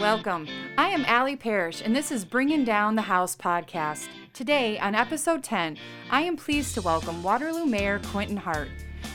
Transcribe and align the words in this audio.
Welcome. 0.00 0.48
I 0.76 0.88
am 0.88 1.04
Allie 1.04 1.36
Parrish, 1.36 1.80
and 1.80 1.94
this 1.94 2.10
is 2.10 2.24
Bringing 2.24 2.64
Down 2.64 2.96
the 2.96 3.02
House 3.02 3.36
podcast. 3.36 4.08
Today, 4.32 4.76
on 4.80 4.96
episode 4.96 5.44
10, 5.44 5.78
I 6.10 6.22
am 6.22 6.36
pleased 6.36 6.74
to 6.74 6.82
welcome 6.82 7.22
Waterloo 7.22 7.64
Mayor 7.64 8.00
Quentin 8.06 8.36
Hart. 8.36 8.68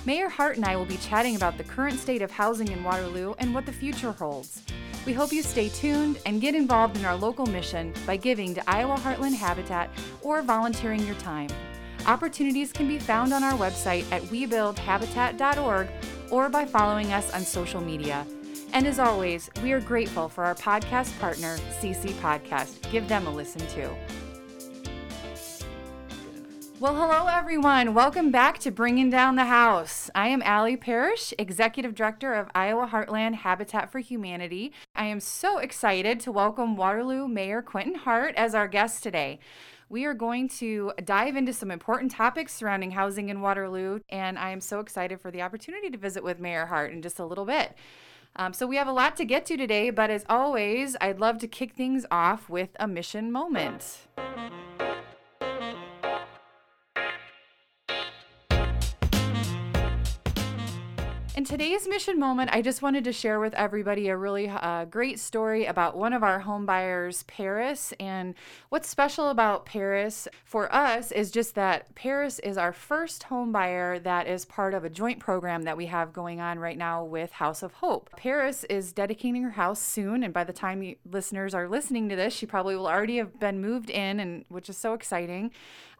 Mayor 0.06 0.30
Hart 0.30 0.56
and 0.56 0.66
I 0.66 0.78
will 0.78 0.86
be 0.86 0.96
chatting 0.96 1.36
about 1.36 1.58
the 1.58 1.66
current 1.66 2.00
state 2.00 2.22
of 2.22 2.32
housing 2.32 2.70
in 2.70 2.82
Waterloo 2.82 3.34
and 3.40 3.54
what 3.54 3.66
the 3.66 3.74
future 3.74 4.14
holds. 4.14 4.64
We 5.06 5.12
hope 5.12 5.34
you 5.34 5.44
stay 5.44 5.68
tuned 5.68 6.20
and 6.26 6.40
get 6.40 6.56
involved 6.56 6.96
in 6.96 7.04
our 7.04 7.16
local 7.16 7.46
mission 7.46 7.94
by 8.08 8.16
giving 8.16 8.56
to 8.56 8.70
Iowa 8.70 8.96
Heartland 8.96 9.36
Habitat 9.36 9.90
or 10.22 10.42
volunteering 10.42 11.06
your 11.06 11.16
time. 11.16 11.50
Opportunities 12.08 12.72
can 12.72 12.88
be 12.88 13.00
found 13.00 13.34
on 13.34 13.44
our 13.44 13.58
website 13.58 14.10
at 14.14 14.22
webuildhabitat.org 14.24 15.90
or 16.32 16.48
by 16.48 16.66
following 16.66 17.12
us 17.12 17.34
on 17.34 17.42
social 17.42 17.82
media. 17.82 18.26
And 18.72 18.86
as 18.86 19.00
always, 19.00 19.50
we 19.64 19.72
are 19.72 19.82
grateful 19.82 20.30
for 20.30 20.44
our 20.46 20.54
podcast 20.54 21.20
partner, 21.20 21.58
CC 21.80 22.12
Podcast. 22.22 22.90
Give 22.92 23.08
them 23.08 23.26
a 23.26 23.32
listen 23.32 23.66
too. 23.68 23.90
Well, 26.80 26.96
hello 26.96 27.28
everyone. 27.28 27.94
Welcome 27.94 28.32
back 28.32 28.60
to 28.60 28.72
Bringing 28.72 29.10
Down 29.10 29.36
the 29.36 29.46
House. 29.46 30.10
I 30.14 30.28
am 30.30 30.44
Allie 30.44 30.78
Parrish, 30.78 31.34
Executive 31.40 31.96
Director 31.96 32.36
of 32.36 32.48
Iowa 32.54 32.88
Heartland 32.88 33.36
Habitat 33.36 33.92
for 33.92 34.00
Humanity. 34.00 34.72
I 34.96 35.06
am 35.06 35.20
so 35.20 35.58
excited 35.58 36.20
to 36.22 36.32
welcome 36.32 36.78
Waterloo 36.78 37.28
Mayor 37.28 37.62
Quentin 37.64 37.96
Hart 37.96 38.36
as 38.36 38.54
our 38.54 38.68
guest 38.68 39.02
today. 39.02 39.40
We 39.90 40.06
are 40.06 40.14
going 40.14 40.48
to 40.60 40.94
dive 41.04 41.36
into 41.36 41.52
some 41.52 41.72
important 41.72 42.12
topics 42.12 42.54
surrounding 42.54 42.92
housing 42.92 43.30
in 43.30 43.42
Waterloo, 43.42 44.02
and 44.08 44.38
I 44.38 44.52
am 44.52 44.62
so 44.62 44.80
excited 44.80 45.20
for 45.20 45.32
the 45.32 45.42
opportunity 45.42 45.90
to 45.90 45.98
visit 45.98 46.24
with 46.24 46.40
Mayor 46.40 46.68
Hart 46.68 46.94
in 46.94 47.02
just 47.02 47.20
a 47.20 47.26
little 47.26 47.46
bit. 47.46 47.76
Um, 48.36 48.54
so, 48.54 48.66
we 48.68 48.78
have 48.78 48.88
a 48.88 48.94
lot 48.94 49.16
to 49.18 49.26
get 49.26 49.46
to 49.48 49.58
today, 49.58 49.90
but 49.90 50.10
as 50.10 50.26
always, 50.30 50.96
I'd 51.02 51.20
love 51.20 51.40
to 51.40 51.48
kick 51.48 51.74
things 51.74 52.06
off 52.10 52.50
with 52.50 52.70
a 52.80 52.88
mission 52.88 53.32
moment. 53.32 54.08
In 61.40 61.46
today's 61.46 61.88
mission 61.88 62.20
moment, 62.20 62.50
I 62.52 62.62
just 62.62 62.82
wanted 62.82 63.06
to 63.06 63.14
share 63.14 63.40
with 63.40 63.54
everybody 63.54 64.10
a 64.10 64.18
really 64.18 64.50
uh, 64.50 64.84
great 64.84 65.22
story 65.22 65.68
about 65.68 65.96
one 65.96 66.12
of 66.12 66.22
our 66.22 66.40
home 66.40 66.66
buyers, 66.66 67.24
Paris. 67.28 67.94
And 67.98 68.36
what's 68.68 68.90
special 68.90 69.30
about 69.30 69.66
Paris 69.66 70.28
for 70.44 70.70
us 70.76 71.14
is 71.14 71.32
just 71.32 71.56
that 71.56 71.96
Paris 71.96 72.40
is 72.40 72.58
our 72.58 72.74
first 72.74 73.24
home 73.24 73.54
buyer 73.54 74.00
that 74.00 74.28
is 74.28 74.44
part 74.44 74.74
of 74.74 74.84
a 74.84 74.90
joint 74.90 75.22
program 75.22 75.62
that 75.62 75.78
we 75.78 75.86
have 75.86 76.12
going 76.12 76.42
on 76.42 76.60
right 76.60 76.78
now 76.78 77.06
with 77.06 77.32
House 77.32 77.64
of 77.64 77.72
Hope. 77.76 78.10
Paris 78.18 78.66
is 78.66 78.92
dedicating 78.92 79.44
her 79.44 79.52
house 79.52 79.80
soon, 79.82 80.24
and 80.24 80.34
by 80.34 80.44
the 80.44 80.52
time 80.52 80.84
you, 80.84 80.98
listeners 81.10 81.54
are 81.54 81.70
listening 81.70 82.10
to 82.10 82.18
this, 82.18 82.34
she 82.34 82.48
probably 82.48 82.76
will 82.76 82.90
already 82.90 83.16
have 83.16 83.40
been 83.40 83.62
moved 83.62 83.90
in, 83.90 84.20
and 84.20 84.44
which 84.50 84.68
is 84.68 84.76
so 84.76 84.94
exciting. 84.94 85.52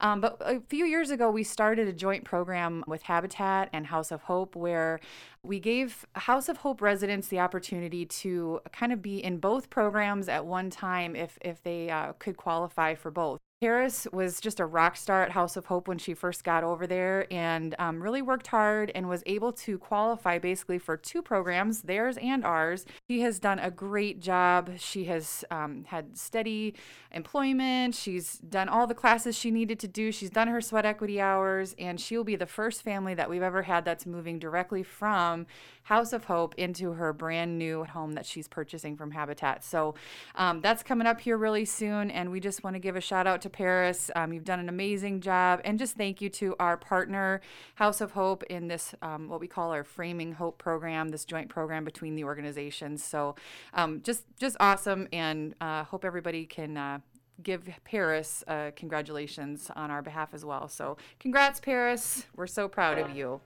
Um, 0.02 0.22
but 0.22 0.38
a 0.40 0.62
few 0.62 0.86
years 0.86 1.12
ago, 1.12 1.30
we 1.30 1.44
started 1.44 1.88
a 1.88 1.94
joint 1.94 2.24
program 2.24 2.84
with 2.88 3.04
Habitat 3.04 3.70
and 3.74 3.88
House 3.88 4.12
of 4.12 4.22
Hope 4.22 4.56
where 4.56 5.00
we 5.44 5.60
gave 5.60 6.06
House 6.14 6.48
of 6.48 6.58
Hope 6.58 6.82
residents 6.82 7.28
the 7.28 7.40
opportunity 7.40 8.06
to 8.06 8.62
kind 8.72 8.94
of 8.94 9.02
be 9.02 9.24
in 9.24 9.38
both 9.38 9.70
programs 9.70 10.30
at 10.30 10.46
one 10.46 10.70
time 10.70 11.16
if, 11.16 11.38
if 11.42 11.62
they 11.64 11.90
uh, 11.90 12.14
could 12.20 12.38
qualify 12.38 12.96
for 12.96 13.12
both. 13.12 13.40
Paris 13.62 14.08
was 14.14 14.40
just 14.40 14.62
a 14.62 14.66
rock 14.66 14.96
star 14.96 15.22
at 15.22 15.32
House 15.32 15.58
of 15.58 15.66
Hope 15.66 15.90
when 15.90 15.98
she 15.98 16.14
first 16.14 16.46
got 16.46 16.64
over 16.64 16.88
there 16.88 17.28
and 17.30 17.76
um, 17.78 18.02
really 18.02 18.22
worked 18.22 18.48
hard 18.48 18.90
and 18.96 19.10
was 19.10 19.22
able 19.26 19.52
to 19.52 19.78
qualify 19.78 20.40
basically 20.40 20.80
for 20.80 20.96
two 20.96 21.22
programs, 21.22 21.82
theirs 21.82 22.16
and 22.22 22.46
ours. 22.46 22.86
She 23.10 23.20
has 23.20 23.38
done 23.38 23.60
a 23.60 23.70
great 23.70 24.22
job. 24.22 24.72
She 24.80 25.06
has 25.06 25.44
um, 25.52 25.84
had 25.88 26.18
steady 26.18 26.74
employment. 27.12 27.96
She's 27.96 28.38
done 28.38 28.70
all 28.70 28.88
the 28.88 28.94
classes 28.94 29.38
she 29.38 29.52
needed 29.52 29.78
to 29.80 29.90
do. 29.90 30.14
She's 30.14 30.30
done 30.30 30.48
her 30.48 30.62
sweat 30.62 30.86
equity 30.86 31.20
hours, 31.20 31.76
and 31.78 32.00
she'll 32.00 32.24
be 32.24 32.38
the 32.38 32.46
first 32.46 32.82
family 32.82 33.14
that 33.16 33.30
we've 33.30 33.44
ever 33.44 33.64
had 33.64 33.84
that's 33.84 34.06
moving 34.06 34.40
directly 34.40 34.84
from 34.84 35.48
House 35.84 36.14
of 36.14 36.26
Hope 36.26 36.56
into 36.56 36.94
her 36.94 37.14
brand 37.14 37.58
new 37.58 37.84
home 37.84 38.14
that 38.14 38.26
she's 38.26 38.48
purchasing 38.48 38.96
from 38.96 39.12
Habitat. 39.12 39.64
So 39.64 39.96
um, 40.36 40.62
that's 40.62 40.84
coming 40.84 41.08
up 41.08 41.22
here 41.22 41.38
really 41.38 41.66
soon, 41.66 42.12
and 42.12 42.32
we 42.32 42.40
just 42.40 42.64
want 42.64 42.76
to 42.76 42.80
give 42.80 42.96
a 42.96 43.02
shout 43.02 43.28
out 43.28 43.42
to 43.42 43.50
Paris. 43.50 44.12
Um, 44.16 44.34
you've 44.34 44.46
done 44.46 44.60
an 44.60 44.70
amazing 44.70 45.22
job, 45.22 45.62
and 45.64 45.80
just 45.80 45.96
thank 45.96 46.22
you 46.22 46.30
to 46.30 46.56
our 46.60 46.78
partner, 46.78 47.42
House 47.76 48.02
of 48.02 48.12
Hope, 48.12 48.44
in 48.44 48.68
this 48.68 48.94
um, 49.02 49.28
what 49.28 49.40
we 49.40 49.48
call 49.48 49.72
our 49.72 49.84
Framing 49.84 50.34
Hope 50.34 50.58
program, 50.58 51.10
this 51.10 51.26
joint 51.26 51.50
program 51.50 51.84
between 51.84 52.16
the 52.16 52.24
organizations. 52.24 53.04
So 53.04 53.36
um, 53.74 54.02
just 54.04 54.26
just 54.40 54.58
awesome, 54.60 55.08
and 55.12 55.56
uh, 55.62 55.84
hope 55.84 56.06
everybody 56.06 56.46
can. 56.46 56.78
Uh, 56.78 57.00
give 57.42 57.70
Paris 57.86 58.44
uh, 58.48 58.72
congratulations 58.76 59.72
on 59.76 59.92
our 59.92 60.02
behalf 60.02 60.34
as 60.34 60.44
well. 60.44 60.68
So, 60.68 60.98
congrats, 61.20 61.62
Paris. 61.62 62.26
We're 62.36 62.48
so 62.48 62.68
proud 62.68 62.98
of 62.98 63.16
you. 63.16 63.40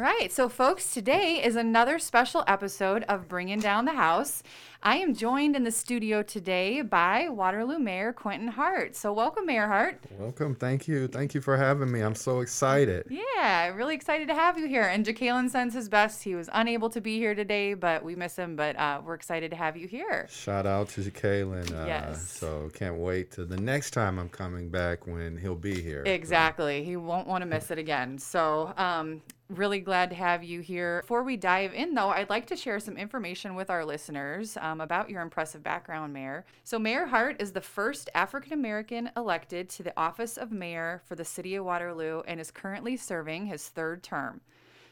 Right, 0.00 0.32
so 0.32 0.48
folks, 0.48 0.92
today 0.92 1.42
is 1.44 1.56
another 1.56 1.98
special 1.98 2.42
episode 2.46 3.04
of 3.04 3.28
Bringing 3.28 3.60
Down 3.60 3.84
the 3.84 3.92
House. 3.92 4.42
I 4.82 4.96
am 4.96 5.14
joined 5.14 5.56
in 5.56 5.64
the 5.64 5.70
studio 5.70 6.22
today 6.22 6.80
by 6.80 7.28
Waterloo 7.28 7.78
Mayor 7.78 8.14
Quentin 8.14 8.48
Hart. 8.48 8.96
So, 8.96 9.12
welcome, 9.12 9.44
Mayor 9.44 9.66
Hart. 9.66 10.00
Welcome. 10.18 10.54
Thank 10.54 10.88
you. 10.88 11.06
Thank 11.06 11.34
you 11.34 11.42
for 11.42 11.54
having 11.54 11.92
me. 11.92 12.00
I'm 12.00 12.14
so 12.14 12.40
excited. 12.40 13.04
Yeah, 13.10 13.68
really 13.74 13.94
excited 13.94 14.26
to 14.28 14.34
have 14.34 14.56
you 14.58 14.66
here. 14.66 14.84
And 14.84 15.04
Jacalen 15.04 15.50
sends 15.50 15.74
his 15.74 15.90
best. 15.90 16.22
He 16.22 16.34
was 16.34 16.48
unable 16.54 16.88
to 16.90 17.02
be 17.02 17.18
here 17.18 17.34
today, 17.34 17.74
but 17.74 18.02
we 18.02 18.16
miss 18.16 18.36
him. 18.36 18.56
But 18.56 18.76
uh, 18.76 19.02
we're 19.04 19.14
excited 19.14 19.50
to 19.50 19.56
have 19.56 19.76
you 19.76 19.86
here. 19.86 20.26
Shout 20.30 20.66
out 20.66 20.88
to 20.90 21.02
Jacalen. 21.02 21.70
Uh, 21.72 21.86
yes. 21.86 22.26
So, 22.26 22.70
can't 22.72 22.96
wait 22.96 23.32
to 23.32 23.44
the 23.44 23.58
next 23.58 23.90
time 23.90 24.18
I'm 24.18 24.30
coming 24.30 24.70
back 24.70 25.06
when 25.06 25.36
he'll 25.36 25.54
be 25.54 25.82
here. 25.82 26.04
Exactly. 26.06 26.84
He 26.84 26.96
won't 26.96 27.26
want 27.26 27.42
to 27.42 27.46
miss 27.46 27.70
it 27.70 27.76
again. 27.78 28.16
So, 28.16 28.72
um, 28.78 29.20
really 29.50 29.80
glad 29.80 30.10
to 30.10 30.16
have 30.16 30.44
you 30.44 30.60
here. 30.60 31.00
Before 31.02 31.22
we 31.22 31.36
dive 31.36 31.74
in, 31.74 31.94
though, 31.94 32.10
I'd 32.10 32.30
like 32.30 32.46
to 32.46 32.56
share 32.56 32.78
some 32.78 32.96
information 32.96 33.54
with 33.54 33.68
our 33.68 33.84
listeners 33.84 34.56
um, 34.60 34.80
about 34.80 35.10
your 35.10 35.22
impressive 35.22 35.62
background, 35.62 36.12
Mayor. 36.12 36.44
So, 36.64 36.78
Mayor 36.78 37.06
Hart 37.06 37.40
is 37.40 37.52
the 37.52 37.60
first 37.60 38.08
African 38.14 38.52
American 38.52 39.10
elected 39.16 39.68
to 39.70 39.82
the 39.82 39.98
office 39.98 40.36
of 40.36 40.52
mayor 40.52 41.02
for 41.04 41.16
the 41.16 41.24
city 41.24 41.56
of 41.56 41.64
Waterloo 41.64 42.22
and 42.26 42.40
is 42.40 42.50
currently 42.50 42.96
serving 42.96 43.46
his 43.46 43.68
third 43.68 44.02
term. 44.02 44.40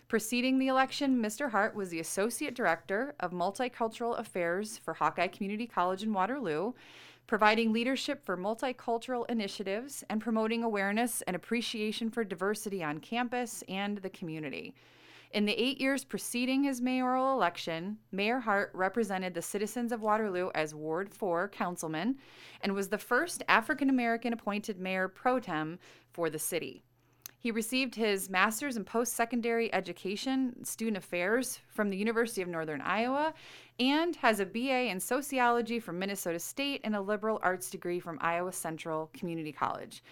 Preceding 0.08 0.58
the 0.58 0.68
election, 0.68 1.22
Mr. 1.22 1.50
Hart 1.50 1.74
was 1.74 1.90
the 1.90 2.00
Associate 2.00 2.54
Director 2.54 3.14
of 3.20 3.32
Multicultural 3.32 4.18
Affairs 4.18 4.78
for 4.78 4.94
Hawkeye 4.94 5.26
Community 5.26 5.66
College 5.66 6.02
in 6.02 6.14
Waterloo 6.14 6.72
providing 7.28 7.72
leadership 7.72 8.24
for 8.24 8.36
multicultural 8.36 9.30
initiatives, 9.30 10.02
and 10.08 10.20
promoting 10.20 10.64
awareness 10.64 11.22
and 11.22 11.36
appreciation 11.36 12.10
for 12.10 12.24
diversity 12.24 12.82
on 12.82 12.98
campus 12.98 13.62
and 13.68 13.98
the 13.98 14.10
community. 14.10 14.74
In 15.32 15.44
the 15.44 15.52
eight 15.52 15.78
years 15.78 16.04
preceding 16.04 16.64
his 16.64 16.80
mayoral 16.80 17.34
election, 17.34 17.98
Mayor 18.12 18.40
Hart 18.40 18.70
represented 18.72 19.34
the 19.34 19.42
citizens 19.42 19.92
of 19.92 20.00
Waterloo 20.00 20.48
as 20.54 20.74
Ward 20.74 21.12
4 21.12 21.48
councilman 21.48 22.16
and 22.62 22.72
was 22.74 22.88
the 22.88 22.96
first 22.96 23.42
African 23.46 23.90
American 23.90 24.32
appointed 24.32 24.80
mayor 24.80 25.06
pro 25.06 25.38
tem 25.38 25.78
for 26.10 26.30
the 26.30 26.38
city. 26.38 26.82
He 27.40 27.52
received 27.52 27.94
his 27.94 28.28
master's 28.28 28.76
in 28.76 28.84
post 28.84 29.12
secondary 29.12 29.72
education, 29.72 30.64
student 30.64 30.96
affairs 30.96 31.60
from 31.68 31.88
the 31.88 31.96
University 31.96 32.42
of 32.42 32.48
Northern 32.48 32.80
Iowa, 32.80 33.32
and 33.78 34.16
has 34.16 34.40
a 34.40 34.46
BA 34.46 34.90
in 34.90 34.98
sociology 34.98 35.78
from 35.78 36.00
Minnesota 36.00 36.40
State 36.40 36.80
and 36.82 36.96
a 36.96 37.00
liberal 37.00 37.38
arts 37.42 37.70
degree 37.70 38.00
from 38.00 38.18
Iowa 38.20 38.52
Central 38.52 39.08
Community 39.14 39.52
College. 39.52 40.02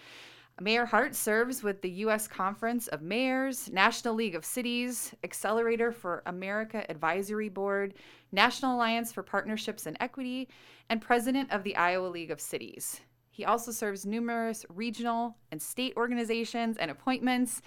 Mayor 0.59 0.85
Hart 0.85 1.13
serves 1.13 1.61
with 1.61 1.81
the 1.81 1.89
U.S. 1.89 2.27
Conference 2.27 2.87
of 2.87 3.03
Mayors, 3.03 3.69
National 3.71 4.15
League 4.15 4.33
of 4.33 4.43
Cities, 4.43 5.13
Accelerator 5.23 5.91
for 5.91 6.23
America 6.25 6.89
Advisory 6.89 7.49
Board, 7.49 7.93
National 8.31 8.75
Alliance 8.75 9.11
for 9.11 9.21
Partnerships 9.21 9.85
and 9.85 9.97
Equity, 9.99 10.47
and 10.89 10.99
president 10.99 11.51
of 11.51 11.63
the 11.63 11.75
Iowa 11.75 12.07
League 12.07 12.31
of 12.31 12.41
Cities. 12.41 13.01
He 13.37 13.45
also 13.45 13.71
serves 13.71 14.03
numerous 14.03 14.65
regional 14.67 15.37
and 15.51 15.61
state 15.61 15.93
organizations 15.95 16.75
and 16.77 16.89
appointments. 16.89 17.61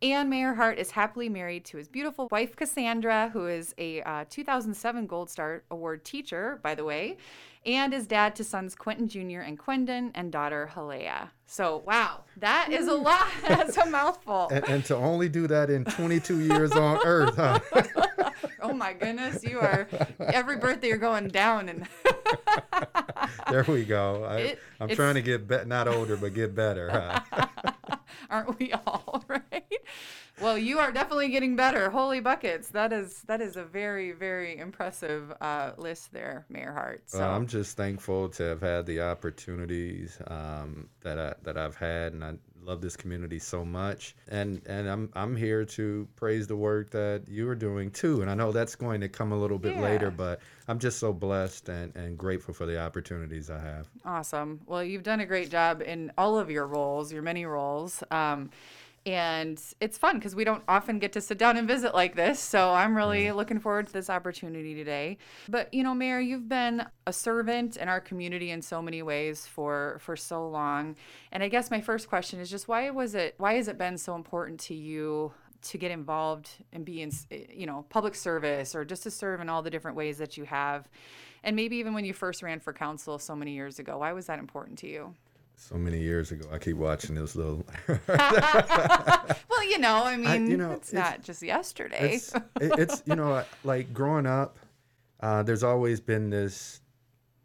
And 0.00 0.30
Mayor 0.30 0.54
Hart 0.54 0.78
is 0.78 0.92
happily 0.92 1.28
married 1.28 1.64
to 1.64 1.78
his 1.78 1.88
beautiful 1.88 2.28
wife, 2.30 2.54
Cassandra, 2.54 3.30
who 3.32 3.48
is 3.48 3.74
a 3.76 4.02
uh, 4.02 4.24
2007 4.30 5.08
Gold 5.08 5.28
Star 5.28 5.64
Award 5.72 6.04
teacher, 6.04 6.60
by 6.62 6.76
the 6.76 6.84
way, 6.84 7.16
and 7.66 7.92
is 7.92 8.06
dad 8.06 8.36
to 8.36 8.44
sons 8.44 8.74
Quentin 8.74 9.08
Jr. 9.08 9.40
and 9.40 9.58
Quendon 9.58 10.12
and 10.14 10.30
daughter 10.30 10.70
Halea. 10.74 11.30
So, 11.46 11.82
wow, 11.86 12.24
that 12.38 12.68
is 12.70 12.88
a 12.88 12.94
lot. 12.94 13.26
That's 13.48 13.76
a 13.76 13.86
mouthful. 13.86 14.48
And, 14.50 14.68
and, 14.68 14.84
to 14.86 14.96
only 14.96 15.28
do 15.28 15.46
that 15.48 15.70
in 15.70 15.84
22 15.84 16.40
years 16.40 16.72
on 16.72 16.98
Earth, 17.04 17.36
huh? 17.36 17.60
oh 18.60 18.72
my 18.72 18.92
goodness, 18.92 19.44
you 19.44 19.60
are 19.60 19.88
every 20.20 20.56
birthday 20.56 20.88
you're 20.88 20.96
going 20.96 21.28
down 21.28 21.68
and 21.68 21.86
there 23.50 23.64
we 23.68 23.84
go. 23.84 24.24
I, 24.24 24.56
am 24.80 24.88
trying 24.90 25.14
to 25.14 25.22
get 25.22 25.46
be- 25.46 25.64
not 25.66 25.88
older 25.88 26.16
but 26.16 26.34
get 26.34 26.54
better. 26.54 26.90
Huh? 26.90 27.72
Aren't 28.30 28.58
we 28.58 28.72
all, 28.72 29.24
right? 29.28 29.64
Well, 30.40 30.58
you 30.58 30.78
are 30.78 30.92
definitely 30.92 31.28
getting 31.30 31.56
better. 31.56 31.88
Holy 31.88 32.20
buckets. 32.20 32.68
That 32.68 32.92
is 32.92 33.22
that 33.22 33.40
is 33.40 33.56
a 33.56 33.64
very, 33.64 34.12
very 34.12 34.58
impressive 34.58 35.32
uh, 35.40 35.72
list 35.78 36.12
there, 36.12 36.44
Mayor 36.50 36.72
Hart. 36.72 37.04
So 37.06 37.22
Uh, 37.24 37.28
I'm 37.28 37.46
just 37.46 37.76
thankful 37.76 38.28
to 38.30 38.42
have 38.42 38.60
had 38.60 38.86
the 38.86 39.00
opportunities 39.00 40.18
um, 40.26 40.88
that 41.02 41.18
I 41.18 41.34
that 41.44 41.56
I've 41.56 41.76
had, 41.76 42.12
and 42.12 42.22
I 42.24 42.34
love 42.66 42.80
this 42.80 42.96
community 42.96 43.38
so 43.38 43.64
much. 43.64 44.14
And 44.28 44.60
and 44.66 44.88
I'm 44.88 45.10
I'm 45.14 45.36
here 45.36 45.64
to 45.64 46.08
praise 46.16 46.46
the 46.46 46.56
work 46.56 46.90
that 46.90 47.22
you 47.28 47.48
are 47.48 47.54
doing 47.54 47.90
too. 47.90 48.22
And 48.22 48.30
I 48.30 48.34
know 48.34 48.52
that's 48.52 48.74
going 48.74 49.00
to 49.00 49.08
come 49.08 49.32
a 49.32 49.38
little 49.38 49.58
bit 49.58 49.78
later, 49.78 50.10
but 50.10 50.40
I'm 50.68 50.78
just 50.78 50.98
so 50.98 51.12
blessed 51.12 51.68
and, 51.68 51.94
and 51.94 52.18
grateful 52.18 52.52
for 52.52 52.66
the 52.66 52.80
opportunities 52.80 53.50
I 53.50 53.60
have. 53.60 53.88
Awesome. 54.04 54.60
Well, 54.66 54.82
you've 54.82 55.04
done 55.04 55.20
a 55.20 55.26
great 55.26 55.50
job 55.50 55.82
in 55.82 56.12
all 56.18 56.38
of 56.38 56.50
your 56.50 56.66
roles, 56.66 57.12
your 57.12 57.22
many 57.22 57.46
roles. 57.46 58.02
Um, 58.10 58.50
and 59.06 59.62
it's 59.80 59.96
fun 59.96 60.18
because 60.18 60.34
we 60.34 60.42
don't 60.42 60.64
often 60.66 60.98
get 60.98 61.12
to 61.12 61.20
sit 61.20 61.38
down 61.38 61.56
and 61.56 61.68
visit 61.68 61.94
like 61.94 62.16
this. 62.16 62.40
So 62.40 62.72
I'm 62.72 62.96
really 62.96 63.30
looking 63.30 63.60
forward 63.60 63.86
to 63.86 63.92
this 63.92 64.10
opportunity 64.10 64.74
today. 64.74 65.18
But 65.48 65.72
you 65.72 65.84
know, 65.84 65.94
Mayor, 65.94 66.18
you've 66.18 66.48
been 66.48 66.84
a 67.06 67.12
servant 67.12 67.76
in 67.76 67.88
our 67.88 68.00
community 68.00 68.50
in 68.50 68.60
so 68.60 68.82
many 68.82 69.02
ways 69.02 69.46
for 69.46 69.98
for 70.00 70.16
so 70.16 70.48
long. 70.48 70.96
And 71.30 71.42
I 71.42 71.48
guess 71.48 71.70
my 71.70 71.80
first 71.80 72.08
question 72.08 72.40
is 72.40 72.50
just 72.50 72.66
why 72.66 72.90
was 72.90 73.14
it 73.14 73.36
why 73.38 73.54
has 73.54 73.68
it 73.68 73.78
been 73.78 73.96
so 73.96 74.16
important 74.16 74.58
to 74.60 74.74
you 74.74 75.32
to 75.62 75.78
get 75.78 75.90
involved 75.90 76.50
and 76.72 76.84
be 76.84 77.02
in 77.02 77.10
eh, 77.30 77.44
you 77.52 77.66
know 77.66 77.84
public 77.88 78.14
service 78.14 78.74
or 78.74 78.84
just 78.84 79.04
to 79.04 79.10
serve 79.10 79.40
in 79.40 79.48
all 79.48 79.62
the 79.62 79.70
different 79.70 79.96
ways 79.96 80.18
that 80.18 80.36
you 80.36 80.44
have 80.44 80.88
and 81.42 81.56
maybe 81.56 81.76
even 81.76 81.94
when 81.94 82.04
you 82.04 82.12
first 82.12 82.42
ran 82.42 82.60
for 82.60 82.72
council 82.72 83.18
so 83.18 83.34
many 83.34 83.52
years 83.52 83.78
ago 83.78 83.98
why 83.98 84.12
was 84.12 84.26
that 84.26 84.38
important 84.38 84.78
to 84.78 84.86
you 84.86 85.14
So 85.58 85.76
many 85.76 85.98
years 86.00 86.30
ago, 86.32 86.46
I 86.52 86.58
keep 86.58 86.76
watching 86.76 87.14
this 87.14 87.34
little. 87.34 87.64
well 89.48 89.64
you 89.68 89.78
know 89.78 90.04
i 90.04 90.16
mean 90.16 90.50
you 90.50 90.56
know, 90.56 90.72
it's, 90.72 90.92
it's- 90.92 91.10
not 91.12 91.22
just 91.22 91.42
yesterday. 91.42 92.14
it's, 92.16 92.34
it- 92.60 92.78
it's 92.78 93.02
you 93.06 93.16
know 93.16 93.42
like 93.64 93.92
growing 93.92 94.26
up 94.26 94.58
uh, 95.20 95.42
there's 95.42 95.62
always 95.62 95.98
been 96.00 96.28
this 96.30 96.80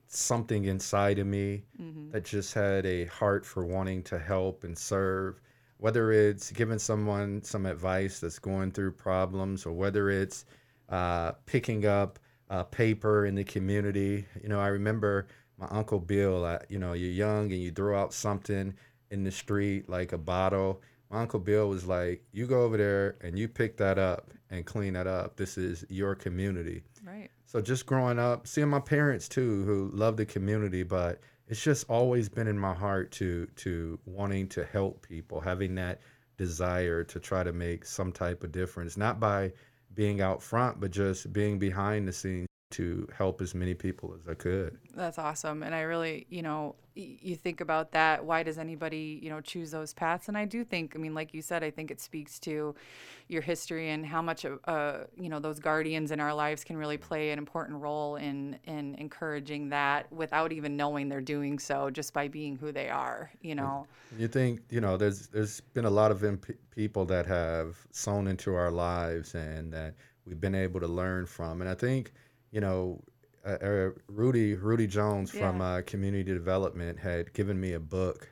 something 0.08 0.66
inside 0.66 1.20
of 1.20 1.26
me 1.28 1.64
that 2.12 2.26
just 2.26 2.54
had 2.54 2.86
a 2.86 3.06
heart 3.06 3.46
for 3.46 3.66
wanting 3.66 4.04
to 4.04 4.20
help 4.20 4.66
and 4.66 4.78
serve. 4.78 5.40
Whether 5.78 6.12
it's 6.12 6.52
giving 6.52 6.78
someone 6.80 7.42
some 7.44 7.66
advice 7.66 8.20
that's 8.20 8.38
going 8.40 8.72
through 8.74 8.92
problems 8.92 9.66
or 9.66 9.72
whether 9.72 10.10
it's 10.10 10.44
uh, 10.90 11.32
picking 11.46 11.86
up 11.86 12.20
uh, 12.50 12.64
paper 12.64 13.26
in 13.26 13.36
the 13.36 13.46
community. 13.46 14.26
You 14.44 14.50
know 14.50 14.60
i 14.60 14.68
remember 14.68 15.28
my 15.62 15.68
uncle 15.68 16.00
bill 16.00 16.44
uh, 16.44 16.58
you 16.68 16.80
know 16.80 16.94
you're 16.94 17.12
young 17.12 17.52
and 17.52 17.62
you 17.62 17.72
throw 17.72 17.98
out 18.00 18.14
something 18.14 18.74
in 19.12 19.24
the 19.24 19.32
street 19.32 19.88
like 19.88 20.14
a 20.14 20.18
bottle. 20.18 20.82
My 21.12 21.22
uncle 21.22 21.40
bill 21.40 21.70
was 21.70 21.86
like 21.86 22.24
you 22.32 22.48
go 22.48 22.64
over 22.64 22.78
there 22.78 23.18
and 23.22 23.38
you 23.38 23.48
pick 23.48 23.78
that 23.78 24.00
up 24.00 24.32
and 24.50 24.66
clean 24.66 24.94
that 24.94 25.08
up. 25.08 25.36
This 25.36 25.58
is 25.58 25.86
your 25.90 26.16
community. 26.16 26.84
Right. 27.06 27.30
So 27.46 27.62
just 27.62 27.86
growing 27.86 28.18
up, 28.18 28.48
seeing 28.48 28.70
my 28.70 28.80
parents 28.80 29.28
too, 29.28 29.64
who 29.66 29.92
love 29.94 30.16
the 30.18 30.26
community, 30.26 30.84
but 30.84 31.20
it's 31.48 31.62
just 31.62 31.90
always 31.90 32.30
been 32.30 32.48
in 32.48 32.58
my 32.58 32.74
heart 32.74 33.12
to 33.12 33.46
to 33.58 34.00
wanting 34.06 34.48
to 34.50 34.64
help 34.64 35.06
people, 35.08 35.42
having 35.42 35.76
that 35.76 36.00
desire 36.38 37.04
to 37.04 37.20
try 37.20 37.44
to 37.44 37.52
make 37.52 37.86
some 37.86 38.12
type 38.12 38.44
of 38.44 38.52
difference, 38.52 38.98
not 38.98 39.20
by 39.20 39.52
being 39.94 40.22
out 40.22 40.42
front, 40.42 40.80
but 40.80 40.90
just 40.90 41.32
being 41.34 41.60
behind 41.60 42.08
the 42.08 42.14
scenes 42.14 42.48
to 42.72 43.08
help 43.18 43.42
as 43.42 43.54
many 43.54 43.74
people 43.74 44.16
as 44.20 44.28
I 44.28 44.34
could. 44.34 44.78
That's 44.96 45.18
awesome. 45.18 45.64
And 45.64 45.74
I 45.76 45.82
really, 45.82 46.26
you 46.30 46.42
know, 46.42 46.76
y- 46.96 47.18
you 47.22 47.36
think 47.36 47.62
about 47.62 47.92
that. 47.92 48.26
Why 48.26 48.44
does 48.44 48.58
anybody, 48.58 49.20
you 49.22 49.30
know, 49.30 49.42
choose 49.42 49.72
those 49.72 49.94
paths? 49.94 50.28
And 50.28 50.38
I 50.38 50.46
do 50.46 50.64
think, 50.64 50.94
I 50.96 51.00
mean, 51.00 51.14
like 51.14 51.34
you 51.34 51.42
said, 51.42 51.64
I 51.64 51.72
think 51.72 51.92
it 51.92 52.02
speaks 52.02 52.40
to 52.40 52.76
your 53.28 53.42
history 53.42 53.90
and 53.90 54.06
how 54.06 54.22
much, 54.22 54.46
of, 54.46 54.60
uh, 54.66 55.06
you 55.16 55.30
know, 55.30 55.40
those 55.40 55.60
guardians 55.60 56.12
in 56.12 56.20
our 56.20 56.34
lives 56.34 56.64
can 56.64 56.76
really 56.78 56.98
play 56.98 57.32
an 57.32 57.38
important 57.38 57.80
role 57.82 58.16
in 58.18 58.60
in 58.66 58.96
encouraging 58.96 59.70
that 59.70 60.12
without 60.12 60.52
even 60.52 60.76
knowing 60.76 61.08
they're 61.08 61.22
doing 61.22 61.60
so, 61.60 61.90
just 61.90 62.14
by 62.14 62.28
being 62.28 62.58
who 62.58 62.72
they 62.72 62.90
are. 62.90 63.32
You 63.42 63.56
know. 63.56 63.88
You 64.18 64.28
think 64.28 64.62
you 64.70 64.82
know? 64.82 64.98
There's 64.98 65.28
there's 65.28 65.62
been 65.62 65.86
a 65.86 65.90
lot 65.90 66.12
of 66.12 66.24
imp- 66.24 66.58
people 66.76 67.06
that 67.06 67.26
have 67.26 67.78
sown 67.92 68.28
into 68.28 68.54
our 68.54 68.72
lives 68.72 69.36
and 69.36 69.72
that 69.72 69.96
we've 70.26 70.42
been 70.42 70.56
able 70.56 70.80
to 70.80 70.88
learn 70.88 71.26
from, 71.26 71.62
and 71.62 71.70
I 71.70 71.74
think 71.76 72.12
you 72.52 72.62
know. 72.62 73.02
Uh, 73.44 73.58
uh, 73.64 73.90
Rudy 74.08 74.54
Rudy 74.54 74.86
Jones 74.86 75.32
from 75.32 75.62
uh, 75.62 75.82
Community 75.88 76.32
Development 76.32 77.00
had 77.00 77.34
given 77.34 77.60
me 77.60 77.74
a 77.74 77.80
book, 77.80 78.30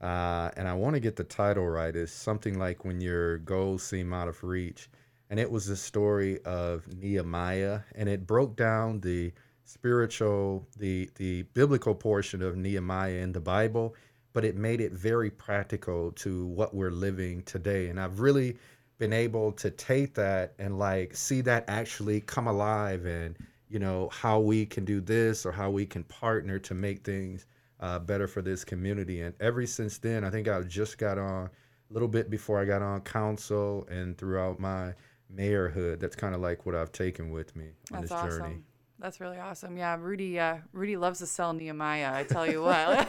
uh, 0.00 0.50
and 0.56 0.68
I 0.68 0.74
want 0.74 0.94
to 0.94 1.00
get 1.00 1.16
the 1.16 1.24
title 1.24 1.66
right. 1.66 1.96
It's 1.96 2.12
something 2.12 2.56
like 2.56 2.84
"When 2.84 3.00
Your 3.00 3.38
Goals 3.38 3.82
Seem 3.82 4.12
Out 4.12 4.28
of 4.28 4.44
Reach," 4.44 4.88
and 5.30 5.40
it 5.40 5.50
was 5.50 5.66
the 5.66 5.74
story 5.74 6.40
of 6.44 6.86
Nehemiah, 6.96 7.80
and 7.96 8.08
it 8.08 8.24
broke 8.24 8.56
down 8.56 9.00
the 9.00 9.32
spiritual, 9.64 10.66
the 10.78 11.10
the 11.16 11.42
biblical 11.54 11.94
portion 11.94 12.42
of 12.42 12.56
Nehemiah 12.56 13.18
in 13.18 13.32
the 13.32 13.40
Bible, 13.40 13.94
but 14.32 14.44
it 14.44 14.56
made 14.56 14.80
it 14.80 14.92
very 14.92 15.30
practical 15.30 16.12
to 16.12 16.46
what 16.46 16.74
we're 16.74 16.90
living 16.90 17.42
today. 17.42 17.88
And 17.88 18.00
I've 18.00 18.20
really 18.20 18.56
been 18.98 19.12
able 19.12 19.52
to 19.52 19.70
take 19.70 20.14
that 20.14 20.54
and 20.58 20.78
like 20.78 21.14
see 21.14 21.40
that 21.42 21.64
actually 21.68 22.20
come 22.20 22.46
alive 22.46 23.04
and 23.04 23.36
you 23.68 23.78
know 23.78 24.08
how 24.12 24.40
we 24.40 24.64
can 24.64 24.84
do 24.84 25.00
this 25.00 25.44
or 25.44 25.52
how 25.52 25.70
we 25.70 25.84
can 25.84 26.02
partner 26.04 26.58
to 26.58 26.74
make 26.74 27.04
things 27.04 27.46
uh, 27.80 27.98
better 27.98 28.26
for 28.26 28.40
this 28.40 28.64
community 28.64 29.20
and 29.20 29.34
ever 29.40 29.66
since 29.66 29.98
then 29.98 30.24
i 30.24 30.30
think 30.30 30.48
i 30.48 30.60
just 30.62 30.96
got 30.98 31.18
on 31.18 31.44
a 31.44 31.92
little 31.92 32.08
bit 32.08 32.30
before 32.30 32.60
i 32.60 32.64
got 32.64 32.80
on 32.80 33.00
council 33.02 33.86
and 33.90 34.16
throughout 34.16 34.58
my 34.58 34.94
mayorhood 35.34 36.00
that's 36.00 36.16
kind 36.16 36.34
of 36.34 36.40
like 36.40 36.64
what 36.64 36.74
i've 36.74 36.92
taken 36.92 37.30
with 37.30 37.54
me 37.54 37.66
on 37.92 38.00
That's 38.00 38.02
this 38.02 38.12
awesome. 38.12 38.30
journey 38.30 38.58
That's 38.98 39.20
really 39.20 39.38
awesome. 39.38 39.76
Yeah, 39.76 39.96
Rudy. 40.00 40.38
Uh, 40.40 40.56
Rudy 40.72 40.96
loves 40.96 41.18
to 41.18 41.26
sell 41.26 41.52
Nehemiah. 41.52 42.12
I 42.14 42.24
tell 42.24 42.50
you 42.50 42.62
what. 42.62 43.06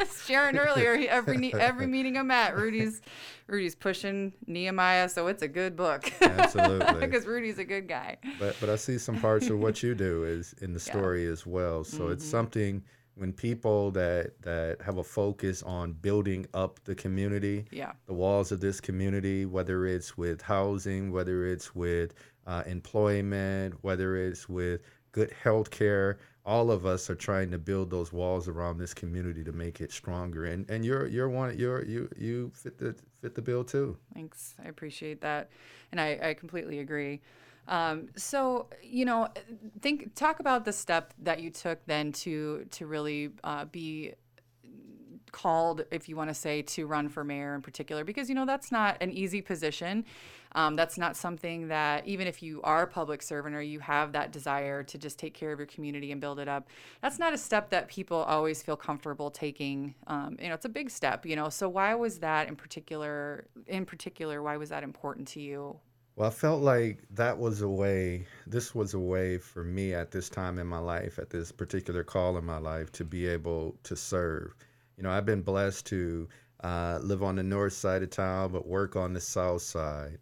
Sharon 0.24 0.56
earlier, 0.58 0.96
he, 0.96 1.08
every 1.08 1.52
every 1.52 1.86
meeting 1.96 2.16
I'm 2.16 2.30
at, 2.30 2.56
Rudy's 2.56 3.02
Rudy's 3.46 3.74
pushing 3.74 4.32
Nehemiah, 4.46 5.08
so 5.08 5.26
it's 5.26 5.42
a 5.42 5.48
good 5.48 5.76
book. 5.76 6.10
Absolutely. 6.22 7.00
because 7.00 7.26
Rudy's 7.26 7.58
a 7.58 7.64
good 7.64 7.86
guy. 7.88 8.16
but 8.38 8.56
but 8.60 8.70
I 8.70 8.76
see 8.76 8.96
some 8.96 9.20
parts 9.20 9.50
of 9.50 9.58
what 9.58 9.82
you 9.82 9.94
do 9.94 10.24
is 10.24 10.54
in 10.62 10.72
the 10.72 10.80
story 10.80 11.26
as 11.26 11.44
well. 11.46 11.84
So 11.84 12.08
it's 12.08 12.24
something 12.24 12.82
when 13.14 13.32
people 13.32 13.90
that 13.90 14.40
that 14.42 14.80
have 14.80 14.96
a 14.96 15.04
focus 15.04 15.62
on 15.62 15.92
building 15.92 16.46
up 16.54 16.80
the 16.84 16.94
community, 16.94 17.66
Yeah. 17.70 17.92
the 18.06 18.14
walls 18.14 18.50
of 18.50 18.60
this 18.60 18.80
community, 18.80 19.44
whether 19.44 19.86
it's 19.86 20.16
with 20.16 20.40
housing, 20.40 21.10
whether 21.12 21.44
it's 21.46 21.74
with 21.74 22.14
uh, 22.46 22.62
employment, 22.66 23.74
whether 23.82 24.16
it's 24.16 24.48
with 24.48 24.80
good 25.12 25.32
health 25.42 25.70
care. 25.70 26.18
All 26.44 26.70
of 26.70 26.86
us 26.86 27.10
are 27.10 27.14
trying 27.14 27.50
to 27.50 27.58
build 27.58 27.90
those 27.90 28.12
walls 28.12 28.48
around 28.48 28.78
this 28.78 28.94
community 28.94 29.44
to 29.44 29.52
make 29.52 29.80
it 29.80 29.92
stronger. 29.92 30.46
And 30.46 30.68
and 30.70 30.84
you're 30.84 31.06
you're 31.06 31.28
one 31.28 31.58
you're 31.58 31.84
you 31.84 32.08
you 32.16 32.50
fit 32.54 32.78
the 32.78 32.94
fit 33.20 33.34
the 33.34 33.42
bill 33.42 33.64
too. 33.64 33.96
Thanks. 34.14 34.54
I 34.64 34.68
appreciate 34.68 35.20
that. 35.20 35.50
And 35.92 36.00
I, 36.00 36.18
I 36.22 36.34
completely 36.34 36.78
agree. 36.78 37.20
Um, 37.66 38.08
so, 38.16 38.68
you 38.82 39.04
know, 39.04 39.28
think 39.82 40.14
talk 40.14 40.40
about 40.40 40.64
the 40.64 40.72
step 40.72 41.12
that 41.18 41.40
you 41.40 41.50
took 41.50 41.84
then 41.86 42.12
to 42.12 42.66
to 42.70 42.86
really 42.86 43.30
uh, 43.44 43.66
be 43.66 44.14
called, 45.32 45.84
if 45.90 46.08
you 46.08 46.16
want 46.16 46.30
to 46.30 46.34
say, 46.34 46.62
to 46.62 46.86
run 46.86 47.08
for 47.10 47.24
mayor 47.24 47.54
in 47.54 47.60
particular, 47.60 48.04
because 48.04 48.30
you 48.30 48.34
know 48.34 48.46
that's 48.46 48.72
not 48.72 48.96
an 49.02 49.10
easy 49.10 49.42
position. 49.42 50.04
Um, 50.52 50.76
that's 50.76 50.98
not 50.98 51.16
something 51.16 51.68
that 51.68 52.06
even 52.06 52.26
if 52.26 52.42
you 52.42 52.60
are 52.62 52.82
a 52.82 52.86
public 52.86 53.22
servant 53.22 53.54
or 53.54 53.62
you 53.62 53.80
have 53.80 54.12
that 54.12 54.32
desire 54.32 54.82
to 54.84 54.98
just 54.98 55.18
take 55.18 55.34
care 55.34 55.52
of 55.52 55.58
your 55.58 55.66
community 55.66 56.12
and 56.12 56.20
build 56.20 56.38
it 56.38 56.48
up, 56.48 56.68
that's 57.02 57.18
not 57.18 57.32
a 57.32 57.38
step 57.38 57.70
that 57.70 57.88
people 57.88 58.18
always 58.18 58.62
feel 58.62 58.76
comfortable 58.76 59.30
taking. 59.30 59.94
Um, 60.06 60.36
you 60.40 60.48
know, 60.48 60.54
it's 60.54 60.64
a 60.64 60.70
big 60.70 60.90
step. 60.90 61.26
You 61.26 61.36
know, 61.36 61.48
so 61.48 61.68
why 61.68 61.94
was 61.94 62.18
that 62.18 62.48
in 62.48 62.56
particular? 62.56 63.46
In 63.66 63.84
particular, 63.84 64.42
why 64.42 64.56
was 64.56 64.68
that 64.70 64.82
important 64.82 65.28
to 65.28 65.40
you? 65.40 65.78
Well, 66.18 66.26
I 66.26 66.32
felt 66.32 66.62
like 66.62 67.04
that 67.10 67.38
was 67.38 67.62
a 67.62 67.68
way, 67.68 68.26
this 68.44 68.74
was 68.74 68.94
a 68.94 68.98
way 68.98 69.38
for 69.38 69.62
me 69.62 69.94
at 69.94 70.10
this 70.10 70.28
time 70.28 70.58
in 70.58 70.66
my 70.66 70.80
life, 70.80 71.16
at 71.20 71.30
this 71.30 71.52
particular 71.52 72.02
call 72.02 72.36
in 72.38 72.44
my 72.44 72.58
life, 72.58 72.90
to 72.92 73.04
be 73.04 73.28
able 73.28 73.76
to 73.84 73.94
serve. 73.94 74.52
You 74.96 75.04
know, 75.04 75.12
I've 75.12 75.24
been 75.24 75.42
blessed 75.42 75.86
to 75.86 76.28
uh, 76.64 76.98
live 77.02 77.22
on 77.22 77.36
the 77.36 77.44
north 77.44 77.74
side 77.74 78.02
of 78.02 78.10
town, 78.10 78.50
but 78.50 78.66
work 78.66 78.96
on 78.96 79.12
the 79.12 79.20
south 79.20 79.62
side. 79.62 80.18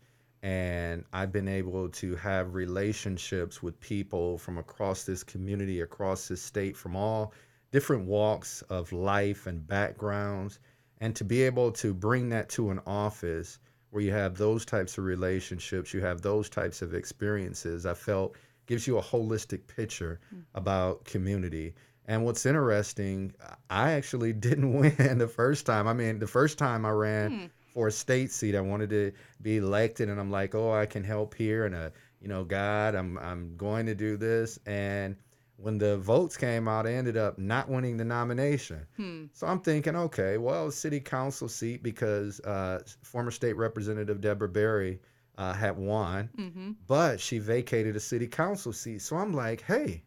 And 0.46 1.04
I've 1.12 1.32
been 1.32 1.48
able 1.48 1.88
to 1.88 2.14
have 2.14 2.54
relationships 2.54 3.64
with 3.64 3.80
people 3.80 4.38
from 4.38 4.58
across 4.58 5.02
this 5.02 5.24
community, 5.24 5.80
across 5.80 6.28
this 6.28 6.40
state, 6.40 6.76
from 6.76 6.94
all 6.94 7.34
different 7.72 8.06
walks 8.06 8.62
of 8.70 8.92
life 8.92 9.48
and 9.48 9.66
backgrounds. 9.66 10.60
And 11.00 11.16
to 11.16 11.24
be 11.24 11.42
able 11.42 11.72
to 11.72 11.92
bring 11.92 12.28
that 12.28 12.48
to 12.50 12.70
an 12.70 12.80
office 12.86 13.58
where 13.90 14.04
you 14.04 14.12
have 14.12 14.38
those 14.38 14.64
types 14.64 14.98
of 14.98 15.04
relationships, 15.04 15.92
you 15.92 16.00
have 16.02 16.22
those 16.22 16.48
types 16.48 16.80
of 16.80 16.94
experiences, 16.94 17.84
I 17.84 17.94
felt 17.94 18.36
gives 18.66 18.86
you 18.86 18.98
a 18.98 19.02
holistic 19.02 19.66
picture 19.66 20.20
mm-hmm. 20.26 20.42
about 20.54 21.04
community. 21.04 21.74
And 22.04 22.24
what's 22.24 22.46
interesting, 22.46 23.32
I 23.68 23.94
actually 23.94 24.32
didn't 24.46 24.74
win 24.74 25.18
the 25.18 25.26
first 25.26 25.66
time. 25.66 25.88
I 25.88 25.92
mean, 25.92 26.20
the 26.20 26.28
first 26.28 26.56
time 26.56 26.86
I 26.86 26.90
ran 26.90 27.32
hmm. 27.32 27.46
For 27.76 27.88
a 27.88 27.92
state 27.92 28.30
seat. 28.30 28.54
I 28.56 28.60
wanted 28.62 28.88
to 28.88 29.12
be 29.42 29.58
elected, 29.58 30.08
and 30.08 30.18
I'm 30.18 30.30
like, 30.30 30.54
oh, 30.54 30.72
I 30.72 30.86
can 30.86 31.04
help 31.04 31.34
here, 31.34 31.66
and 31.66 31.74
uh, 31.74 31.90
you 32.22 32.26
know, 32.28 32.42
God, 32.42 32.94
I'm 32.94 33.18
I'm 33.18 33.54
going 33.58 33.84
to 33.84 33.94
do 33.94 34.16
this. 34.16 34.58
And 34.64 35.14
when 35.58 35.76
the 35.76 35.98
votes 35.98 36.38
came 36.38 36.68
out, 36.68 36.86
I 36.86 36.94
ended 36.94 37.18
up 37.18 37.38
not 37.38 37.68
winning 37.68 37.98
the 37.98 38.04
nomination. 38.04 38.86
Hmm. 38.96 39.24
So 39.34 39.46
I'm 39.46 39.60
thinking, 39.60 39.94
okay, 39.94 40.38
well, 40.38 40.70
city 40.70 41.00
council 41.00 41.48
seat 41.48 41.82
because 41.82 42.40
uh, 42.40 42.80
former 43.02 43.30
state 43.30 43.58
representative 43.58 44.22
Deborah 44.22 44.48
Berry 44.48 44.98
uh, 45.36 45.52
had 45.52 45.76
won, 45.76 46.30
Mm-hmm. 46.38 46.70
but 46.86 47.20
she 47.20 47.38
vacated 47.38 47.94
a 47.94 48.00
city 48.00 48.26
council 48.26 48.72
seat. 48.72 49.02
So 49.02 49.16
I'm 49.16 49.34
like, 49.34 49.60
hey, 49.60 50.02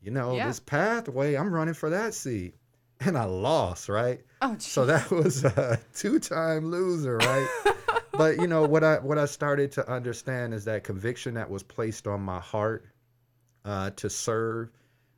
you 0.00 0.10
know, 0.10 0.36
Yeah. 0.36 0.46
this 0.46 0.58
pathway, 0.60 1.34
I'm 1.34 1.52
running 1.52 1.74
for 1.74 1.90
that 1.90 2.14
seat. 2.14 2.54
And 3.00 3.16
I 3.16 3.24
lost, 3.24 3.88
right? 3.90 4.22
Oh, 4.40 4.56
So 4.58 4.86
that 4.86 5.10
was 5.10 5.44
a 5.44 5.80
two-time 5.94 6.70
loser, 6.70 7.16
right? 7.16 7.48
but 8.12 8.40
you 8.40 8.46
know 8.46 8.64
what 8.64 8.84
I 8.84 8.98
what 8.98 9.18
I 9.18 9.26
started 9.26 9.72
to 9.72 9.90
understand 9.90 10.54
is 10.54 10.64
that 10.64 10.84
conviction 10.84 11.34
that 11.34 11.50
was 11.50 11.62
placed 11.62 12.06
on 12.06 12.20
my 12.20 12.40
heart 12.40 12.86
uh, 13.64 13.90
to 13.90 14.08
serve 14.08 14.70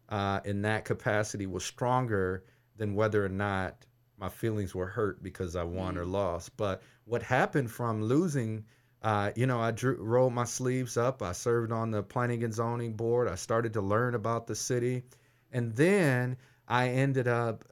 uh, 0.08 0.40
in 0.44 0.62
that 0.62 0.84
capacity 0.84 1.46
was 1.46 1.64
stronger 1.64 2.44
than 2.76 2.94
whether 2.94 3.24
or 3.24 3.28
not 3.28 3.86
my 4.18 4.28
feelings 4.28 4.74
were 4.74 4.86
hurt 4.86 5.22
because 5.22 5.56
I 5.56 5.64
won 5.64 5.96
or 5.96 6.04
lost. 6.04 6.56
But 6.56 6.82
what 7.04 7.22
happened 7.22 7.70
from 7.70 8.02
losing, 8.02 8.64
uh, 9.02 9.30
you 9.34 9.46
know, 9.46 9.60
I 9.60 9.70
drew, 9.70 9.96
rolled 9.96 10.34
my 10.34 10.44
sleeves 10.44 10.96
up. 10.96 11.22
I 11.22 11.32
served 11.32 11.72
on 11.72 11.90
the 11.90 12.02
planning 12.02 12.44
and 12.44 12.52
zoning 12.52 12.94
board. 12.94 13.28
I 13.28 13.34
started 13.34 13.72
to 13.74 13.80
learn 13.80 14.14
about 14.14 14.46
the 14.46 14.54
city, 14.54 15.04
and 15.52 15.74
then 15.74 16.36
I 16.68 16.88
ended 16.88 17.28
up 17.28 17.64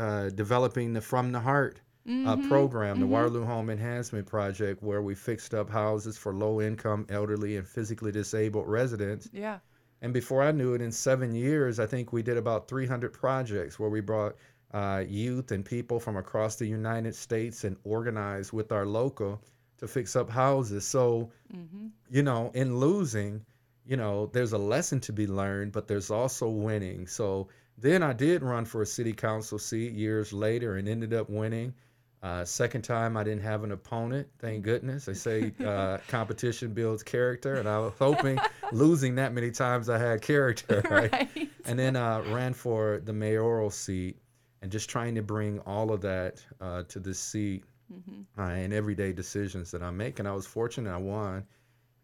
uh, 0.00 0.02
uh, 0.02 0.30
developing 0.30 0.92
the 0.92 1.00
From 1.00 1.32
the 1.32 1.40
Heart 1.40 1.80
uh, 2.06 2.10
Mhm. 2.36 2.48
program, 2.48 2.98
the 2.98 3.06
mhm. 3.06 3.10
Waterloo 3.10 3.44
Home 3.44 3.70
Enhancement 3.70 4.26
Project, 4.26 4.82
where 4.82 5.02
we 5.02 5.14
fixed 5.14 5.54
up 5.54 5.68
houses 5.70 6.16
for 6.16 6.34
low 6.34 6.60
income, 6.60 7.06
elderly, 7.10 7.56
and 7.56 7.66
physically 7.66 8.10
disabled 8.12 8.66
residents. 8.66 9.28
Yeah. 9.32 9.58
And 10.02 10.12
before 10.14 10.42
I 10.42 10.50
knew 10.52 10.72
it, 10.74 10.80
in 10.80 10.92
seven 10.92 11.34
years, 11.34 11.78
I 11.78 11.86
think 11.86 12.12
we 12.12 12.22
did 12.22 12.38
about 12.38 12.68
300 12.68 13.12
projects 13.12 13.78
where 13.78 13.90
we 13.90 14.00
brought 14.00 14.36
uh, 14.72 15.04
youth 15.06 15.52
and 15.52 15.64
people 15.64 16.00
from 16.00 16.16
across 16.16 16.56
the 16.56 16.66
United 16.66 17.14
States 17.14 17.64
and 17.64 17.76
organized 17.84 18.52
with 18.52 18.72
our 18.72 18.86
local 18.86 19.42
to 19.78 19.88
fix 19.88 20.16
up 20.16 20.30
houses. 20.30 20.86
So, 20.86 21.30
Mm-hmm. 21.54 21.88
you 22.08 22.22
know, 22.22 22.50
in 22.54 22.78
losing, 22.78 23.44
you 23.84 23.96
know, 23.96 24.26
there's 24.32 24.52
a 24.52 24.58
lesson 24.58 25.00
to 25.00 25.12
be 25.12 25.26
learned, 25.26 25.72
but 25.72 25.88
there's 25.88 26.10
also 26.10 26.48
winning. 26.48 27.06
So 27.08 27.48
then 27.80 28.02
I 28.02 28.12
did 28.12 28.42
run 28.42 28.64
for 28.64 28.82
a 28.82 28.86
city 28.86 29.12
council 29.12 29.58
seat 29.58 29.92
years 29.92 30.32
later 30.32 30.76
and 30.76 30.88
ended 30.88 31.12
up 31.14 31.28
winning. 31.30 31.74
Uh, 32.22 32.44
second 32.44 32.82
time, 32.82 33.16
I 33.16 33.24
didn't 33.24 33.42
have 33.42 33.64
an 33.64 33.72
opponent. 33.72 34.28
Thank 34.38 34.62
goodness. 34.62 35.06
They 35.06 35.14
say 35.14 35.52
uh, 35.64 35.98
competition 36.08 36.74
builds 36.74 37.02
character, 37.02 37.54
and 37.54 37.66
I 37.68 37.78
was 37.78 37.94
hoping 37.98 38.38
losing 38.72 39.14
that 39.14 39.32
many 39.32 39.50
times 39.50 39.88
I 39.88 39.96
had 39.98 40.20
character, 40.20 40.82
right? 40.90 41.10
right. 41.12 41.50
And 41.64 41.78
then 41.78 41.96
uh, 41.96 42.22
ran 42.28 42.52
for 42.52 43.00
the 43.04 43.12
mayoral 43.14 43.70
seat, 43.70 44.18
and 44.60 44.70
just 44.70 44.90
trying 44.90 45.14
to 45.14 45.22
bring 45.22 45.60
all 45.60 45.90
of 45.92 46.02
that 46.02 46.44
uh, 46.60 46.82
to 46.88 46.98
this 47.00 47.18
seat 47.18 47.64
Mhm. 47.92 48.24
uh, 48.38 48.42
and 48.42 48.72
everyday 48.72 49.12
decisions 49.12 49.72
that 49.72 49.82
I 49.82 49.90
make. 49.90 50.20
And 50.20 50.28
I 50.28 50.32
was 50.32 50.46
fortunate 50.46 50.92
I 50.92 50.96
won. 50.98 51.44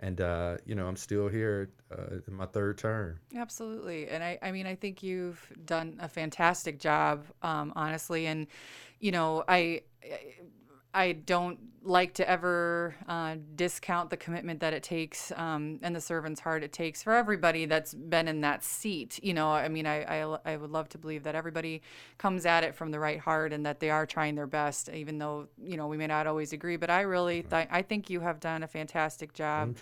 And, 0.00 0.20
uh, 0.20 0.56
you 0.66 0.74
know, 0.74 0.86
I'm 0.86 0.96
still 0.96 1.28
here 1.28 1.70
uh, 1.90 2.18
in 2.26 2.34
my 2.34 2.46
third 2.46 2.76
term. 2.76 3.18
Absolutely. 3.34 4.08
And 4.08 4.22
I, 4.22 4.38
I 4.42 4.52
mean, 4.52 4.66
I 4.66 4.74
think 4.74 5.02
you've 5.02 5.40
done 5.64 5.96
a 6.00 6.08
fantastic 6.08 6.78
job, 6.78 7.24
um, 7.42 7.72
honestly. 7.74 8.26
And, 8.26 8.46
you 9.00 9.10
know, 9.10 9.42
I, 9.48 9.82
I 10.92 11.12
don't 11.12 11.58
like 11.86 12.14
to 12.14 12.28
ever 12.28 12.94
uh, 13.08 13.36
discount 13.54 14.10
the 14.10 14.16
commitment 14.16 14.60
that 14.60 14.72
it 14.72 14.82
takes 14.82 15.32
um, 15.36 15.78
and 15.82 15.94
the 15.94 16.00
servant's 16.00 16.40
heart 16.40 16.62
it 16.62 16.72
takes 16.72 17.02
for 17.02 17.14
everybody 17.14 17.64
that's 17.66 17.94
been 17.94 18.28
in 18.28 18.40
that 18.40 18.64
seat. 18.64 19.20
You 19.22 19.34
know, 19.34 19.50
I 19.50 19.68
mean, 19.68 19.86
I, 19.86 20.02
I, 20.02 20.38
I 20.44 20.56
would 20.56 20.70
love 20.70 20.88
to 20.90 20.98
believe 20.98 21.22
that 21.22 21.34
everybody 21.34 21.82
comes 22.18 22.44
at 22.44 22.64
it 22.64 22.74
from 22.74 22.90
the 22.90 22.98
right 22.98 23.20
heart 23.20 23.52
and 23.52 23.64
that 23.64 23.80
they 23.80 23.90
are 23.90 24.06
trying 24.06 24.34
their 24.34 24.46
best, 24.46 24.88
even 24.88 25.18
though, 25.18 25.46
you 25.62 25.76
know, 25.76 25.86
we 25.86 25.96
may 25.96 26.06
not 26.06 26.26
always 26.26 26.52
agree. 26.52 26.76
But 26.76 26.90
I 26.90 27.02
really, 27.02 27.42
th- 27.42 27.68
I 27.70 27.82
think 27.82 28.10
you 28.10 28.20
have 28.20 28.40
done 28.40 28.62
a 28.62 28.68
fantastic 28.68 29.32
job. 29.32 29.76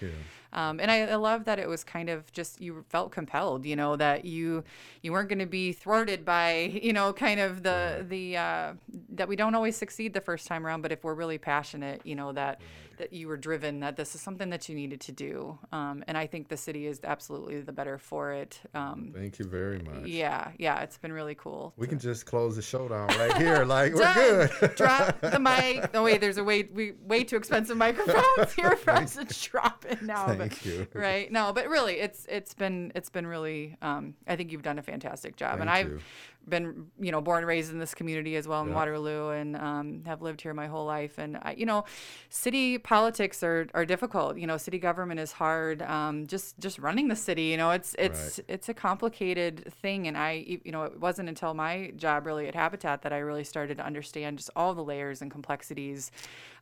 Um, 0.54 0.78
and 0.78 0.90
I, 0.90 1.00
I 1.00 1.16
love 1.16 1.44
that 1.46 1.58
it 1.58 1.68
was 1.68 1.82
kind 1.82 2.08
of 2.08 2.30
just 2.32 2.60
you 2.60 2.84
felt 2.88 3.10
compelled, 3.10 3.66
you 3.66 3.74
know, 3.74 3.96
that 3.96 4.24
you 4.24 4.62
you 5.02 5.12
weren't 5.12 5.28
going 5.28 5.40
to 5.40 5.46
be 5.46 5.72
thwarted 5.72 6.24
by, 6.24 6.80
you 6.82 6.92
know, 6.92 7.12
kind 7.12 7.40
of 7.40 7.64
the 7.64 8.06
the 8.08 8.36
uh, 8.36 8.72
that 9.10 9.26
we 9.26 9.34
don't 9.34 9.54
always 9.54 9.76
succeed 9.76 10.14
the 10.14 10.20
first 10.20 10.46
time 10.46 10.64
around, 10.64 10.82
but 10.82 10.92
if 10.92 11.02
we're 11.02 11.14
really 11.14 11.38
passionate, 11.38 11.93
you 12.04 12.14
know, 12.16 12.32
that 12.32 12.60
that 12.98 13.12
you 13.12 13.28
were 13.28 13.36
driven, 13.36 13.80
that 13.80 13.96
this 13.96 14.14
is 14.14 14.20
something 14.20 14.50
that 14.50 14.68
you 14.68 14.74
needed 14.74 15.00
to 15.02 15.12
do. 15.12 15.58
Um, 15.72 16.04
and 16.06 16.16
I 16.18 16.26
think 16.26 16.48
the 16.48 16.56
city 16.56 16.86
is 16.86 17.00
absolutely 17.04 17.60
the 17.60 17.72
better 17.72 17.98
for 17.98 18.32
it. 18.32 18.60
Um, 18.74 19.12
Thank 19.14 19.38
you 19.38 19.44
very 19.46 19.78
much. 19.80 20.06
yeah, 20.06 20.52
yeah, 20.58 20.80
it's 20.82 20.98
been 20.98 21.12
really 21.12 21.34
cool. 21.34 21.72
We 21.76 21.86
to- 21.86 21.90
can 21.90 21.98
just 21.98 22.26
close 22.26 22.56
the 22.56 22.62
show 22.62 22.88
down 22.88 23.08
right 23.08 23.36
here. 23.36 23.64
Like, 23.74 23.94
we're 23.94 24.14
good. 24.14 24.74
Drop 24.76 25.20
the 25.20 25.38
mic. 25.40 25.92
No, 25.94 26.02
wait, 26.02 26.20
there's 26.20 26.38
a 26.38 26.44
way 26.44 26.64
we 26.64 26.92
way 27.06 27.24
too 27.24 27.36
expensive 27.36 27.76
microphones 27.76 28.52
here 28.54 28.76
for 28.76 28.90
us 28.92 29.14
to 29.16 29.24
drop 29.50 29.84
it 29.88 30.02
now. 30.02 30.26
but- 30.26 30.38
Thank 30.38 30.64
you. 30.66 30.86
right 30.92 31.30
no 31.32 31.52
but 31.52 31.68
really 31.68 31.94
it's 31.94 32.26
it's 32.28 32.54
been 32.54 32.92
it's 32.94 33.08
been 33.10 33.26
really 33.26 33.76
um, 33.82 34.14
i 34.26 34.36
think 34.36 34.52
you've 34.52 34.62
done 34.62 34.78
a 34.78 34.82
fantastic 34.82 35.36
job 35.36 35.60
and 35.60 35.70
i've 35.70 35.88
you. 35.88 36.00
been 36.48 36.86
you 37.00 37.10
know 37.12 37.20
born 37.20 37.38
and 37.38 37.46
raised 37.46 37.72
in 37.72 37.78
this 37.78 37.94
community 37.94 38.36
as 38.36 38.46
well 38.46 38.62
in 38.62 38.72
waterloo 38.74 39.30
and 39.30 39.56
um, 39.56 40.02
have 40.06 40.20
lived 40.22 40.40
here 40.40 40.52
my 40.54 40.66
whole 40.66 40.84
life 40.84 41.18
and 41.18 41.36
I, 41.42 41.54
you 41.56 41.64
know 41.66 41.84
city 42.28 42.78
politics 42.84 43.42
are, 43.42 43.66
are 43.74 43.84
difficult. 43.84 44.38
You 44.38 44.46
know 44.46 44.56
city 44.56 44.78
government 44.78 45.18
is 45.18 45.32
hard 45.32 45.82
um, 45.82 46.28
just 46.28 46.58
just 46.60 46.78
running 46.78 47.08
the 47.08 47.16
city 47.16 47.44
you 47.44 47.56
know 47.56 47.72
it's 47.72 47.96
it's 47.98 48.38
it's 48.46 48.68
a 48.68 48.74
complicated 48.74 49.72
thing. 49.82 50.06
And 50.06 50.16
i 50.16 50.60
you 50.64 50.70
know 50.70 50.84
it 50.84 51.00
wasn't 51.00 51.28
until 51.28 51.54
my 51.54 51.92
job 51.96 52.26
really 52.26 52.46
at 52.46 52.54
habitat 52.54 53.02
that 53.02 53.12
i 53.12 53.18
really 53.18 53.42
started 53.42 53.78
to 53.78 53.84
understand 53.84 54.38
just 54.38 54.50
all 54.54 54.74
the 54.74 54.84
layers 54.84 55.22
and 55.22 55.30
complexities 55.30 56.12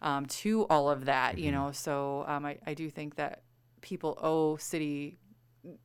um, 0.01 0.25
to 0.27 0.65
all 0.71 0.89
of 0.89 1.05
that 1.05 1.37
you 1.39 1.53
know. 1.53 1.73
So 1.73 2.25
um, 2.27 2.47
I, 2.47 2.59
I 2.67 2.75
do 2.75 2.89
think 2.89 3.17
that 3.17 3.43
people 3.83 4.17
owe 4.23 4.57
city 4.57 5.19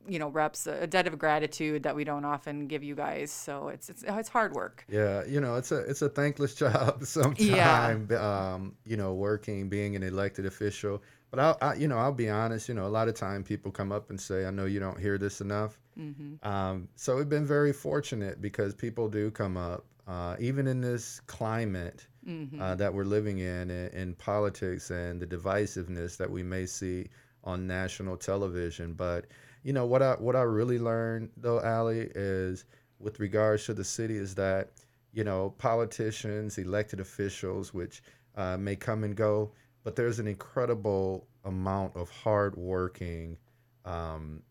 you 0.08 0.18
know 0.18 0.28
reps 0.28 0.66
a 0.66 0.86
debt 0.86 1.06
of 1.06 1.18
gratitude 1.18 1.82
that 1.84 1.94
we 1.94 2.04
don't 2.04 2.24
often 2.24 2.66
give 2.66 2.82
you 2.82 2.94
guys 2.94 3.30
so 3.30 3.68
it's 3.68 3.88
it's, 3.88 4.04
it's 4.06 4.28
hard 4.28 4.52
work 4.52 4.84
Yeah, 4.88 5.24
you 5.26 5.40
know, 5.40 5.56
it's 5.56 5.70
a 5.70 5.78
it's 5.78 6.02
a 6.02 6.08
thankless 6.08 6.54
job 6.64 7.04
sometimes. 7.04 8.10
Um, 8.12 8.74
you 8.84 8.96
know, 8.96 9.14
working, 9.14 9.68
being 9.68 9.96
an 9.96 10.02
elected 10.02 10.46
official. 10.46 11.02
But 11.30 11.40
I'll, 11.40 11.58
I, 11.60 11.74
you 11.74 11.88
know, 11.88 11.98
I'll 11.98 12.12
be 12.12 12.30
honest. 12.30 12.68
You 12.68 12.74
know, 12.74 12.86
a 12.86 12.94
lot 12.98 13.06
of 13.08 13.14
time 13.14 13.44
people 13.44 13.70
come 13.70 13.92
up 13.92 14.10
and 14.10 14.20
say, 14.20 14.46
"I 14.46 14.50
know 14.50 14.64
you 14.64 14.80
don't 14.80 14.98
hear 14.98 15.18
this 15.18 15.40
enough." 15.40 15.78
hmm 15.96 16.34
Um, 16.42 16.88
so 16.96 17.16
we've 17.16 17.28
been 17.28 17.46
very 17.46 17.72
fortunate 17.72 18.40
because 18.40 18.74
people 18.74 19.08
do 19.08 19.30
come 19.30 19.56
up, 19.56 19.84
uh, 20.06 20.36
even 20.40 20.66
in 20.66 20.80
this 20.80 21.20
climate 21.26 22.06
hmm 22.24 22.60
uh, 22.60 22.74
that 22.76 22.92
we're 22.92 23.04
living 23.04 23.38
in, 23.38 23.70
in, 23.70 23.88
in 23.88 24.14
politics 24.14 24.90
and 24.90 25.20
the 25.20 25.26
divisiveness 25.26 26.16
that 26.16 26.30
we 26.30 26.42
may 26.42 26.66
see 26.66 27.06
on 27.44 27.66
national 27.66 28.16
television. 28.16 28.94
But 28.94 29.26
you 29.62 29.72
know 29.72 29.86
what 29.86 30.02
I 30.02 30.12
what 30.14 30.36
I 30.36 30.42
really 30.42 30.78
learned 30.78 31.30
though, 31.36 31.60
Allie, 31.60 32.10
is 32.14 32.64
with 32.98 33.20
regards 33.20 33.64
to 33.66 33.74
the 33.74 33.84
city 33.84 34.16
is 34.16 34.34
that 34.36 34.70
you 35.12 35.24
know 35.24 35.54
politicians, 35.58 36.58
elected 36.58 37.00
officials, 37.00 37.74
which 37.74 38.02
uh, 38.36 38.56
may 38.56 38.76
come 38.76 39.04
and 39.04 39.16
go, 39.16 39.52
but 39.84 39.96
there's 39.96 40.18
an 40.18 40.26
incredible 40.26 41.26
amount 41.44 41.96
of 41.96 42.10
hardworking 42.10 43.36
um, 43.84 44.42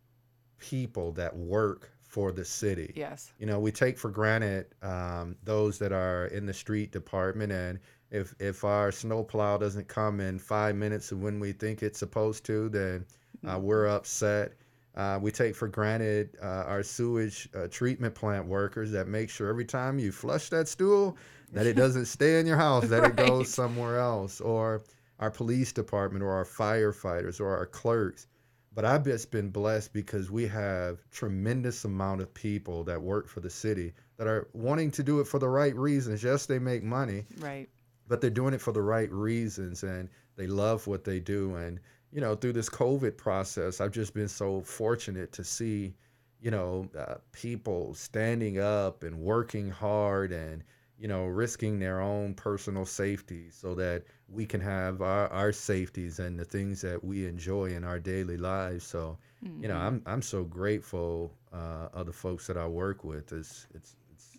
people 0.60 1.12
that 1.14 1.36
work 1.36 1.92
for 2.02 2.32
the 2.32 2.44
city. 2.46 2.92
yes 2.96 3.34
You 3.38 3.46
know, 3.46 3.60
we 3.60 3.72
take 3.72 3.98
for 3.98 4.10
granted 4.10 4.68
um, 4.82 5.36
those 5.44 5.78
that 5.80 5.92
are 5.92 6.28
in 6.28 6.46
the 6.46 6.54
street 6.54 6.92
department, 6.92 7.52
and 7.52 7.80
if 8.12 8.34
if 8.40 8.64
our 8.64 8.92
snowplow 8.92 9.58
doesn't 9.58 9.88
come 9.88 10.20
in 10.20 10.40
five 10.40 10.76
minutes 10.76 11.12
of 11.12 11.22
when 11.22 11.40
we 11.40 11.52
think 11.52 11.84
it's 11.84 12.00
supposed 12.00 12.46
to, 12.46 12.70
then 12.70 13.06
uh, 13.48 13.60
we're 13.60 13.88
upset. 13.88 14.54
Uh, 14.98 15.20
we 15.22 15.32
take 15.32 15.56
for 15.56 15.68
granted 15.68 16.36
uh, 16.42 16.64
our 16.66 16.82
sewage 16.82 17.48
uh, 17.56 17.68
treatment 17.68 18.16
plant 18.16 18.48
workers 18.48 18.92
that 18.92 19.08
make 19.08 19.30
sure 19.30 19.48
every 19.48 19.64
time 19.64 20.00
you 20.00 20.12
flush 20.12 20.50
that 20.50 20.68
stool 20.68 21.16
that 21.54 21.68
it 21.68 21.76
doesn't 21.76 22.06
stay 22.18 22.40
in 22.40 22.48
your 22.48 22.58
house, 22.58 22.88
that 22.88 23.04
it 23.04 23.16
goes 23.16 23.48
somewhere 23.48 24.00
else, 24.00 24.42
or 24.42 24.82
our 25.20 25.30
police 25.30 25.72
department, 25.72 26.24
or 26.24 26.32
our 26.32 26.44
firefighters, 26.44 27.40
or 27.40 27.56
our 27.56 27.68
clerks. 27.68 28.26
But 28.74 28.86
I've 28.86 29.04
just 29.04 29.30
been 29.30 29.52
blessed 29.52 29.94
because 29.94 30.32
we 30.32 30.48
have 30.48 31.00
tremendous 31.12 31.86
amount 31.86 32.22
of 32.22 32.34
people 32.34 32.84
that 32.86 33.00
work 33.00 33.28
for 33.28 33.40
the 33.40 33.50
city 33.52 33.94
that 34.18 34.26
are 34.26 34.48
wanting 34.54 34.90
to 34.92 35.04
do 35.04 35.20
it 35.20 35.28
for 35.28 35.38
the 35.38 35.48
right 35.48 35.76
reasons. 35.76 36.24
Yes, 36.24 36.48
they 36.48 36.58
make 36.58 36.84
money, 36.84 37.26
right 37.40 37.70
but 38.08 38.22
they're 38.22 38.30
doing 38.30 38.54
it 38.54 38.62
for 38.62 38.72
the 38.72 38.82
right 38.82 39.12
reasons 39.12 39.84
and 39.84 40.10
they 40.36 40.48
love 40.48 40.88
what 40.88 41.04
they 41.04 41.20
do. 41.20 41.56
And, 41.56 41.80
you 42.12 42.22
know, 42.22 42.36
through 42.36 42.54
this 42.54 42.70
COVID 42.70 43.18
process, 43.18 43.82
I've 43.82 43.92
just 43.92 44.14
been 44.14 44.28
so 44.30 44.62
fortunate 44.62 45.32
to 45.34 45.44
see, 45.44 45.96
you 46.42 46.52
know, 46.52 46.90
uh, 46.98 47.16
people 47.32 47.94
standing 47.94 48.60
up 48.60 49.04
and 49.04 49.20
working 49.20 49.70
hard 49.70 50.32
and, 50.32 50.64
you 50.98 51.08
know, 51.08 51.26
risking 51.26 51.80
their 51.80 52.02
own 52.02 52.34
personal 52.34 52.86
safety 52.86 53.50
so 53.50 53.76
that 53.76 54.04
we 54.28 54.46
can 54.46 54.62
have 54.62 55.02
our, 55.02 55.28
our 55.30 55.52
safeties 55.52 56.20
and 56.20 56.40
the 56.40 56.46
things 56.46 56.82
that 56.82 57.04
we 57.04 57.26
enjoy 57.28 57.66
in 57.66 57.84
our 57.84 58.00
daily 58.00 58.38
lives. 58.38 58.86
So, 58.86 59.18
you 59.62 59.68
know, 59.68 59.76
hmm 59.76 59.78
I'm 59.78 60.02
I'm 60.06 60.22
so 60.22 60.44
grateful 60.44 61.34
uh, 61.54 61.90
of 61.94 62.06
the 62.08 62.14
folks 62.14 62.48
that 62.48 62.58
I 62.58 62.68
work 62.68 63.04
with. 63.04 63.32
It's 63.34 63.68
it's 63.74 63.96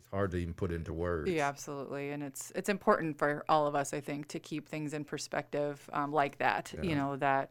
it's 0.09 0.15
hard 0.15 0.31
to 0.31 0.38
even 0.38 0.55
put 0.55 0.73
into 0.73 0.95
words. 0.95 1.31
Yeah, 1.31 1.47
absolutely. 1.49 2.11
And 2.11 2.23
it's 2.23 2.50
it's 2.55 2.71
important 2.71 3.19
for 3.19 3.45
all 3.49 3.67
of 3.67 3.75
us, 3.75 3.93
I 3.93 4.00
think, 4.00 4.29
to 4.29 4.38
keep 4.38 4.67
things 4.69 4.95
in 4.95 5.05
perspective 5.05 5.88
um, 5.93 6.12
like 6.12 6.38
that. 6.38 6.73
You 6.83 6.95
know, 6.95 7.17
that 7.17 7.50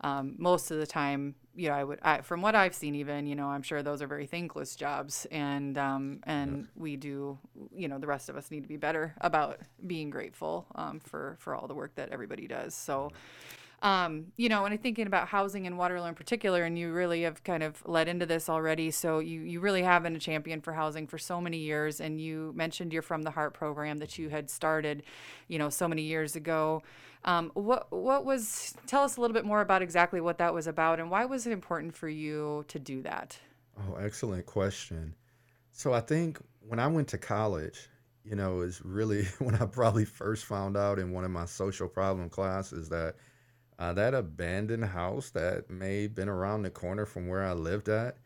um, 0.00 0.34
most 0.36 0.72
of 0.72 0.78
the 0.78 0.86
time, 0.86 1.36
you 1.54 1.68
know, 1.68 1.74
I 1.74 1.84
would, 1.84 2.00
I, 2.02 2.22
from 2.22 2.42
what 2.42 2.56
I've 2.56 2.74
seen, 2.74 2.96
even, 2.96 3.28
you 3.28 3.36
know, 3.36 3.46
I'm 3.46 3.62
sure 3.62 3.84
those 3.84 4.02
are 4.02 4.08
very 4.08 4.26
thankless 4.26 4.74
jobs, 4.74 5.28
and 5.30 5.78
um, 5.78 6.20
Yeah. 6.26 6.32
and 6.32 6.68
we 6.74 6.96
do, 6.96 7.38
you 7.72 7.86
know, 7.86 7.98
the 7.98 8.08
rest 8.08 8.28
of 8.28 8.36
us 8.36 8.50
need 8.50 8.62
to 8.62 8.68
be 8.68 8.78
better 8.78 9.14
about 9.20 9.60
being 9.86 10.10
grateful 10.10 10.66
um, 10.74 10.98
for 10.98 11.36
for 11.38 11.54
all 11.54 11.68
the 11.68 11.74
work 11.74 11.94
that 11.94 12.08
everybody 12.10 12.48
does. 12.48 12.74
So. 12.74 13.12
Um, 13.82 14.26
you 14.36 14.48
know, 14.48 14.64
and 14.64 14.72
I'm 14.72 14.78
thinking 14.78 15.08
about 15.08 15.26
housing 15.26 15.64
in 15.64 15.76
Waterloo 15.76 16.06
in 16.06 16.14
particular, 16.14 16.62
and 16.62 16.78
you 16.78 16.92
really 16.92 17.22
have 17.22 17.42
kind 17.42 17.64
of 17.64 17.82
led 17.84 18.06
into 18.06 18.26
this 18.26 18.48
already. 18.48 18.92
So 18.92 19.18
you 19.18 19.40
you 19.40 19.58
really 19.58 19.82
have 19.82 20.04
been 20.04 20.14
a 20.14 20.20
champion 20.20 20.60
for 20.60 20.72
housing 20.72 21.08
for 21.08 21.18
so 21.18 21.40
many 21.40 21.58
years, 21.58 22.00
and 22.00 22.20
you 22.20 22.52
mentioned 22.54 22.92
your 22.92 23.02
From 23.02 23.22
the 23.22 23.32
Heart 23.32 23.54
program 23.54 23.98
that 23.98 24.18
you 24.18 24.28
had 24.28 24.48
started, 24.48 25.02
you 25.48 25.58
know, 25.58 25.68
so 25.68 25.88
many 25.88 26.02
years 26.02 26.36
ago. 26.36 26.84
Um, 27.24 27.50
what 27.54 27.90
what 27.90 28.24
was? 28.24 28.72
Tell 28.86 29.02
us 29.02 29.16
a 29.16 29.20
little 29.20 29.34
bit 29.34 29.44
more 29.44 29.60
about 29.60 29.82
exactly 29.82 30.20
what 30.20 30.38
that 30.38 30.54
was 30.54 30.68
about, 30.68 31.00
and 31.00 31.10
why 31.10 31.24
was 31.24 31.44
it 31.48 31.52
important 31.52 31.92
for 31.92 32.08
you 32.08 32.64
to 32.68 32.78
do 32.78 33.02
that? 33.02 33.36
Oh, 33.76 33.96
excellent 33.96 34.46
question. 34.46 35.16
So 35.72 35.92
I 35.92 36.00
think 36.00 36.38
when 36.60 36.78
I 36.78 36.86
went 36.86 37.08
to 37.08 37.18
college, 37.18 37.88
you 38.24 38.36
know, 38.36 38.60
is 38.60 38.80
really 38.84 39.24
when 39.40 39.56
I 39.56 39.66
probably 39.66 40.04
first 40.04 40.44
found 40.44 40.76
out 40.76 41.00
in 41.00 41.10
one 41.10 41.24
of 41.24 41.32
my 41.32 41.46
social 41.46 41.88
problem 41.88 42.28
classes 42.30 42.88
that 42.90 43.16
uh, 43.78 43.92
that 43.92 44.14
abandoned 44.14 44.84
house 44.84 45.30
that 45.30 45.70
may 45.70 46.02
have 46.02 46.14
been 46.14 46.28
around 46.28 46.62
the 46.62 46.70
corner 46.70 47.06
from 47.06 47.26
where 47.26 47.42
I 47.42 47.52
lived 47.52 47.88
at, 47.88 48.16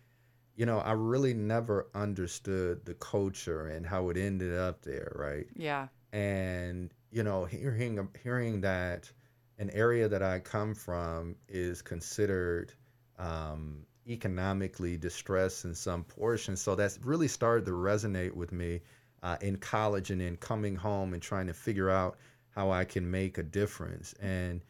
you 0.56 0.66
know, 0.66 0.78
I 0.78 0.92
really 0.92 1.34
never 1.34 1.86
understood 1.94 2.84
the 2.84 2.94
culture 2.94 3.68
and 3.68 3.86
how 3.86 4.08
it 4.08 4.16
ended 4.16 4.54
up 4.54 4.82
there, 4.82 5.12
right? 5.14 5.46
Yeah. 5.54 5.88
And, 6.12 6.92
you 7.10 7.22
know, 7.22 7.44
hearing 7.44 8.08
hearing 8.22 8.60
that 8.62 9.10
an 9.58 9.70
area 9.70 10.08
that 10.08 10.22
I 10.22 10.40
come 10.40 10.74
from 10.74 11.36
is 11.48 11.82
considered 11.82 12.72
um, 13.18 13.86
economically 14.08 14.96
distressed 14.96 15.64
in 15.64 15.74
some 15.74 16.04
portions. 16.04 16.60
So 16.60 16.74
that's 16.74 16.98
really 17.02 17.28
started 17.28 17.64
to 17.66 17.72
resonate 17.72 18.32
with 18.32 18.52
me 18.52 18.80
uh, 19.22 19.36
in 19.40 19.56
college 19.56 20.10
and 20.10 20.20
then 20.20 20.36
coming 20.36 20.76
home 20.76 21.12
and 21.12 21.22
trying 21.22 21.46
to 21.46 21.54
figure 21.54 21.90
out 21.90 22.16
how 22.50 22.70
I 22.70 22.84
can 22.84 23.10
make 23.10 23.38
a 23.38 23.42
difference. 23.42 24.14
And, 24.20 24.62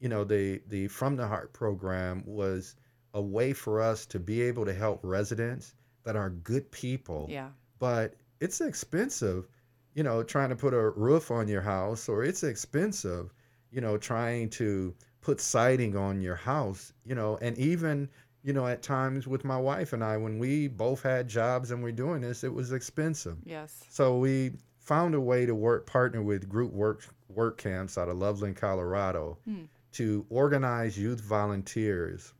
you 0.00 0.08
know, 0.08 0.24
the 0.24 0.60
the 0.68 0.88
From 0.88 1.16
the 1.16 1.26
Heart 1.26 1.52
program 1.52 2.22
was 2.26 2.76
a 3.14 3.22
way 3.22 3.52
for 3.52 3.80
us 3.80 4.06
to 4.06 4.18
be 4.20 4.42
able 4.42 4.64
to 4.64 4.72
help 4.74 5.00
residents 5.02 5.74
that 6.04 6.14
are 6.16 6.30
good 6.30 6.70
people, 6.70 7.26
Yeah. 7.30 7.48
but 7.78 8.14
it's 8.40 8.60
expensive, 8.60 9.48
you 9.94 10.02
know, 10.02 10.22
trying 10.22 10.50
to 10.50 10.56
put 10.56 10.72
a 10.74 10.90
roof 10.90 11.30
on 11.30 11.48
your 11.48 11.62
house, 11.62 12.08
or 12.08 12.22
it's 12.22 12.44
expensive, 12.44 13.32
you 13.72 13.80
know, 13.80 13.96
trying 13.98 14.50
to 14.50 14.94
put 15.20 15.40
siding 15.40 15.96
on 15.96 16.20
your 16.20 16.36
house, 16.36 16.92
you 17.04 17.14
know, 17.14 17.38
and 17.42 17.58
even, 17.58 18.08
you 18.44 18.52
know, 18.52 18.66
at 18.66 18.82
times 18.82 19.26
with 19.26 19.44
my 19.44 19.58
wife 19.58 19.92
and 19.92 20.04
I, 20.04 20.16
when 20.16 20.38
we 20.38 20.68
both 20.68 21.02
had 21.02 21.28
jobs 21.28 21.70
and 21.72 21.82
we're 21.82 21.92
doing 21.92 22.20
this, 22.20 22.44
it 22.44 22.52
was 22.54 22.72
expensive. 22.72 23.36
Yes. 23.44 23.84
So 23.90 24.18
we 24.18 24.52
found 24.78 25.14
a 25.14 25.20
way 25.20 25.44
to 25.44 25.54
work 25.54 25.86
partner 25.86 26.22
with 26.22 26.48
group 26.48 26.72
work 26.72 27.04
work 27.28 27.58
camps 27.58 27.98
out 27.98 28.08
of 28.08 28.16
Loveland, 28.16 28.56
Colorado, 28.56 29.36
Hmm. 29.44 29.64
To 29.98 30.24
organize 30.30 30.96
youth 30.96 31.20
volunteers 31.20 32.32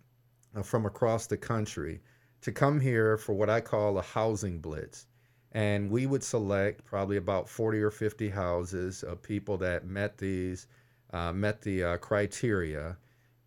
uh, 0.55 0.63
from 0.63 0.87
across 0.87 1.27
the 1.27 1.37
country 1.37 2.01
to 2.41 2.53
come 2.53 2.79
here 2.79 3.17
for 3.17 3.33
what 3.33 3.51
I 3.51 3.61
call 3.61 3.99
a 3.99 4.03
housing 4.03 4.61
blitz. 4.61 5.09
And 5.51 5.91
we 5.91 6.07
would 6.07 6.23
select 6.23 6.85
probably 6.85 7.17
about 7.17 7.49
40 7.49 7.81
or 7.81 7.91
50 7.91 8.29
houses 8.29 9.03
of 9.03 9.21
people 9.21 9.57
that 9.57 9.85
met 9.85 10.19
these, 10.19 10.69
uh, 11.13 11.33
met 11.33 11.61
the 11.61 11.83
uh, 11.83 11.97
criteria, 11.97 12.97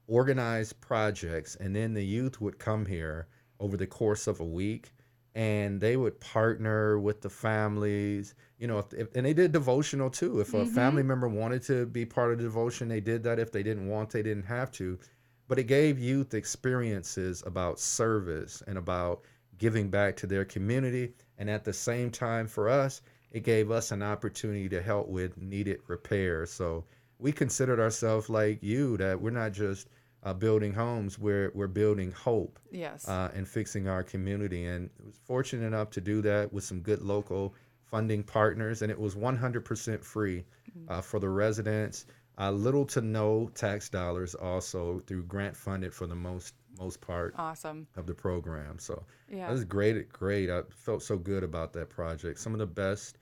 organize 0.07 0.73
projects, 0.73 1.55
and 1.55 1.73
then 1.73 1.93
the 1.93 2.05
youth 2.05 2.41
would 2.41 2.59
come 2.59 2.85
here 2.85 3.29
over 3.61 3.77
the 3.77 3.87
course 3.87 4.27
of 4.27 4.41
a 4.41 4.45
week 4.45 4.91
and 5.35 5.79
they 5.79 5.95
would 5.97 6.19
partner 6.19 6.99
with 6.99 7.21
the 7.21 7.29
families 7.29 8.35
you 8.57 8.67
know 8.67 8.79
if, 8.79 9.07
and 9.15 9.25
they 9.25 9.33
did 9.33 9.51
devotional 9.51 10.09
too. 10.09 10.39
If 10.39 10.53
a 10.53 10.65
Mm-hmm. 10.65 10.65
family 10.65 11.03
member 11.03 11.27
wanted 11.27 11.61
to 11.63 11.85
be 11.85 12.05
part 12.05 12.31
of 12.31 12.37
the 12.37 12.43
devotion 12.43 12.87
they 12.87 12.99
did 13.01 13.23
that. 13.23 13.39
If 13.39 13.51
they 13.51 13.63
didn't 13.63 13.87
want 13.87 14.09
they 14.11 14.23
didn't 14.23 14.45
have 14.45 14.71
to. 14.73 14.99
But 15.47 15.59
it 15.59 15.63
gave 15.65 15.99
youth 15.99 16.33
experiences 16.33 17.43
about 17.45 17.79
service 17.79 18.63
and 18.67 18.77
about 18.77 19.23
giving 19.57 19.89
back 19.89 20.15
to 20.17 20.27
their 20.27 20.45
community. 20.45 21.13
And 21.37 21.49
at 21.49 21.63
the 21.63 21.73
same 21.73 22.09
time 22.11 22.47
for 22.47 22.69
us 22.69 23.01
it 23.31 23.43
gave 23.43 23.71
us 23.71 23.91
an 23.91 24.03
opportunity 24.03 24.67
to 24.69 24.81
help 24.81 25.07
with 25.07 25.37
needed 25.37 25.79
repair. 25.87 26.45
So 26.45 26.85
we 27.19 27.31
considered 27.31 27.79
ourselves 27.79 28.29
like 28.29 28.61
you 28.63 28.97
that 28.97 29.19
we're 29.21 29.29
not 29.31 29.53
just 29.53 29.87
uh, 30.23 30.33
building 30.33 30.73
homes 30.73 31.17
we're 31.17 31.51
we're 31.55 31.67
building 31.67 32.11
hope 32.11 32.59
Yes. 32.71 33.07
uh, 33.07 33.31
and 33.33 33.47
fixing 33.47 33.87
our 33.87 34.03
community. 34.03 34.65
And 34.65 34.89
was 35.05 35.15
fortunate 35.25 35.65
enough 35.65 35.89
to 35.91 36.01
do 36.01 36.21
that 36.21 36.51
with 36.53 36.63
some 36.63 36.81
good 36.81 37.01
local 37.01 37.55
funding 37.85 38.23
partners, 38.23 38.81
and 38.83 38.91
it 38.91 38.97
was 38.99 39.15
100% 39.15 40.03
free 40.03 40.45
uh, 40.87 41.01
for 41.01 41.19
the 41.19 41.27
residents. 41.27 42.05
Uh, 42.37 42.49
little 42.51 42.85
to 42.85 43.01
no 43.01 43.51
tax 43.55 43.89
dollars 43.89 44.33
also 44.35 44.99
through 45.05 45.23
grant 45.23 45.55
funded 45.55 45.93
for 45.93 46.07
the 46.07 46.15
most 46.15 46.53
most 46.79 47.01
part 47.01 47.33
awesome. 47.37 47.85
of 47.97 48.05
the 48.07 48.13
program. 48.13 48.79
So 48.79 49.03
yeah 49.29 49.47
that 49.47 49.51
was 49.51 49.65
great. 49.65 50.07
Great. 50.13 50.49
I 50.49 50.61
felt 50.69 51.03
so 51.03 51.17
good 51.17 51.43
about 51.43 51.73
that 51.73 51.89
project. 51.89 52.39
Some 52.39 52.53
of 52.53 52.59
the 52.59 52.65
best 52.65 53.17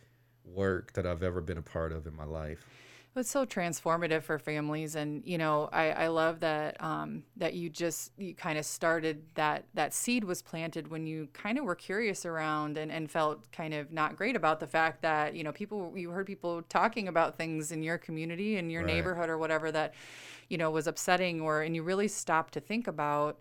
work 0.46 0.94
that 0.94 1.06
I've 1.08 1.24
ever 1.24 1.42
been 1.42 1.58
a 1.58 1.62
part 1.62 1.92
of 1.92 2.06
in 2.06 2.16
my 2.16 2.26
life. 2.26 2.66
It's 3.16 3.30
so 3.30 3.46
transformative 3.46 4.24
for 4.24 4.40
families, 4.40 4.96
and 4.96 5.26
you 5.26 5.38
know, 5.38 5.68
I, 5.74 5.90
I 5.92 6.08
love 6.08 6.40
that 6.40 6.82
um, 6.82 7.24
that 7.36 7.54
you 7.54 7.70
just 7.70 8.12
you 8.18 8.34
kind 8.34 8.58
of 8.58 8.66
started 8.66 9.24
that 9.34 9.66
that 9.74 9.94
seed 9.94 10.24
was 10.24 10.42
planted 10.42 10.88
when 10.90 11.06
you 11.06 11.28
kind 11.34 11.58
of 11.58 11.66
were 11.66 11.76
curious 11.76 12.24
around 12.26 12.78
and, 12.78 12.92
and 12.92 13.12
felt 13.12 13.52
kind 13.52 13.74
of 13.74 13.92
not 13.92 14.16
great 14.16 14.36
about 14.38 14.60
the 14.62 14.68
fact 14.68 15.02
that 15.02 15.36
you 15.36 15.44
know 15.44 15.52
people 15.52 15.92
you 15.98 16.12
heard 16.12 16.28
people 16.28 16.62
talking 16.70 17.08
about 17.10 17.36
things 17.38 17.72
in 17.74 17.84
your 17.84 17.98
community 17.98 18.58
in 18.58 18.70
your 18.70 18.84
Right. 18.84 18.88
neighborhood 18.88 19.28
or 19.30 19.38
whatever 19.38 19.72
that 19.72 19.96
you 20.48 20.58
know 20.58 20.72
was 20.72 20.88
upsetting 20.88 21.42
or 21.42 21.62
and 21.64 21.76
you 21.76 21.84
really 21.84 22.08
stopped 22.08 22.54
to 22.54 22.60
think 22.62 22.88
about 22.88 23.38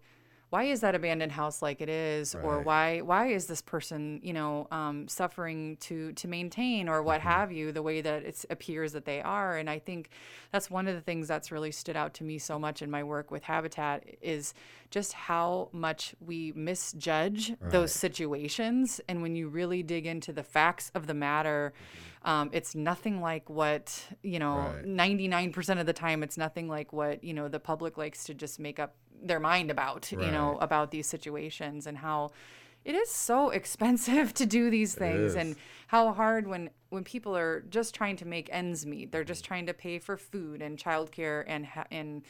why 0.50 0.64
is 0.64 0.80
that 0.80 0.94
abandoned 0.94 1.32
house 1.32 1.60
like 1.60 1.80
it 1.80 1.88
is? 1.88 2.34
Or 2.34 2.62
why 2.62 3.00
why 3.00 3.28
is 3.28 3.46
this 3.46 3.60
person 3.60 4.20
you 4.22 4.32
know 4.32 4.66
um, 4.70 5.06
suffering 5.08 5.76
to 5.80 6.12
to 6.12 6.28
maintain 6.28 6.88
or 6.88 7.02
what 7.02 7.20
have 7.20 7.52
you 7.52 7.72
the 7.72 7.82
way 7.82 8.00
that 8.00 8.22
it 8.24 8.44
appears 8.50 8.92
that 8.92 9.04
they 9.04 9.20
are? 9.20 9.56
And 9.56 9.68
i 9.68 9.78
think 9.78 10.10
that's 10.52 10.70
one 10.70 10.88
of 10.88 10.94
the 10.94 11.00
things 11.00 11.28
that's 11.28 11.52
really 11.52 11.70
stood 11.70 11.96
out 11.96 12.14
to 12.14 12.24
me 12.24 12.38
so 12.38 12.58
much 12.58 12.80
in 12.82 12.90
my 12.90 13.04
work 13.04 13.30
with 13.30 13.42
habitat 13.44 14.04
is 14.22 14.54
just 14.90 15.12
how 15.12 15.68
much 15.72 16.14
we 16.20 16.52
misjudge 16.56 17.52
those 17.70 17.92
situations. 17.92 19.00
And 19.08 19.20
when 19.20 19.36
you 19.36 19.48
really 19.48 19.82
dig 19.82 20.06
into 20.06 20.32
the 20.32 20.42
facts 20.42 20.90
of 20.94 21.06
the 21.06 21.14
matter 21.14 21.74
um, 22.22 22.50
it's 22.52 22.74
nothing 22.74 23.20
like 23.20 23.48
what 23.48 24.02
you 24.22 24.38
know 24.38 24.72
Right. 24.74 24.84
99% 24.84 25.80
of 25.80 25.86
the 25.86 25.92
time 25.92 26.22
it's 26.22 26.36
nothing 26.36 26.68
like 26.68 26.92
what 26.92 27.22
you 27.22 27.32
know 27.32 27.48
the 27.48 27.60
public 27.60 27.96
likes 27.96 28.24
to 28.24 28.34
just 28.34 28.58
make 28.58 28.78
up 28.78 28.94
their 29.22 29.40
mind 29.40 29.70
about 29.70 30.10
you 30.12 30.18
know 30.32 30.58
about 30.60 30.90
these 30.90 31.06
situations 31.06 31.86
and 31.86 31.98
how 31.98 32.30
it 32.84 32.94
is 32.94 33.10
so 33.10 33.50
expensive 33.60 34.32
to 34.34 34.46
do 34.46 34.70
these 34.70 34.94
things 34.94 35.34
and 35.40 35.56
how 35.88 36.12
hard 36.12 36.46
when 36.46 36.70
when 36.90 37.04
people 37.04 37.36
are 37.36 37.60
just 37.68 37.94
trying 37.94 38.16
to 38.16 38.26
make 38.26 38.48
ends 38.52 38.86
meet. 38.86 39.12
They're 39.12 39.24
just 39.24 39.44
trying 39.44 39.66
to 39.66 39.74
pay 39.74 39.98
for 39.98 40.16
food 40.16 40.62
and 40.62 40.78
childcare 40.78 41.44
and 41.46 41.66
ha- 41.66 41.86
and 41.90 42.22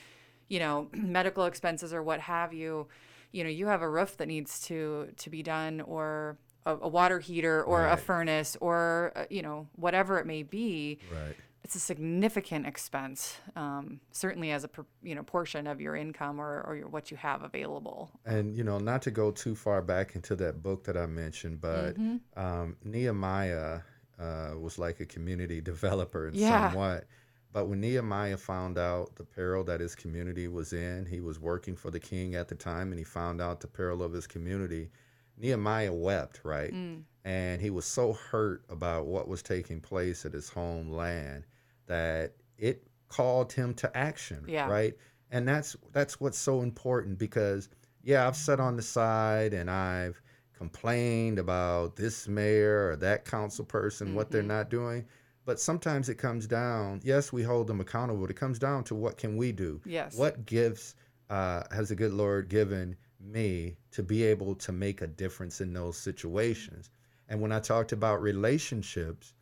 you 0.49 0.59
know 0.59 0.89
medical 0.93 1.45
expenses 1.45 1.93
or 1.93 2.03
what 2.03 2.21
have 2.21 2.53
you. 2.53 2.89
You 3.33 3.45
know 3.45 3.51
you 3.51 3.67
have 3.67 3.83
a 3.83 3.89
roof 3.89 4.17
that 4.17 4.27
needs 4.27 4.61
to 4.63 5.09
to 5.17 5.31
be 5.31 5.43
done 5.43 5.81
or 5.83 6.39
a, 6.67 6.77
a 6.77 6.89
water 6.89 7.19
heater 7.19 7.63
or 7.63 7.87
a 7.87 7.97
furnace 7.97 8.57
or 8.61 9.13
uh, 9.15 9.25
you 9.31 9.43
know 9.43 9.69
whatever 9.77 10.19
it 10.19 10.27
may 10.27 10.43
be. 10.43 10.99
Right. 11.13 11.37
It's 11.69 11.77
a 11.77 11.81
significant 11.81 12.67
expense 12.67 13.37
um, 13.55 14.01
certainly 14.11 14.51
as 14.53 14.65
a 14.65 14.71
you 15.03 15.15
know 15.15 15.23
portion 15.23 15.67
of 15.67 15.83
your 15.83 15.95
income 15.97 16.41
or, 16.41 16.63
or 16.67 16.77
your, 16.77 16.89
what 16.89 17.11
you 17.11 17.17
have 17.19 17.43
available 17.43 18.11
And 18.25 18.57
you 18.57 18.65
know, 18.65 18.79
not 18.79 19.03
to 19.03 19.11
go 19.11 19.31
too 19.31 19.55
far 19.55 19.83
back 19.83 20.15
into 20.17 20.35
that 20.37 20.63
book 20.63 20.85
that 20.85 20.97
I 20.97 21.05
mentioned, 21.07 21.61
but 21.61 21.93
Mm-hmm. 21.99 22.17
um, 22.45 22.77
Nehemiah 22.85 23.81
uh, 24.19 24.53
was 24.59 24.79
like 24.79 25.01
a 25.01 25.07
community 25.07 25.61
developer 25.73 26.27
in 26.29 26.35
Yeah. 26.35 26.71
somewhat. 26.71 27.05
But 27.53 27.67
when 27.69 27.81
Nehemiah 27.81 28.39
found 28.39 28.79
out 28.79 29.15
the 29.17 29.25
peril 29.25 29.63
that 29.65 29.81
his 29.81 29.95
community 29.95 30.49
was 30.49 30.73
in, 30.73 31.05
he 31.05 31.21
was 31.21 31.39
working 31.39 31.77
for 31.77 31.91
the 31.91 32.01
king 32.01 32.35
at 32.35 32.49
the 32.49 32.55
time, 32.55 32.93
and 32.93 32.99
he 32.99 33.05
found 33.05 33.41
out 33.43 33.61
the 33.61 33.69
peril 33.69 34.03
of 34.03 34.13
his 34.13 34.27
community. 34.27 34.91
Nehemiah 35.37 35.93
wept, 35.93 36.41
right? 36.45 36.73
Mm. 36.73 37.03
and 37.25 37.61
he 37.61 37.71
was 37.71 37.85
so 37.85 38.13
hurt 38.15 38.63
about 38.71 39.07
what 39.07 39.29
was 39.29 39.43
taking 39.43 39.81
place 39.81 40.25
at 40.27 40.33
his 40.33 40.49
homeland 40.49 41.45
that 41.89 42.33
it 42.57 42.87
called 43.09 43.53
him 43.53 43.75
to 43.75 43.97
action 43.97 44.45
Yeah. 44.47 44.69
right 44.69 44.95
and 45.31 45.47
that's 45.49 45.77
that's 45.93 46.21
what's 46.21 46.39
so 46.39 46.63
important 46.63 47.19
because 47.19 47.69
yeah 48.03 48.27
i've 48.27 48.37
sat 48.37 48.61
on 48.61 48.77
the 48.77 48.83
side 48.83 49.53
and 49.55 49.71
i've 49.71 50.21
complained 50.55 51.39
about 51.39 51.97
this 51.97 52.29
mayor 52.29 52.91
or 52.91 52.97
that 52.97 53.25
council 53.25 53.65
person 53.65 54.15
what 54.15 54.31
they're 54.31 54.43
Mhm. 54.43 54.47
not 54.59 54.71
doing 54.71 55.05
but 55.47 55.59
sometimes 55.59 56.09
it 56.11 56.17
comes 56.17 56.47
down 56.47 57.01
yes 57.03 57.33
we 57.33 57.43
hold 57.43 57.67
them 57.67 57.81
accountable 57.81 58.21
but 58.21 58.31
it 58.31 58.37
comes 58.37 58.59
down 58.59 58.85
to 58.85 58.95
what 58.95 59.17
can 59.17 59.37
we 59.37 59.51
do 59.53 59.81
Yes. 59.87 60.17
what 60.17 60.45
gifts 60.45 60.95
uh, 61.31 61.63
has 61.71 61.89
the 61.91 61.95
good 61.95 62.13
lord 62.13 62.49
given 62.49 62.97
me 63.21 63.77
to 63.93 64.03
be 64.03 64.23
able 64.25 64.55
to 64.55 64.73
make 64.73 65.01
a 65.03 65.07
difference 65.07 65.61
in 65.61 65.73
those 65.73 65.97
situations 65.97 66.91
and 67.29 67.41
when 67.41 67.53
i 67.53 67.61
talked 67.61 67.93
about 67.93 68.21
relationships 68.21 69.33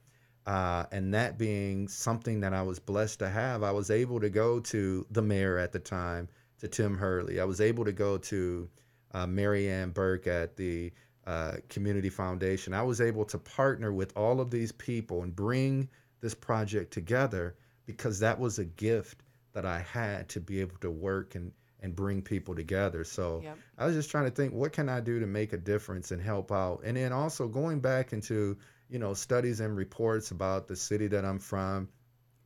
uh, 0.46 0.84
and 0.92 1.12
that 1.12 1.38
being 1.38 1.88
something 1.88 2.40
that 2.40 2.54
I 2.54 2.62
was 2.62 2.78
blessed 2.78 3.18
to 3.18 3.28
have, 3.28 3.62
I 3.62 3.72
was 3.72 3.90
able 3.90 4.20
to 4.20 4.30
go 4.30 4.60
to 4.60 5.06
the 5.10 5.22
mayor 5.22 5.58
at 5.58 5.72
the 5.72 5.80
time, 5.80 6.28
to 6.60 6.68
Tim 6.68 6.96
Hurley. 6.96 7.40
I 7.40 7.44
was 7.44 7.60
able 7.60 7.84
to 7.84 7.92
go 7.92 8.16
to 8.18 8.68
uh, 9.12 9.26
Mary 9.26 9.68
Ann 9.68 9.90
Burke 9.90 10.26
at 10.26 10.56
the 10.56 10.92
uh, 11.26 11.54
Community 11.68 12.08
Foundation. 12.08 12.72
I 12.72 12.82
was 12.82 13.00
able 13.00 13.24
to 13.26 13.38
partner 13.38 13.92
with 13.92 14.16
all 14.16 14.40
of 14.40 14.50
these 14.50 14.72
people 14.72 15.22
and 15.22 15.34
bring 15.34 15.88
this 16.20 16.34
project 16.34 16.92
together 16.92 17.56
because 17.84 18.18
that 18.20 18.38
was 18.38 18.58
a 18.58 18.64
gift 18.64 19.22
that 19.52 19.66
I 19.66 19.80
had 19.80 20.28
to 20.30 20.40
be 20.40 20.60
able 20.60 20.76
to 20.78 20.90
work 20.90 21.34
and, 21.34 21.50
and 21.80 21.94
bring 21.94 22.22
people 22.22 22.54
together. 22.54 23.04
So 23.04 23.40
Yep. 23.42 23.58
I 23.78 23.86
was 23.86 23.94
just 23.94 24.10
trying 24.10 24.24
to 24.24 24.30
think, 24.30 24.52
what 24.52 24.72
can 24.72 24.88
I 24.88 25.00
do 25.00 25.18
to 25.18 25.26
make 25.26 25.52
a 25.52 25.58
difference 25.58 26.10
and 26.10 26.22
help 26.22 26.52
out? 26.52 26.82
And 26.84 26.96
then 26.96 27.12
also 27.12 27.48
going 27.48 27.80
back 27.80 28.12
into, 28.12 28.56
you 28.88 28.98
know, 28.98 29.14
studies 29.14 29.60
and 29.60 29.76
reports 29.76 30.30
about 30.30 30.68
the 30.68 30.76
city 30.76 31.06
that 31.08 31.24
I'm 31.24 31.38
from 31.38 31.88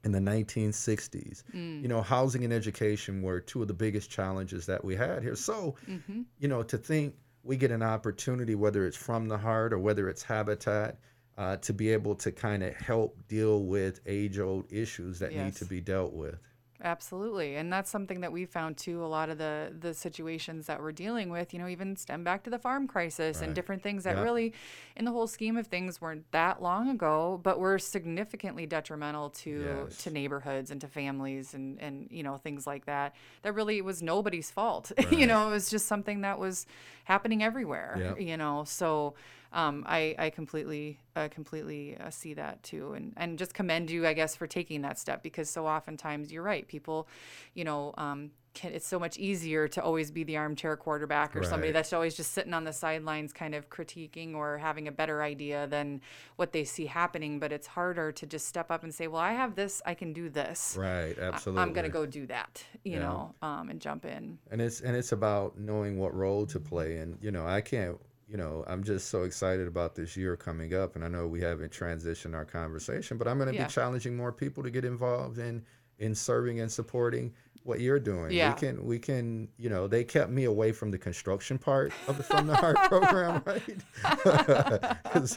in 0.04 0.12
the 0.12 0.18
1960s. 0.18 1.42
Mm. 1.54 1.82
You 1.82 1.88
know, 1.88 2.00
housing 2.00 2.44
and 2.44 2.52
education 2.52 3.22
were 3.22 3.40
two 3.40 3.62
of 3.62 3.68
the 3.68 3.74
biggest 3.74 4.10
challenges 4.10 4.66
that 4.66 4.84
we 4.84 4.96
had 4.96 5.22
here. 5.22 5.36
So, 5.36 5.76
hmm 5.86 6.22
you 6.38 6.48
know, 6.48 6.62
to 6.62 6.78
think 6.78 7.14
we 7.42 7.56
get 7.56 7.70
an 7.70 7.82
opportunity, 7.82 8.54
whether 8.54 8.86
it's 8.86 8.96
from 8.96 9.28
the 9.28 9.38
heart 9.38 9.72
or 9.72 9.78
whether 9.78 10.08
it's 10.08 10.22
habitat, 10.22 10.98
uh, 11.38 11.56
to 11.58 11.72
be 11.72 11.90
able 11.90 12.14
to 12.14 12.30
kind 12.30 12.62
of 12.62 12.74
help 12.76 13.16
deal 13.28 13.64
with 13.64 14.00
age 14.06 14.38
old 14.38 14.70
issues 14.70 15.18
that 15.20 15.32
need 15.34 15.56
to 15.56 15.64
be 15.64 15.80
dealt 15.80 16.12
with. 16.12 16.38
Absolutely. 16.82 17.56
And 17.56 17.72
that's 17.72 17.90
something 17.90 18.20
that 18.20 18.32
we 18.32 18.44
found 18.46 18.76
too. 18.76 19.04
A 19.04 19.06
lot 19.06 19.28
of 19.28 19.38
the 19.38 19.72
the 19.78 19.92
situations 19.94 20.66
that 20.66 20.80
we're 20.80 20.92
dealing 20.92 21.30
with, 21.30 21.52
you 21.52 21.58
know, 21.58 21.68
even 21.68 21.94
stem 21.96 22.24
back 22.24 22.42
to 22.44 22.50
the 22.50 22.58
farm 22.58 22.86
crisis 22.88 23.38
Right. 23.38 23.46
and 23.46 23.54
different 23.54 23.82
things 23.82 24.04
that 24.04 24.16
Yeah. 24.16 24.22
really, 24.22 24.52
in 24.96 25.04
the 25.04 25.10
whole 25.10 25.26
scheme 25.26 25.56
of 25.56 25.66
things, 25.66 26.00
weren't 26.00 26.30
that 26.32 26.62
long 26.62 26.88
ago, 26.88 27.38
but 27.42 27.60
were 27.60 27.78
significantly 27.78 28.66
detrimental 28.66 29.30
to 29.30 29.84
Yes. 29.88 29.98
to 30.04 30.10
neighborhoods 30.10 30.70
and 30.70 30.80
to 30.80 30.88
families 30.88 31.54
and 31.54 31.78
and 31.80 32.08
you 32.10 32.22
know 32.22 32.38
things 32.38 32.66
like 32.66 32.86
that. 32.86 33.14
That 33.42 33.52
really 33.54 33.82
was 33.82 34.02
nobody's 34.02 34.50
fault. 34.50 34.90
Right. 34.98 35.12
you 35.12 35.26
know, 35.26 35.48
it 35.48 35.50
was 35.50 35.68
just 35.70 35.86
something 35.86 36.22
that 36.22 36.38
was 36.38 36.66
happening 37.04 37.42
everywhere. 37.42 37.96
Yep. 37.98 38.20
You 38.20 38.36
know, 38.36 38.64
so. 38.64 39.14
Um, 39.52 39.84
I, 39.86 40.14
I 40.18 40.30
completely 40.30 41.00
uh, 41.16 41.28
completely 41.28 41.96
uh, 41.98 42.10
see 42.10 42.34
that 42.34 42.62
too, 42.62 42.92
and 42.92 43.12
and 43.16 43.38
just 43.38 43.52
commend 43.54 43.90
you, 43.90 44.06
I 44.06 44.12
guess, 44.12 44.36
for 44.36 44.46
taking 44.46 44.82
that 44.82 44.98
step 44.98 45.22
because 45.22 45.50
so 45.50 45.66
oftentimes 45.66 46.30
you're 46.32 46.42
right. 46.44 46.66
People, 46.68 47.08
you 47.54 47.64
know, 47.64 47.92
um, 47.98 48.30
can, 48.54 48.72
it's 48.72 48.86
so 48.86 48.98
much 48.98 49.16
easier 49.18 49.66
to 49.68 49.82
always 49.82 50.10
be 50.12 50.22
the 50.24 50.36
armchair 50.36 50.76
quarterback 50.76 51.34
or 51.36 51.42
somebody 51.44 51.72
that's 51.72 51.92
always 51.92 52.14
just 52.16 52.32
sitting 52.32 52.52
on 52.54 52.62
the 52.64 52.72
sidelines, 52.72 53.32
kind 53.32 53.54
of 53.54 53.68
critiquing 53.70 54.34
or 54.34 54.58
having 54.58 54.86
a 54.88 54.92
better 54.92 55.22
idea 55.22 55.66
than 55.68 56.00
what 56.36 56.52
they 56.52 56.62
see 56.64 56.86
happening. 56.86 57.38
But 57.40 57.52
it's 57.52 57.66
harder 57.66 58.12
to 58.12 58.26
just 58.26 58.46
step 58.46 58.70
up 58.70 58.84
and 58.84 58.94
say, 58.94 59.08
"Well, 59.08 59.20
I 59.20 59.32
have 59.32 59.56
this. 59.56 59.82
I 59.84 59.94
can 59.94 60.12
do 60.12 60.28
this. 60.28 60.76
Right, 60.78 61.16
I- 61.18 61.22
absolutely. 61.22 61.62
I'm 61.62 61.72
gonna 61.72 61.88
go 61.88 62.06
do 62.06 62.26
that." 62.26 62.64
You 62.84 62.94
Yeah. 62.94 62.98
know, 63.00 63.34
um, 63.42 63.68
and 63.68 63.80
jump 63.80 64.04
in. 64.04 64.38
and 64.52 64.60
it's 64.60 64.80
and 64.80 64.96
it's 64.96 65.10
about 65.12 65.58
knowing 65.58 65.98
what 65.98 66.14
role 66.14 66.46
to 66.46 66.60
play 66.60 66.96
and 66.98 67.18
you 67.20 67.30
know 67.30 67.46
i 67.46 67.60
can't 67.60 67.98
you 68.30 68.36
know 68.36 68.64
i'm 68.68 68.84
just 68.84 69.08
so 69.08 69.24
excited 69.24 69.66
about 69.66 69.94
this 69.94 70.16
year 70.16 70.36
coming 70.36 70.72
up 70.74 70.94
and 70.94 71.04
i 71.04 71.08
know 71.08 71.26
we 71.26 71.40
haven't 71.40 71.72
transitioned 71.72 72.34
our 72.34 72.44
conversation 72.44 73.18
but 73.18 73.26
i'm 73.26 73.36
going 73.38 73.48
to 73.48 73.54
Yeah. 73.54 73.66
be 73.66 73.72
challenging 73.72 74.16
more 74.16 74.32
people 74.32 74.62
to 74.62 74.70
get 74.70 74.84
involved 74.84 75.38
in 75.38 75.62
in 75.98 76.14
serving 76.14 76.60
and 76.60 76.70
supporting 76.70 77.32
what 77.62 77.78
you're 77.80 78.00
doing 78.00 78.30
Yeah. 78.32 78.54
we 78.54 78.58
can 78.60 78.84
we 78.84 78.98
can 78.98 79.48
you 79.58 79.68
know 79.68 79.86
they 79.86 80.02
kept 80.04 80.30
me 80.30 80.44
away 80.44 80.72
from 80.72 80.90
the 80.90 80.98
construction 80.98 81.58
part 81.58 81.92
of 82.08 82.16
the 82.16 82.22
from 82.22 82.46
the 82.46 82.56
heart 82.56 82.76
program 82.88 83.42
right 83.44 83.62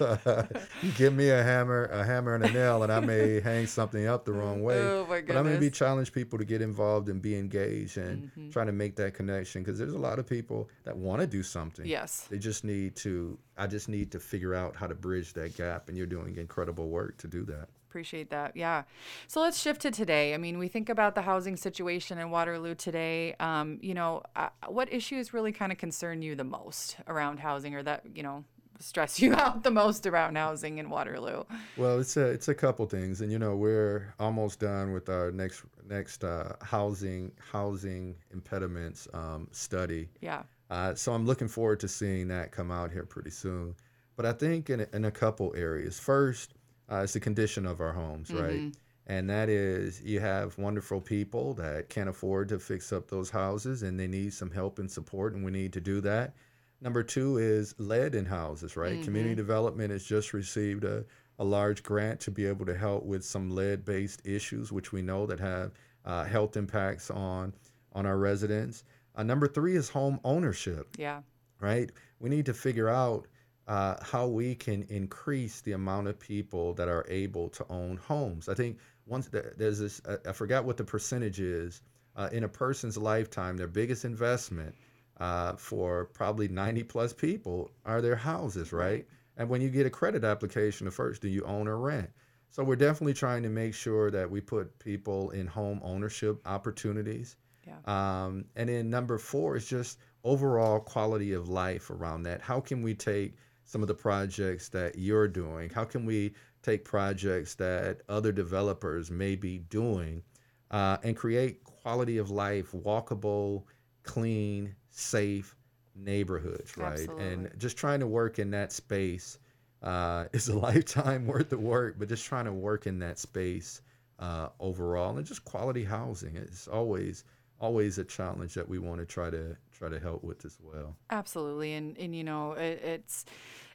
uh, 0.01 0.43
you 0.81 0.91
give 0.97 1.13
me 1.13 1.29
a 1.29 1.43
hammer 1.43 1.85
a 1.85 2.03
hammer 2.03 2.35
and 2.35 2.45
a 2.45 2.51
nail 2.51 2.83
and 2.83 2.91
i 2.91 2.99
may 2.99 3.39
hang 3.49 3.67
something 3.67 4.07
up 4.07 4.25
the 4.25 4.31
wrong 4.31 4.63
way 4.63 4.79
Oh 4.79 5.05
my 5.09 5.21
but 5.21 5.35
I'm 5.35 5.43
going 5.43 5.55
to 5.55 5.59
be 5.59 5.67
goodness. 5.67 5.77
challenge 5.79 6.11
people 6.13 6.39
to 6.39 6.45
get 6.45 6.61
involved 6.61 7.09
and 7.09 7.21
be 7.21 7.35
engaged 7.37 7.97
and 7.97 8.31
Mhm. 8.37 8.51
trying 8.51 8.67
to 8.67 8.71
make 8.73 8.95
that 8.97 9.13
connection 9.13 9.63
because 9.63 9.77
there's 9.77 9.93
a 9.93 9.97
lot 9.97 10.19
of 10.19 10.25
people 10.27 10.69
that 10.85 10.95
want 10.95 11.21
to 11.21 11.27
do 11.27 11.43
something. 11.43 11.85
Yes. 11.85 12.27
They 12.29 12.37
just 12.39 12.63
need 12.63 12.95
to. 12.97 13.37
I 13.57 13.67
just 13.67 13.89
need 13.89 14.11
to 14.11 14.19
figure 14.19 14.53
out 14.55 14.75
how 14.75 14.87
to 14.87 14.95
bridge 14.95 15.33
that 15.33 15.55
gap, 15.55 15.87
and 15.89 15.97
you're 15.97 16.07
doing 16.07 16.35
incredible 16.37 16.89
work 16.89 17.17
to 17.17 17.27
do 17.27 17.43
that. 17.45 17.69
Appreciate 17.93 18.31
that. 18.31 18.57
Yeah. 18.57 18.85
So 19.27 19.39
let's 19.39 19.61
shift 19.61 19.81
to 19.81 19.91
today. 19.91 20.33
I 20.33 20.37
mean, 20.37 20.57
we 20.57 20.67
think 20.67 20.89
about 20.89 21.13
the 21.13 21.21
housing 21.21 21.55
situation 21.55 22.17
in 22.17 22.31
Waterloo 22.31 22.73
today. 22.73 23.35
Um, 23.39 23.77
you 23.83 23.93
know, 23.93 24.23
uh, 24.35 24.49
what 24.67 24.91
issues 24.91 25.31
really 25.31 25.51
kind 25.51 25.71
of 25.71 25.77
concern 25.77 26.23
you 26.23 26.33
the 26.33 26.43
most 26.43 26.95
around 27.07 27.37
housing 27.37 27.75
or 27.75 27.83
that, 27.83 28.01
you 28.15 28.23
know, 28.23 28.45
stress 28.79 29.19
you 29.21 29.35
out 29.35 29.61
the 29.61 29.69
most 29.69 30.07
around 30.07 30.37
housing 30.37 30.79
in 30.79 30.89
Waterloo? 30.89 31.43
Well, 31.77 31.99
it's 31.99 32.17
a 32.17 32.25
it's 32.25 32.47
a 32.47 32.55
couple 32.55 32.87
things, 32.87 33.21
and 33.21 33.31
you 33.31 33.37
know 33.37 33.55
we're 33.55 34.15
almost 34.19 34.59
done 34.59 34.91
with 34.91 35.07
our 35.07 35.31
next 35.31 35.61
next 35.87 36.23
uh, 36.23 36.53
housing 36.63 37.31
housing 37.37 38.15
impediments 38.31 39.07
um, 39.13 39.47
study. 39.51 40.09
Yeah. 40.19 40.41
Uh, 40.71 40.95
so 40.95 41.13
I'm 41.13 41.27
looking 41.27 41.47
forward 41.47 41.79
to 41.81 41.87
seeing 41.87 42.27
that 42.29 42.51
come 42.51 42.71
out 42.71 42.91
here 42.91 43.05
pretty 43.05 43.29
soon. 43.29 43.75
But 44.15 44.25
I 44.25 44.33
think 44.33 44.71
in 44.71 44.79
a, 44.79 44.87
in 44.93 45.05
a 45.05 45.11
couple 45.11 45.53
areas. 45.55 45.99
First, 45.99 46.55
uh, 46.91 47.01
it's 47.03 47.13
the 47.13 47.19
condition 47.19 47.65
of 47.65 47.81
our 47.81 47.93
homes, 47.93 48.31
right? 48.33 48.59
Mhm. 48.59 48.73
And 49.05 49.29
that 49.29 49.49
is, 49.49 50.01
you 50.01 50.21
have 50.21 50.57
wonderful 50.57 51.01
people 51.01 51.53
that 51.55 51.89
can't 51.89 52.07
afford 52.07 52.47
to 52.49 52.59
fix 52.59 52.93
up 52.93 53.09
those 53.09 53.29
houses 53.29 53.83
and 53.83 53.99
they 53.99 54.07
need 54.07 54.33
some 54.33 54.49
help 54.51 54.79
and 54.79 54.89
support, 54.89 55.33
and 55.33 55.43
we 55.43 55.51
need 55.51 55.73
to 55.73 55.81
do 55.81 55.99
that. 56.01 56.33
Number 56.79 57.03
two 57.03 57.37
is 57.37 57.75
lead 57.77 58.15
in 58.15 58.25
houses, 58.25 58.75
right? 58.77 59.01
Community 59.03 59.35
development 59.35 59.91
has 59.91 60.03
just 60.05 60.33
received 60.33 60.83
a, 60.85 61.05
a 61.39 61.43
large 61.43 61.83
grant 61.83 62.19
to 62.21 62.31
be 62.31 62.45
able 62.45 62.65
to 62.65 62.77
help 62.77 63.03
with 63.05 63.23
some 63.25 63.49
lead 63.53 63.83
based 63.85 64.21
issues, 64.25 64.71
which 64.71 64.91
we 64.93 65.01
know 65.01 65.25
that 65.25 65.39
have 65.39 65.71
uh, 66.05 66.23
health 66.25 66.55
impacts 66.57 67.09
on, 67.09 67.53
on 67.93 68.05
our 68.05 68.17
residents. 68.17 68.83
Uh, 69.15 69.23
number 69.23 69.47
three 69.47 69.75
is 69.75 69.89
home 69.89 70.19
ownership 70.23 70.87
Yeah. 70.97 71.21
right? 71.59 71.89
We 72.19 72.29
need 72.29 72.45
to 72.47 72.53
figure 72.53 72.89
out 72.89 73.27
uh, 73.67 73.95
how 74.03 74.27
we 74.27 74.55
can 74.55 74.83
increase 74.89 75.61
the 75.61 75.71
amount 75.73 76.07
of 76.07 76.19
people 76.19 76.73
that 76.73 76.87
are 76.89 77.05
able 77.09 77.49
to 77.49 77.65
own 77.69 77.97
homes. 77.97 78.49
I 78.49 78.53
think 78.53 78.77
once 79.05 79.27
there- 79.27 79.53
there's 79.57 79.79
this, 79.79 80.01
I 80.07 80.29
I 80.29 80.33
forgot 80.33 80.65
what 80.65 80.77
the 80.77 80.83
percentage 80.83 81.39
is 81.39 81.81
uh, 82.15 82.29
in 82.31 82.43
a 82.43 82.49
person's 82.49 82.97
lifetime. 82.97 83.57
Their 83.57 83.67
biggest 83.67 84.05
investment 84.05 84.75
uh, 85.19 85.53
for 85.55 86.05
probably 86.05 86.47
90 86.47 86.83
plus 86.83 87.13
people 87.13 87.71
are 87.85 88.01
their 88.01 88.15
houses, 88.15 88.73
right? 88.73 89.07
And 89.37 89.49
when 89.49 89.61
you 89.61 89.69
get 89.69 89.85
a 89.85 89.89
credit 89.89 90.23
application, 90.23 90.85
the 90.85 90.91
first, 90.91 91.21
do 91.21 91.27
you 91.29 91.43
own 91.45 91.67
or 91.67 91.77
rent? 91.77 92.09
So 92.51 92.63
we're 92.63 92.75
definitely 92.75 93.13
trying 93.15 93.41
to 93.43 93.49
make 93.49 93.73
sure 93.73 94.11
that 94.11 94.29
we 94.29 94.41
put 94.41 94.77
people 94.77 95.31
in 95.31 95.47
home 95.47 95.79
ownership 95.83 96.39
opportunities. 96.45 97.35
Yeah. 97.65 97.77
Um, 97.85 98.45
and 98.55 98.69
then 98.69 98.89
number 98.89 99.17
four 99.17 99.55
is 99.55 99.67
just 99.67 99.99
overall 100.23 100.79
quality 100.79 101.33
of 101.33 101.49
life 101.49 101.89
around 101.89 102.23
that. 102.23 102.41
How 102.41 102.59
can 102.59 102.83
we 102.83 102.93
take 102.93 103.35
some 103.73 103.81
of 103.81 103.87
the 103.87 103.93
projects 103.95 104.69
that 104.69 104.99
you're 104.99 105.27
doing? 105.27 105.67
How 105.67 105.83
can 105.83 106.05
we 106.05 106.35
take 106.61 106.85
projects 106.85 107.55
that 107.55 108.01
other 108.07 108.31
developers 108.31 109.09
may 109.09 109.35
be 109.35 109.57
doing 109.57 110.21
uh, 110.69 110.97
and 111.01 111.17
create 111.17 111.63
quality 111.63 112.19
of 112.19 112.29
life, 112.29 112.71
walkable, 112.71 113.63
clean, 114.03 114.75
safe 114.91 115.55
neighborhoods, 115.95 116.77
right? 116.77 116.91
Absolutely. 116.91 117.25
And 117.25 117.51
just 117.57 117.75
trying 117.75 117.99
to 118.01 118.05
work 118.05 118.37
in 118.37 118.51
that 118.51 118.71
space 118.71 119.39
uh, 119.81 120.25
is 120.33 120.49
a 120.49 120.55
lifetime 120.55 121.25
worth 121.33 121.51
of 121.51 121.59
work, 121.59 121.95
but 121.97 122.07
just 122.07 122.25
trying 122.25 122.45
to 122.45 122.53
work 122.53 122.85
in 122.85 122.99
that 122.99 123.17
space 123.17 123.81
uh, 124.19 124.49
overall 124.59 125.17
and 125.17 125.25
just 125.25 125.43
quality 125.45 125.83
housing. 125.83 126.35
is 126.35 126.67
always 126.71 127.23
always 127.59 127.97
a 127.97 128.03
challenge 128.03 128.53
that 128.53 128.67
we 128.69 128.77
want 128.77 128.99
to 128.99 129.05
try 129.05 129.31
to 129.31 129.55
try 129.83 129.97
to 129.97 130.03
help 130.03 130.23
with 130.23 130.45
as 130.45 130.57
well. 130.61 130.95
Absolutely, 131.09 131.73
and 131.73 131.97
and 131.97 132.15
you 132.15 132.23
know 132.23 132.53
it, 132.53 132.81
it's 132.83 133.25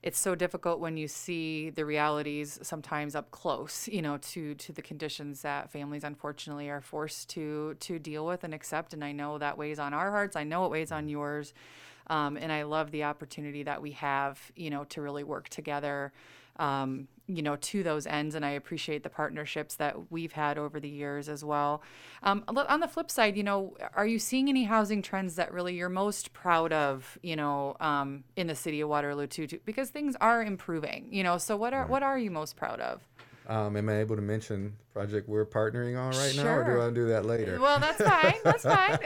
it's 0.03 0.19
so 0.19 0.35
difficult 0.35 0.81
when 0.81 0.97
you 0.97 1.09
see 1.09 1.71
the 1.71 1.85
realities 1.85 2.59
sometimes 2.63 3.15
up 3.15 3.31
close, 3.31 3.89
you 3.89 4.01
know, 4.01 4.17
to 4.19 4.55
to 4.55 4.73
the 4.73 4.83
conditions 4.83 5.43
that 5.43 5.71
families 5.71 6.05
unfortunately 6.05 6.71
are 6.71 6.81
forced 6.81 7.29
to 7.31 7.77
to 7.81 7.99
deal 7.99 8.25
with 8.25 8.45
and 8.45 8.55
accept. 8.55 8.95
And 8.95 9.05
I 9.05 9.13
know 9.13 9.39
that 9.39 9.59
weighs 9.59 9.79
on 9.79 9.93
our 9.93 10.11
hearts. 10.11 10.37
I 10.37 10.45
know 10.45 10.65
it 10.65 10.71
weighs 10.71 10.93
on 10.93 11.09
yours. 11.09 11.53
Um, 12.11 12.39
and 12.39 12.51
I 12.51 12.63
love 12.63 12.91
the 12.91 13.05
opportunity 13.05 13.65
that 13.65 13.83
we 13.83 13.91
have, 13.93 14.41
you 14.57 14.71
know, 14.71 14.85
to 14.85 15.03
really 15.03 15.25
work 15.25 15.51
together 15.51 16.11
um, 16.59 17.09
you 17.29 17.43
know, 17.43 17.57
to 17.57 17.83
those 17.83 18.07
ends. 18.07 18.35
And 18.35 18.45
I 18.45 18.51
appreciate 18.51 19.03
the 19.03 19.11
partnerships 19.11 19.77
that 19.77 20.11
we've 20.11 20.33
had 20.33 20.59
over 20.59 20.81
the 20.81 20.89
years 20.89 21.29
as 21.29 21.45
well. 21.45 21.83
Um, 22.23 22.43
on 22.49 22.81
the 22.81 22.89
flip 22.89 23.11
side, 23.11 23.37
you 23.37 23.43
know, 23.43 23.77
are 23.95 24.07
you 24.07 24.19
seeing 24.19 24.49
any 24.49 24.65
housing 24.65 25.03
trends 25.03 25.37
that 25.37 25.53
really 25.53 25.75
you're 25.75 25.91
most 25.91 26.33
proud 26.33 26.73
of, 26.73 27.19
you 27.23 27.37
know, 27.37 27.77
um, 27.81 28.25
in 28.37 28.47
the 28.47 28.55
city 28.55 28.81
of 28.81 28.89
Waterloo 28.89 29.27
too, 29.27 29.47
too? 29.47 29.61
Because 29.65 29.91
things 29.91 30.17
are 30.21 30.43
improving, 30.43 31.09
you 31.13 31.23
know. 31.23 31.37
So 31.37 31.57
what 31.57 31.75
are 31.75 31.83
right. 31.83 31.91
what 31.91 32.03
are 32.03 32.19
you 32.19 32.31
most 32.31 32.57
proud 32.57 32.81
of? 32.81 33.07
Um, 33.47 33.77
am 33.77 33.89
I 33.89 34.01
able 34.01 34.15
to 34.15 34.23
mention 34.23 34.77
project 34.93 35.27
we're 35.27 35.47
partnering 35.47 35.99
on 35.99 36.15
right 36.19 36.33
sure. 36.33 36.45
now, 36.45 36.55
or 36.57 36.65
do 36.65 36.83
I 36.83 36.91
do 36.91 37.09
that 37.09 37.25
later? 37.25 37.59
Well, 37.59 37.79
that's 37.79 38.03
fine. 38.03 38.35
That's 38.45 38.63
fine. 38.63 38.99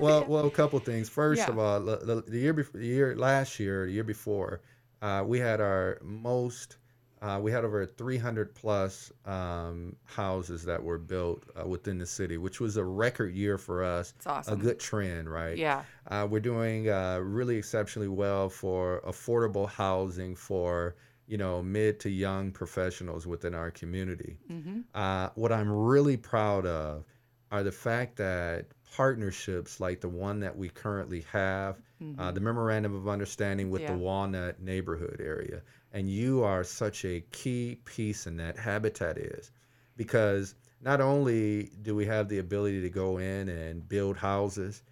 well, 0.00 0.24
well, 0.24 0.46
a 0.46 0.50
couple 0.50 0.80
things. 0.80 1.08
First 1.08 1.42
yeah. 1.42 1.50
of 1.50 1.58
all, 1.58 1.80
the, 1.80 2.24
the, 2.26 2.38
year 2.38 2.52
before, 2.52 2.80
the 2.80 2.86
year 2.86 3.14
last 3.14 3.60
year, 3.60 3.86
the 3.86 3.92
year 3.92 4.02
before, 4.02 4.60
uh, 5.02 5.22
we 5.24 5.38
had 5.38 5.60
our 5.60 6.00
most 6.02 6.78
uh, 7.22 7.38
we 7.42 7.50
had 7.50 7.64
over 7.64 7.86
300 7.86 8.54
plus 8.54 9.10
um, 9.24 9.96
houses 10.04 10.64
that 10.64 10.82
were 10.82 10.98
built 10.98 11.44
uh, 11.58 11.66
within 11.66 11.98
the 11.98 12.06
city, 12.06 12.36
which 12.36 12.60
was 12.60 12.76
a 12.76 12.84
record 12.84 13.34
year 13.34 13.56
for 13.56 13.82
us. 13.82 14.12
It's 14.16 14.26
awesome. 14.26 14.54
A 14.54 14.56
good 14.56 14.78
trend, 14.78 15.30
right? 15.30 15.56
Yeah. 15.56 15.82
Uh, 16.08 16.26
we're 16.30 16.40
doing 16.40 16.90
uh, 16.90 17.20
really 17.22 17.56
exceptionally 17.56 18.08
well 18.08 18.48
for 18.48 19.00
affordable 19.06 19.68
housing 19.68 20.36
for 20.36 20.96
you 21.26 21.38
know 21.38 21.62
mid 21.62 21.98
to 22.00 22.10
young 22.10 22.52
professionals 22.52 23.26
within 23.26 23.54
our 23.54 23.70
community. 23.70 24.36
Mm-hmm. 24.50 24.80
Uh, 24.94 25.30
what 25.34 25.52
I'm 25.52 25.70
really 25.70 26.16
proud 26.16 26.66
of 26.66 27.04
are 27.50 27.62
the 27.62 27.72
fact 27.72 28.16
that 28.16 28.66
partnerships 28.94 29.80
like 29.80 30.00
the 30.00 30.08
one 30.08 30.40
that 30.40 30.56
we 30.56 30.68
currently 30.68 31.24
have, 31.32 31.76
uh, 32.00 32.04
mm-hmm. 32.04 32.34
the 32.34 32.40
memorandum 32.40 32.94
of 32.94 33.08
understanding 33.08 33.70
with 33.70 33.82
yeah. 33.82 33.92
the 33.92 33.98
Walnut 33.98 34.60
neighborhood 34.60 35.20
area 35.20 35.62
and 35.96 36.10
you 36.10 36.44
are 36.44 36.62
such 36.62 37.06
a 37.06 37.22
key 37.32 37.78
piece 37.86 38.26
in 38.26 38.36
that 38.36 38.58
habitat 38.58 39.16
is 39.16 39.50
because 39.96 40.54
not 40.82 41.00
only 41.00 41.70
do 41.80 41.94
we 41.94 42.04
have 42.04 42.28
the 42.28 42.38
ability 42.38 42.82
to 42.82 42.90
go 42.90 43.16
in 43.16 43.48
and 43.48 43.88
build 43.88 44.14
houses 44.14 44.82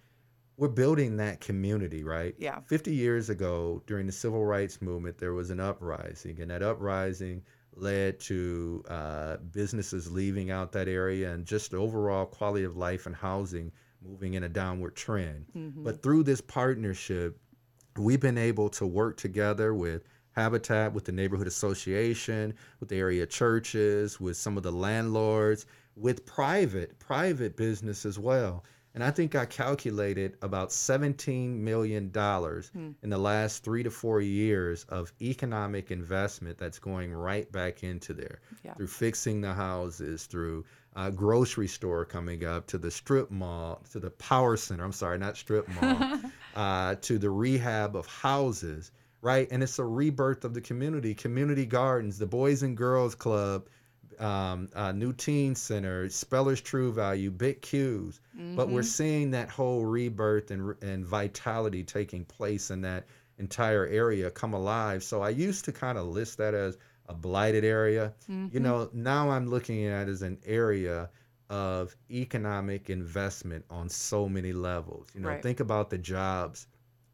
we're 0.57 0.67
building 0.67 1.17
that 1.17 1.39
community 1.39 2.03
right 2.03 2.33
yeah 2.39 2.59
50 2.65 2.91
years 2.91 3.29
ago 3.29 3.83
during 3.85 4.07
the 4.07 4.11
civil 4.11 4.45
rights 4.45 4.81
movement 4.81 5.17
there 5.19 5.33
was 5.33 5.51
an 5.51 5.59
uprising 5.59 6.41
and 6.41 6.49
that 6.49 6.63
uprising 6.63 7.43
led 7.75 8.19
to 8.21 8.83
uh, 8.89 9.37
businesses 9.51 10.11
leaving 10.11 10.49
out 10.49 10.71
that 10.71 10.87
area 10.87 11.33
and 11.33 11.45
just 11.45 11.73
overall 11.75 12.25
quality 12.25 12.63
of 12.63 12.77
life 12.77 13.05
and 13.05 13.15
housing 13.15 13.71
moving 14.07 14.35
in 14.35 14.43
a 14.43 14.49
downward 14.49 14.95
trend 14.95 15.45
mm-hmm. 15.55 15.83
but 15.83 16.01
through 16.01 16.23
this 16.23 16.41
partnership 16.41 17.39
we've 17.97 18.19
been 18.19 18.37
able 18.37 18.69
to 18.69 18.85
work 18.85 19.17
together 19.17 19.73
with 19.73 20.03
Habitat, 20.35 20.91
with 20.91 21.05
the 21.05 21.13
neighborhood 21.13 21.47
association, 21.47 22.53
with 22.81 22.89
the 22.89 22.97
area 22.97 23.25
churches, 23.25 24.19
with 24.19 24.35
some 24.35 24.57
of 24.57 24.63
the 24.63 24.71
landlords, 24.71 25.65
with 25.95 26.25
private 26.25 26.99
private 26.99 27.55
business 27.55 28.05
as 28.05 28.19
well. 28.19 28.65
And 28.93 29.03
I 29.03 29.11
think 29.11 29.35
I 29.35 29.45
calculated 29.45 30.37
about 30.41 30.69
$17 30.69 31.57
million 31.57 32.09
hmm. 32.09 32.91
in 33.03 33.09
the 33.09 33.17
last 33.17 33.61
three 33.61 33.83
to 33.83 33.91
four 33.91 34.21
years 34.21 34.85
of 34.85 35.11
economic 35.21 35.91
investment 35.91 36.57
that's 36.57 36.79
going 36.79 37.13
right 37.13 37.51
back 37.51 37.83
into 37.83 38.13
there 38.13 38.39
yeah. 38.63 38.73
through 38.73 38.87
fixing 38.87 39.41
the 39.41 39.53
houses, 39.53 40.27
through 40.27 40.63
a 40.95 41.11
grocery 41.11 41.67
store 41.67 42.05
coming 42.05 42.45
up, 42.45 42.67
to 42.67 42.77
the 42.77 42.91
strip 42.91 43.29
mall, 43.31 43.81
to 43.91 43.99
the 43.99 44.11
power 44.11 44.57
center. 44.57 44.83
I'm 44.83 44.93
sorry, 44.93 45.17
not 45.17 45.37
strip 45.37 45.67
mall, 45.81 46.19
uh, 46.55 46.95
to 47.01 47.17
the 47.17 47.29
rehab 47.29 47.95
of 47.95 48.05
houses 48.05 48.91
right? 49.25 49.47
And 49.49 49.63
it's 49.63 49.79
a 49.79 49.83
rebirth 49.83 50.45
of 50.45 50.53
the 50.53 50.61
community. 50.61 51.15
Community 51.15 51.65
gardens, 51.65 52.19
the 52.19 52.27
Boys 52.27 52.61
and 52.61 52.77
Girls 52.77 53.15
Club, 53.15 53.67
um, 54.19 54.69
uh, 54.75 54.91
New 54.91 55.13
Teen 55.13 55.55
Center, 55.55 56.07
Spellers 56.09 56.61
True 56.61 56.93
Value, 56.93 57.31
Big 57.31 57.59
Q's. 57.63 58.21
Mm-hmm. 58.37 58.55
But 58.55 58.69
we're 58.69 58.81
mm-hmm. 58.81 58.87
seeing 58.87 59.31
that 59.31 59.49
whole 59.49 59.83
rebirth 59.83 60.51
and, 60.51 60.75
and 60.83 61.03
vitality 61.03 61.83
taking 61.83 62.23
place 62.23 62.69
in 62.69 62.81
that 62.81 63.05
entire 63.39 63.87
area 63.87 64.29
come 64.29 64.53
alive. 64.53 65.03
So 65.03 65.23
I 65.23 65.29
used 65.29 65.65
to 65.65 65.71
kind 65.71 65.97
of 65.97 66.05
list 66.05 66.37
that 66.37 66.53
as 66.53 66.77
a 67.07 67.13
blighted 67.13 67.63
area. 67.63 68.13
Mm-hmm. 68.29 68.47
You 68.53 68.59
know, 68.59 68.89
now 68.93 69.29
I'm 69.29 69.47
looking 69.47 69.85
at 69.85 70.07
it 70.07 70.11
as 70.11 70.21
an 70.21 70.37
area 70.45 71.09
of 71.49 71.95
economic 72.09 72.89
investment 72.89 73.63
on 73.69 73.87
so 73.89 74.27
many 74.27 74.53
levels. 74.53 75.07
You 75.13 75.21
know, 75.21 75.29
right. 75.29 75.43
think 75.43 75.59
about 75.59 75.89
the 75.89 75.97
jobs 75.97 76.67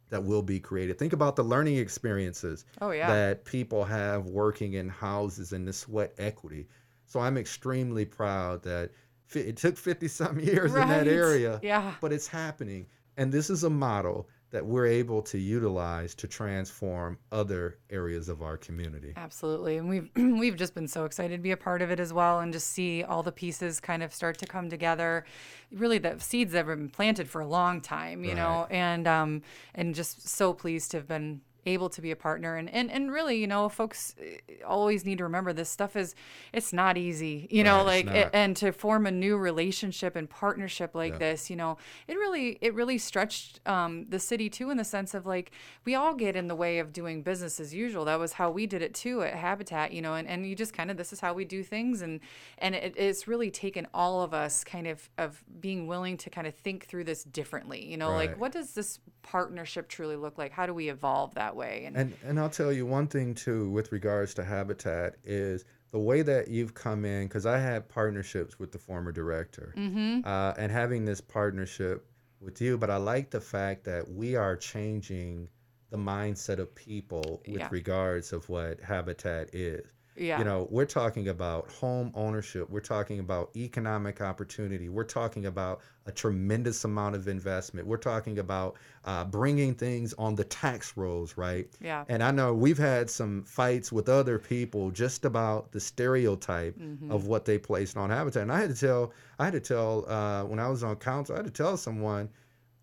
that 0.10 0.24
will 0.24 0.42
be 0.42 0.60
created. 0.60 1.00
Think 1.00 1.14
about 1.14 1.36
the 1.36 1.44
learning 1.44 1.78
experiences 1.78 2.66
oh, 2.82 2.92
yeah. 2.92 3.08
that 3.08 3.46
people 3.46 3.84
have 3.84 4.26
working 4.26 4.74
in 4.74 4.90
houses 4.90 5.54
and 5.54 5.68
the 5.68 5.74
sweat 5.74 6.14
equity. 6.18 6.68
So 7.06 7.20
I'm 7.20 7.38
extremely 7.38 8.06
proud 8.06 8.64
that 8.64 8.92
it 9.34 9.58
took 9.58 9.78
50 9.78 10.08
some 10.08 10.40
years 10.40 10.72
right. 10.72 10.84
in 10.84 10.90
that 10.90 11.08
area, 11.08 11.60
yeah. 11.64 11.94
but 12.02 12.14
it's 12.14 12.28
happening. 12.28 12.88
And 13.18 13.32
this 13.32 13.50
is 13.50 13.64
a 13.64 13.70
model 13.70 14.30
that 14.52 14.66
we're 14.66 14.86
able 14.86 15.22
to 15.22 15.38
utilize 15.38 16.14
to 16.14 16.28
transform 16.28 17.18
other 17.32 17.80
areas 17.90 18.28
of 18.28 18.42
our 18.42 18.58
community. 18.58 19.14
Absolutely. 19.16 19.78
And 19.78 19.90
we've 19.90 20.10
we've 20.16 20.58
just 20.58 20.76
been 20.76 20.88
so 20.88 21.06
excited 21.06 21.38
to 21.38 21.42
be 21.42 21.52
a 21.52 21.58
part 21.58 21.82
of 21.82 21.90
it 21.90 22.00
as 22.00 22.14
well 22.14 22.40
and 22.42 22.52
just 22.52 22.68
see 22.68 23.04
all 23.04 23.24
the 23.24 23.32
pieces 23.32 23.80
kind 23.80 24.04
of 24.04 24.14
start 24.14 24.38
to 24.40 24.46
come 24.46 24.70
together. 24.70 25.26
Really 25.72 25.98
the 25.98 26.20
seeds 26.20 26.52
that 26.52 26.68
have 26.68 26.68
been 26.68 26.90
planted 26.90 27.30
for 27.30 27.42
a 27.42 27.48
long 27.48 27.82
time, 27.82 28.24
you 28.24 28.32
right. 28.32 28.38
know, 28.38 28.68
and 28.70 29.08
um 29.08 29.42
and 29.74 29.96
just 29.96 30.28
so 30.28 30.54
pleased 30.54 30.92
to 30.92 30.98
have 30.98 31.08
been 31.08 31.42
able 31.66 31.90
to 31.90 32.02
be 32.02 32.12
a 32.12 32.16
partner. 32.16 32.56
And, 32.56 32.70
and 32.70 32.92
and 32.92 33.12
really 33.12 33.38
you 33.38 33.48
know 33.48 33.70
folks 33.70 34.16
eh, 34.22 34.38
always 34.66 35.06
need 35.06 35.18
to 35.20 35.24
remember 35.24 35.54
this 35.54 35.70
stuff 35.70 35.96
is 35.96 36.16
it's 36.54 36.74
not 36.74 36.98
easy 36.98 37.48
you 37.52 37.64
know 37.64 37.78
right, 37.78 38.06
like 38.06 38.16
it, 38.16 38.30
and 38.34 38.56
to 38.58 38.72
form 38.72 39.06
a 39.06 39.12
new 39.12 39.38
relationship 39.38 40.16
and 40.16 40.30
partnership 40.30 40.96
like 40.96 41.14
yeah. 41.14 41.20
this 41.20 41.50
you 41.50 41.56
know 41.56 41.78
it 42.08 42.16
really 42.16 42.58
it 42.62 42.74
really 42.74 42.98
stretched 42.98 43.60
um, 43.68 44.06
the 44.10 44.20
city 44.20 44.50
too 44.50 44.70
in 44.70 44.78
the 44.78 44.84
sense 44.84 45.14
of 45.14 45.26
like 45.26 45.52
we 45.86 45.96
all 45.96 46.14
get 46.14 46.36
in 46.36 46.48
the 46.48 46.56
way 46.56 46.80
of 46.80 46.94
doing 46.94 47.22
business 47.24 47.60
as 47.60 47.74
usual. 47.74 48.06
That 48.06 48.20
was 48.20 48.34
how 48.34 48.52
we 48.52 48.66
did 48.66 48.82
it 48.82 48.94
too 48.94 49.22
at 49.22 49.36
habitat 49.36 49.94
you 49.94 50.02
know 50.02 50.16
and, 50.16 50.28
and 50.28 50.46
you 50.46 50.56
just 50.56 50.74
kind 50.74 50.92
of 50.92 50.98
this 50.98 51.14
is 51.14 51.20
how 51.20 51.34
we 51.34 51.46
do 51.46 51.64
things. 51.64 52.02
And 52.02 52.20
and 52.58 52.76
it, 52.76 52.94
it's 52.98 53.28
really 53.28 53.52
taken 53.52 53.88
all 53.94 54.22
of 54.22 54.34
us 54.34 54.64
kind 54.64 54.88
of 54.88 55.10
of 55.18 55.44
being 55.60 55.88
willing 55.88 56.18
to 56.18 56.30
kind 56.30 56.48
of 56.48 56.56
think 56.56 56.86
through 56.86 57.04
this 57.04 57.24
differently 57.24 57.86
you 57.86 57.98
know 57.98 58.10
right. 58.10 58.30
like 58.30 58.40
what 58.40 58.52
does 58.52 58.74
this 58.74 59.00
partnership 59.22 59.88
truly 59.88 60.16
look 60.16 60.38
like? 60.38 60.52
How 60.52 60.66
do 60.66 60.74
we 60.74 60.90
evolve 60.90 61.36
that 61.36 61.51
that 61.52 61.58
way. 61.58 61.84
And, 61.86 61.98
and 61.98 62.14
and 62.24 62.40
I'll 62.40 62.50
tell 62.50 62.72
you 62.72 62.86
one 62.86 63.08
thing 63.08 63.36
too 63.36 63.70
with 63.70 63.92
regards 63.92 64.34
to 64.36 64.44
Habitat 64.44 65.16
is 65.24 65.66
the 65.92 66.00
way 66.00 66.22
that 66.22 66.48
you've 66.48 66.74
come 66.74 67.04
in 67.06 67.28
because 67.28 67.46
I 67.46 67.60
had 67.60 67.90
partnerships 67.90 68.58
with 68.58 68.72
the 68.72 68.78
former 68.78 69.12
director 69.12 69.74
mm-hmm. 69.78 70.22
uh, 70.26 70.54
and 70.58 70.72
having 70.72 71.04
this 71.06 71.20
partnership 71.20 72.06
with 72.40 72.62
you, 72.62 72.78
but 72.78 72.90
I 72.90 72.98
like 72.98 73.30
the 73.30 73.42
fact 73.42 73.84
that 73.84 74.10
we 74.10 74.36
are 74.36 74.56
changing 74.56 75.50
the 75.90 75.98
mindset 75.98 76.60
of 76.60 76.74
people 76.74 77.42
with 77.46 77.60
yeah. 77.60 77.68
regards 77.70 78.32
of 78.32 78.48
what 78.50 78.80
Habitat 78.80 79.54
is. 79.54 79.86
Yeah. 80.22 80.38
You 80.38 80.46
know, 80.46 80.68
we're 80.70 80.86
talking 80.86 81.30
about 81.30 81.70
home 81.72 82.12
ownership. 82.14 82.70
We're 82.70 82.80
talking 82.80 83.20
about 83.20 83.50
economic 83.56 84.22
opportunity. 84.22 84.88
We're 84.88 85.04
talking 85.04 85.48
about 85.48 85.82
a 86.06 86.12
tremendous 86.12 86.84
amount 86.86 87.16
of 87.16 87.28
investment. 87.28 87.88
We're 87.88 87.98
talking 87.98 88.38
about 88.38 88.78
uh, 89.06 89.26
bringing 89.26 89.74
things 89.74 90.14
on 90.20 90.36
the 90.36 90.44
tax 90.44 90.96
rolls, 90.96 91.38
right? 91.38 91.68
Yeah. 91.82 92.06
And 92.08 92.22
I 92.22 92.30
know 92.30 92.54
we've 92.54 92.78
had 92.78 93.10
some 93.10 93.44
fights 93.44 93.92
with 93.92 94.10
other 94.10 94.38
people 94.38 94.92
just 94.92 95.26
about 95.26 95.72
the 95.72 95.80
stereotype 95.80 96.78
mm-hmm. 96.78 97.12
of 97.12 97.26
what 97.26 97.46
they 97.46 97.58
placed 97.58 97.98
on 97.98 98.12
Habitat. 98.12 98.44
And 98.44 98.52
I 98.52 98.60
had 98.60 98.70
to 98.70 98.80
tell, 98.80 99.14
I 99.40 99.46
had 99.46 99.54
to 99.54 99.60
tell 99.60 100.06
uh, 100.08 100.44
when 100.46 100.60
I 100.60 100.70
was 100.70 100.84
on 100.84 100.98
council, 100.98 101.34
I 101.34 101.40
had 101.40 101.46
to 101.46 101.52
tell 101.52 101.78
someone, 101.78 102.30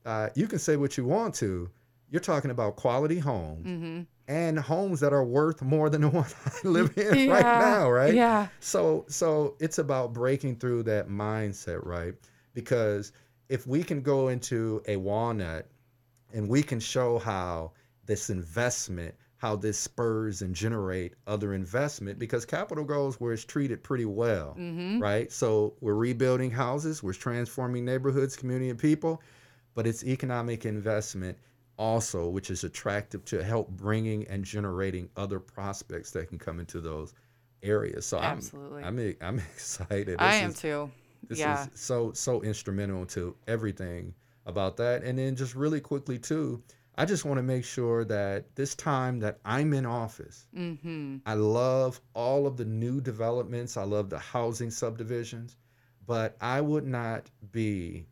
uh, 0.05 0.31
you 0.35 0.49
can 0.49 0.59
say 0.59 0.77
what 0.77 0.97
you 0.97 1.05
want 1.05 1.35
to. 1.37 1.71
You're 2.11 2.21
talking 2.21 2.51
about 2.51 2.75
quality 2.75 3.21
homes. 3.21 3.67
Mm-hmm 3.67 4.01
and 4.29 4.59
homes 4.59 5.01
that 5.01 5.13
are 5.13 5.25
worth 5.25 5.63
more 5.63 5.89
than 5.91 6.03
the 6.03 6.09
one 6.21 6.27
I 6.47 6.69
live 6.69 6.97
in 6.97 7.27
yeah, 7.29 7.33
right 7.35 7.43
now, 7.61 7.91
right? 7.91 8.15
Yeah. 8.15 8.49
So 8.61 9.05
so 9.09 9.57
it's 9.59 9.79
about 9.79 10.13
breaking 10.13 10.57
through 10.57 10.85
that 10.85 11.09
mindset, 11.09 11.85
right? 11.85 12.15
Because 12.55 13.13
if 13.49 13.67
we 13.67 13.83
can 13.83 14.03
go 14.03 14.29
into 14.29 14.83
a 14.87 14.97
walnut 14.97 15.67
and 16.35 16.49
we 16.49 16.63
can 16.63 16.79
show 16.79 17.19
how 17.19 17.73
this 18.07 18.31
investment 18.31 19.15
how 19.39 19.55
this 19.55 19.79
spurs 19.79 20.43
and 20.43 20.53
generate 20.53 21.15
other 21.29 21.55
investment 21.55 22.19
because 22.19 22.45
capital 22.45 22.83
goes 22.83 23.21
where 23.21 23.33
it's 23.33 23.45
treated 23.45 23.85
pretty 23.85 24.05
well, 24.05 24.57
Mm-hmm. 24.59 24.99
right? 25.01 25.31
So 25.31 25.75
we're 25.81 25.95
rebuilding 25.95 26.51
houses, 26.51 27.05
we're 27.05 27.13
transforming 27.13 27.85
neighborhoods, 27.85 28.35
community, 28.35 28.69
and 28.69 28.79
people, 28.79 29.23
but 29.77 29.87
it's 29.87 30.03
economic 30.05 30.67
investment 30.67 31.39
also, 31.79 32.29
which 32.29 32.51
is 32.51 32.65
attractive 32.65 33.25
to 33.27 33.43
help 33.45 33.71
bringing 33.71 34.27
and 34.29 34.45
generating 34.45 35.09
other 35.17 35.39
prospects 35.41 36.11
that 36.13 36.29
can 36.29 36.39
come 36.39 36.61
into 36.61 36.81
those 36.81 37.15
areas. 37.63 38.05
So 38.07 38.19
Absolutely. 38.19 38.83
I'm 38.83 38.99
I'm 38.99 39.17
I'm 39.23 39.39
excited. 39.39 40.17
I 40.21 40.33
This 40.33 40.43
am 40.43 40.51
is- 40.51 40.61
too. 40.61 40.91
this 41.29 41.39
yeah. 41.39 41.65
is 41.65 41.71
so 41.81 42.13
so 42.13 42.43
instrumental 42.43 43.07
to 43.07 43.37
everything 43.47 44.15
about 44.47 44.77
that. 44.79 45.03
And 45.05 45.19
then 45.19 45.37
just 45.37 45.55
really 45.55 45.81
quickly 45.81 46.19
too, 46.19 46.63
I 46.97 47.05
just 47.05 47.25
want 47.25 47.39
to 47.39 47.43
make 47.43 47.65
sure 47.65 48.05
that 48.07 48.55
this 48.57 48.75
time 48.75 49.21
that 49.21 49.39
I'm 49.45 49.73
in 49.75 49.87
office, 49.87 50.47
Mm-hmm. 50.57 51.19
I 51.27 51.35
love 51.35 52.01
all 52.15 52.47
of 52.47 52.57
the 52.57 52.65
new 52.65 53.01
developments. 53.01 53.77
I 53.77 53.85
love 53.85 54.11
the 54.11 54.19
housing 54.19 54.71
subdivisions, 54.71 55.57
but 56.07 56.37
I 56.41 56.61
would 56.61 56.87
not 56.87 57.31
be, 57.53 58.07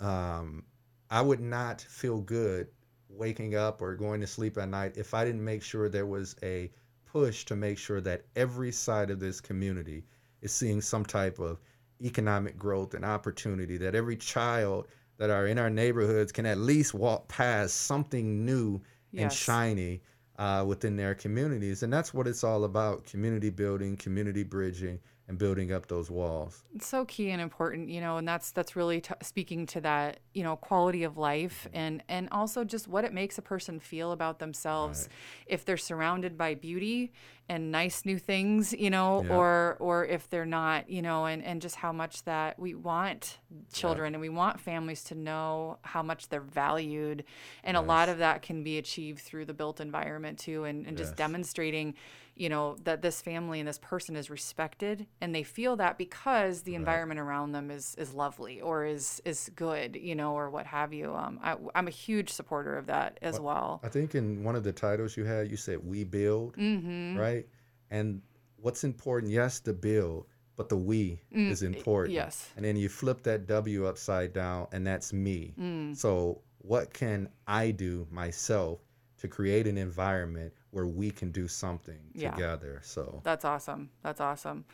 um, 0.00 0.64
I 1.10 1.20
would 1.22 1.40
not 1.40 1.80
feel 1.80 2.20
good 2.20 2.68
waking 3.16 3.54
up 3.54 3.80
or 3.80 3.94
going 3.94 4.20
to 4.20 4.26
sleep 4.26 4.58
at 4.58 4.68
night 4.68 4.96
if 4.96 5.14
I 5.14 5.24
didn't 5.24 5.44
make 5.44 5.62
sure 5.62 5.88
there 5.88 6.06
was 6.06 6.36
a 6.42 6.70
push 7.04 7.44
to 7.44 7.56
make 7.56 7.78
sure 7.78 8.00
that 8.00 8.24
every 8.36 8.72
side 8.72 9.10
of 9.10 9.20
this 9.20 9.40
community 9.40 10.04
is 10.42 10.52
seeing 10.52 10.80
some 10.80 11.04
type 11.04 11.38
of 11.38 11.60
economic 12.02 12.58
growth 12.58 12.94
and 12.94 13.04
opportunity, 13.04 13.76
that 13.76 13.94
every 13.94 14.16
child 14.16 14.88
that 15.16 15.30
are 15.30 15.46
in 15.46 15.58
our 15.58 15.70
neighborhoods 15.70 16.32
can 16.32 16.44
at 16.44 16.58
least 16.58 16.92
walk 16.92 17.28
past 17.28 17.82
something 17.82 18.44
new 18.44 18.80
and 19.16 19.32
shiny 19.32 20.02
uh, 20.38 20.64
within 20.66 20.96
their 20.96 21.14
communities. 21.14 21.82
And 21.82 21.92
that's 21.92 22.12
what 22.12 22.26
it's 22.26 22.42
all 22.42 22.64
about 22.64 23.04
community 23.04 23.50
building, 23.50 23.96
community 23.96 24.42
bridging, 24.42 24.98
and 25.26 25.38
building 25.38 25.72
up 25.72 25.86
those 25.86 26.10
walls. 26.10 26.64
It's 26.74 26.86
so 26.86 27.06
key 27.06 27.30
and 27.30 27.40
important, 27.40 27.88
you 27.88 28.00
know, 28.00 28.18
and 28.18 28.28
that's 28.28 28.50
that's 28.50 28.76
really 28.76 29.00
t- 29.00 29.14
speaking 29.22 29.64
to 29.66 29.80
that, 29.80 30.20
you 30.34 30.42
know, 30.42 30.56
quality 30.56 31.02
of 31.02 31.16
life 31.16 31.66
mm-hmm. 31.66 31.76
and 31.78 32.02
and 32.08 32.28
also 32.30 32.62
just 32.62 32.88
what 32.88 33.04
it 33.04 33.12
makes 33.12 33.38
a 33.38 33.42
person 33.42 33.80
feel 33.80 34.12
about 34.12 34.38
themselves 34.38 35.08
if 35.46 35.64
they're 35.64 35.78
surrounded 35.78 36.36
by 36.36 36.54
beauty 36.54 37.12
and 37.48 37.70
nice 37.70 38.04
new 38.04 38.18
things, 38.18 38.74
you 38.74 38.90
know, 38.90 39.22
Yeah. 39.22 39.34
or 39.34 39.76
or 39.80 40.04
if 40.04 40.28
they're 40.28 40.44
not, 40.44 40.90
you 40.90 41.00
know, 41.00 41.24
and 41.24 41.42
and 41.42 41.62
just 41.62 41.76
how 41.76 41.92
much 41.92 42.24
that 42.24 42.58
we 42.58 42.74
want 42.74 43.38
children 43.72 44.14
and 44.14 44.20
we 44.20 44.28
want 44.28 44.60
families 44.60 45.04
to 45.04 45.14
know 45.14 45.78
how 45.82 46.02
much 46.02 46.28
they're 46.28 46.40
valued. 46.40 47.24
And 47.62 47.78
a 47.78 47.80
lot 47.80 48.10
of 48.10 48.18
that 48.18 48.42
can 48.42 48.62
be 48.62 48.76
achieved 48.76 49.20
through 49.20 49.46
the 49.46 49.54
built 49.54 49.80
environment 49.80 50.38
too 50.38 50.64
and, 50.64 50.86
and 50.86 50.98
just 50.98 51.16
demonstrating 51.16 51.94
you 52.36 52.48
know 52.48 52.76
that 52.84 53.02
this 53.02 53.20
family 53.22 53.60
and 53.60 53.68
this 53.68 53.78
person 53.78 54.16
is 54.16 54.28
respected 54.30 55.06
and 55.20 55.34
they 55.34 55.42
feel 55.42 55.76
that 55.76 55.98
because 55.98 56.62
the 56.62 56.74
environment 56.74 57.20
around 57.20 57.52
them 57.52 57.70
is 57.70 57.94
is 57.96 58.12
lovely 58.14 58.60
or 58.60 58.84
is 58.84 59.20
is 59.24 59.50
good 59.54 59.96
you 59.96 60.14
know 60.14 60.34
or 60.34 60.50
what 60.50 60.66
have 60.66 60.92
you 60.92 61.14
um 61.14 61.38
I, 61.42 61.56
i'm 61.74 61.86
a 61.86 61.92
huge 61.92 62.30
supporter 62.30 62.76
of 62.76 62.86
that 62.86 63.18
as 63.22 63.38
well 63.40 63.80
I 63.84 63.88
think 63.88 64.14
in 64.14 64.42
one 64.42 64.56
of 64.56 64.64
the 64.64 64.72
titles 64.72 65.16
you 65.16 65.24
had, 65.24 65.50
you 65.50 65.56
said 65.56 65.78
"We 65.86 66.04
build," 66.04 66.56
mm-hmm 66.56 67.18
right? 67.18 67.46
And 67.90 68.22
what's 68.56 68.82
important? 68.84 69.30
Yes, 69.32 69.60
the 69.60 69.72
build, 69.72 70.26
but 70.56 70.68
the 70.68 70.76
"we" 70.76 71.20
is 71.30 71.62
important. 71.62 72.12
Mm, 72.12 72.16
yes 72.16 72.50
And 72.56 72.64
then 72.64 72.76
you 72.76 72.88
flip 72.88 73.22
that 73.24 73.46
W 73.46 73.86
upside 73.86 74.32
down, 74.32 74.66
and 74.72 74.86
that's 74.86 75.12
me. 75.12 75.54
mm, 75.58 75.94
So, 75.96 76.40
what 76.58 76.92
can 76.92 77.28
I 77.46 77.70
do 77.70 78.06
myself 78.10 78.80
to 79.24 79.28
create 79.28 79.66
an 79.66 79.78
environment 79.78 80.52
where 80.70 80.86
we 80.86 81.10
can 81.10 81.30
do 81.30 81.48
something 81.48 81.98
Yeah. 82.14 82.30
together? 82.30 82.80
So, 82.84 83.20
that's 83.24 83.44
awesome 83.44 83.88
that's 84.02 84.20
awesome 84.20 84.64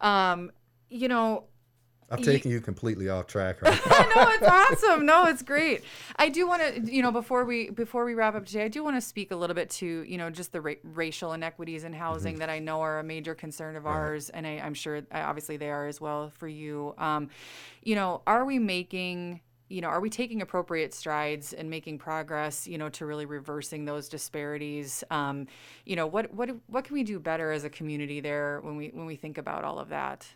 um 0.00 0.50
you 0.88 1.06
know 1.08 1.44
I've 2.12 2.18
Ye- 2.20 2.24
taken 2.24 2.50
you 2.50 2.60
completely 2.60 3.08
off 3.08 3.26
track 3.28 3.62
right 3.62 3.80
no, 4.16 4.22
it's 4.32 4.48
awesome. 4.48 5.06
No, 5.06 5.26
it's 5.26 5.42
great. 5.44 5.84
I 6.16 6.28
do 6.28 6.44
want 6.48 6.60
to, 6.60 6.92
you 6.92 7.02
know, 7.02 7.12
before 7.12 7.44
we 7.44 7.70
before 7.70 8.04
we 8.04 8.14
wrap 8.14 8.34
up 8.34 8.46
today, 8.46 8.64
I 8.64 8.68
do 8.68 8.82
want 8.82 8.96
to 8.96 9.00
speak 9.00 9.30
a 9.30 9.36
little 9.36 9.54
bit 9.54 9.70
to, 9.78 9.86
you 9.86 10.18
know, 10.18 10.28
just 10.28 10.50
the 10.50 10.60
ra- 10.60 10.82
racial 10.82 11.32
inequities 11.34 11.84
in 11.84 11.92
housing 11.92 12.40
that 12.40 12.50
I 12.50 12.58
know 12.58 12.80
are 12.80 12.98
a 12.98 13.04
major 13.04 13.36
concern 13.36 13.76
of 13.76 13.86
ours, 13.86 14.28
and 14.28 14.44
I, 14.44 14.58
I'm 14.58 14.74
sure 14.74 15.02
obviously 15.12 15.56
they 15.56 15.70
are 15.70 15.86
as 15.86 16.00
well 16.00 16.30
for 16.30 16.48
you. 16.48 16.94
Um, 16.98 17.28
you 17.84 17.94
know, 17.94 18.22
are 18.26 18.44
we 18.44 18.58
making 18.58 19.40
you 19.70 19.80
know, 19.80 19.88
are 19.88 20.00
we 20.00 20.10
taking 20.10 20.42
appropriate 20.42 20.92
strides 20.92 21.52
and 21.52 21.70
making 21.70 21.96
progress, 21.98 22.66
you 22.66 22.76
know, 22.76 22.88
to 22.90 23.06
really 23.06 23.24
reversing 23.24 23.84
those 23.84 24.08
disparities? 24.08 25.04
Um, 25.10 25.46
you 25.86 25.96
know, 25.96 26.06
what 26.06 26.34
what 26.34 26.50
what 26.66 26.84
can 26.84 26.94
we 26.94 27.04
do 27.04 27.18
better 27.20 27.52
as 27.52 27.64
a 27.64 27.70
community 27.70 28.20
there 28.20 28.60
when 28.62 28.76
we 28.76 28.88
when 28.88 29.06
we 29.06 29.16
think 29.16 29.38
about 29.38 29.64
all 29.64 29.78
of 29.78 29.88
that? 29.90 30.26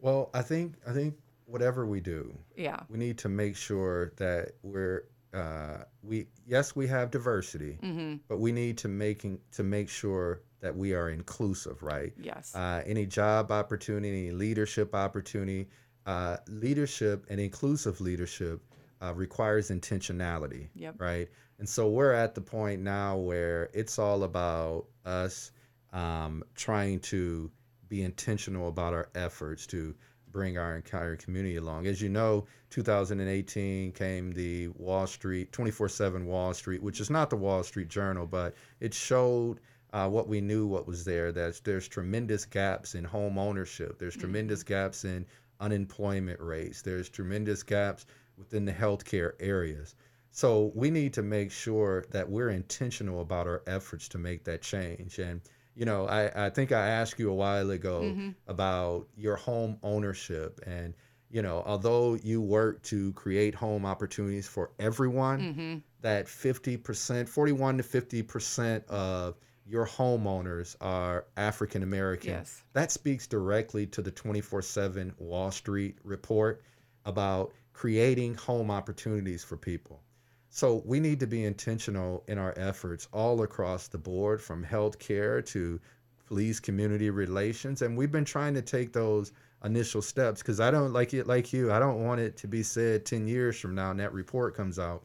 Well, 0.00 0.30
I 0.34 0.42
think 0.42 0.74
I 0.86 0.92
think 0.92 1.14
whatever 1.46 1.86
we 1.86 2.00
do, 2.00 2.36
Yeah. 2.56 2.80
we 2.90 2.98
need 2.98 3.18
to 3.18 3.28
make 3.28 3.56
sure 3.56 4.12
that 4.16 4.52
we're 4.62 5.04
uh, 5.32 5.84
we 6.02 6.26
yes 6.46 6.74
we 6.74 6.86
have 6.88 7.10
diversity, 7.10 7.78
Mm-hmm. 7.82 8.16
but 8.28 8.38
we 8.38 8.50
need 8.52 8.78
to 8.78 8.88
making 8.88 9.38
to 9.52 9.62
make 9.62 9.88
sure 9.88 10.42
that 10.60 10.74
we 10.74 10.92
are 10.94 11.10
inclusive, 11.10 11.82
right? 11.82 12.12
Yes. 12.20 12.52
Uh, 12.54 12.82
any 12.84 13.06
job 13.06 13.52
opportunity, 13.52 14.08
any 14.08 14.30
leadership 14.32 14.94
opportunity, 14.94 15.68
uh, 16.06 16.36
leadership 16.48 17.26
and 17.28 17.40
inclusive 17.40 18.00
leadership 18.00 18.60
uh, 19.02 19.12
requires 19.14 19.70
intentionality, 19.70 20.68
Yep. 20.74 21.00
right? 21.00 21.28
And 21.58 21.68
so 21.68 21.88
we're 21.88 22.12
at 22.12 22.34
the 22.34 22.40
point 22.40 22.82
now 22.82 23.16
where 23.16 23.70
it's 23.74 23.98
all 23.98 24.22
about 24.24 24.86
us 25.04 25.52
um, 25.92 26.42
trying 26.54 27.00
to 27.00 27.50
be 27.88 28.02
intentional 28.02 28.68
about 28.68 28.92
our 28.94 29.08
efforts 29.14 29.66
to 29.68 29.94
bring 30.32 30.58
our 30.58 30.76
entire 30.76 31.16
community 31.16 31.56
along. 31.56 31.86
As 31.86 32.02
you 32.02 32.08
know, 32.10 32.46
2018 32.70 33.92
came 33.92 34.32
the 34.32 34.68
Wall 34.68 35.06
Street 35.06 35.50
24/7 35.52 36.24
Wall 36.26 36.52
Street, 36.52 36.82
which 36.82 37.00
is 37.00 37.08
not 37.10 37.30
the 37.30 37.36
Wall 37.36 37.62
Street 37.62 37.88
Journal, 37.88 38.26
but 38.26 38.54
it 38.80 38.92
showed 38.92 39.60
uh, 39.92 40.08
what 40.08 40.28
we 40.28 40.40
knew 40.42 40.66
what 40.66 40.86
was 40.86 41.04
there. 41.04 41.32
That 41.32 41.60
there's 41.64 41.88
tremendous 41.88 42.44
gaps 42.44 42.94
in 42.94 43.04
home 43.04 43.38
ownership. 43.38 43.98
There's 43.98 44.16
tremendous 44.16 44.62
gaps 44.62 45.04
in 45.04 45.24
unemployment 45.60 46.40
rates. 46.40 46.82
There's 46.82 47.08
tremendous 47.08 47.62
gaps 47.62 48.06
within 48.36 48.64
the 48.64 48.72
healthcare 48.72 49.32
areas. 49.40 49.94
So 50.30 50.70
we 50.74 50.90
need 50.90 51.14
to 51.14 51.22
make 51.22 51.50
sure 51.50 52.04
that 52.10 52.28
we're 52.28 52.50
intentional 52.50 53.20
about 53.22 53.46
our 53.46 53.62
efforts 53.66 54.08
to 54.10 54.18
make 54.18 54.44
that 54.44 54.62
change. 54.62 55.18
And 55.18 55.40
you 55.74 55.84
know, 55.84 56.06
I, 56.06 56.46
I 56.46 56.50
think 56.50 56.72
I 56.72 56.88
asked 56.88 57.18
you 57.18 57.30
a 57.30 57.34
while 57.34 57.70
ago 57.70 58.00
Mm-hmm. 58.02 58.30
about 58.46 59.08
your 59.16 59.36
home 59.36 59.78
ownership 59.82 60.60
and 60.66 60.94
you 61.28 61.42
know, 61.42 61.62
although 61.66 62.14
you 62.14 62.40
work 62.40 62.82
to 62.84 63.12
create 63.14 63.54
home 63.54 63.84
opportunities 63.84 64.46
for 64.46 64.70
everyone, 64.78 65.40
Mm-hmm. 65.40 65.78
that 66.02 66.26
50%, 66.26 67.28
41 67.28 67.78
to 67.78 67.82
50% 67.82 68.86
of 68.86 69.36
your 69.68 69.86
homeowners 69.86 70.76
are 70.80 71.26
African 71.36 71.82
American. 71.82 72.30
Yes. 72.30 72.62
That 72.72 72.92
speaks 72.92 73.26
directly 73.26 73.86
to 73.88 74.02
the 74.02 74.10
24 74.10 74.62
7 74.62 75.14
Wall 75.18 75.50
Street 75.50 75.98
report 76.04 76.62
about 77.04 77.52
creating 77.72 78.34
home 78.34 78.70
opportunities 78.70 79.44
for 79.44 79.56
people. 79.56 80.00
So 80.48 80.82
we 80.86 81.00
need 81.00 81.20
to 81.20 81.26
be 81.26 81.44
intentional 81.44 82.24
in 82.28 82.38
our 82.38 82.54
efforts 82.56 83.08
all 83.12 83.42
across 83.42 83.88
the 83.88 83.98
board, 83.98 84.40
from 84.40 84.64
healthcare 84.64 85.44
to 85.48 85.78
police 86.26 86.60
community 86.60 87.10
relations. 87.10 87.82
And 87.82 87.96
we've 87.96 88.10
been 88.10 88.24
trying 88.24 88.54
to 88.54 88.62
take 88.62 88.92
those 88.92 89.32
initial 89.64 90.00
steps 90.00 90.40
because 90.42 90.60
I 90.60 90.70
don't 90.70 90.92
like 90.92 91.12
it 91.12 91.26
like 91.26 91.52
you. 91.52 91.72
I 91.72 91.78
don't 91.78 92.04
want 92.04 92.20
it 92.20 92.36
to 92.38 92.46
be 92.48 92.62
said 92.62 93.04
10 93.04 93.26
years 93.26 93.58
from 93.58 93.74
now 93.74 93.90
and 93.90 94.00
that 94.00 94.12
report 94.12 94.54
comes 94.54 94.78
out 94.78 95.02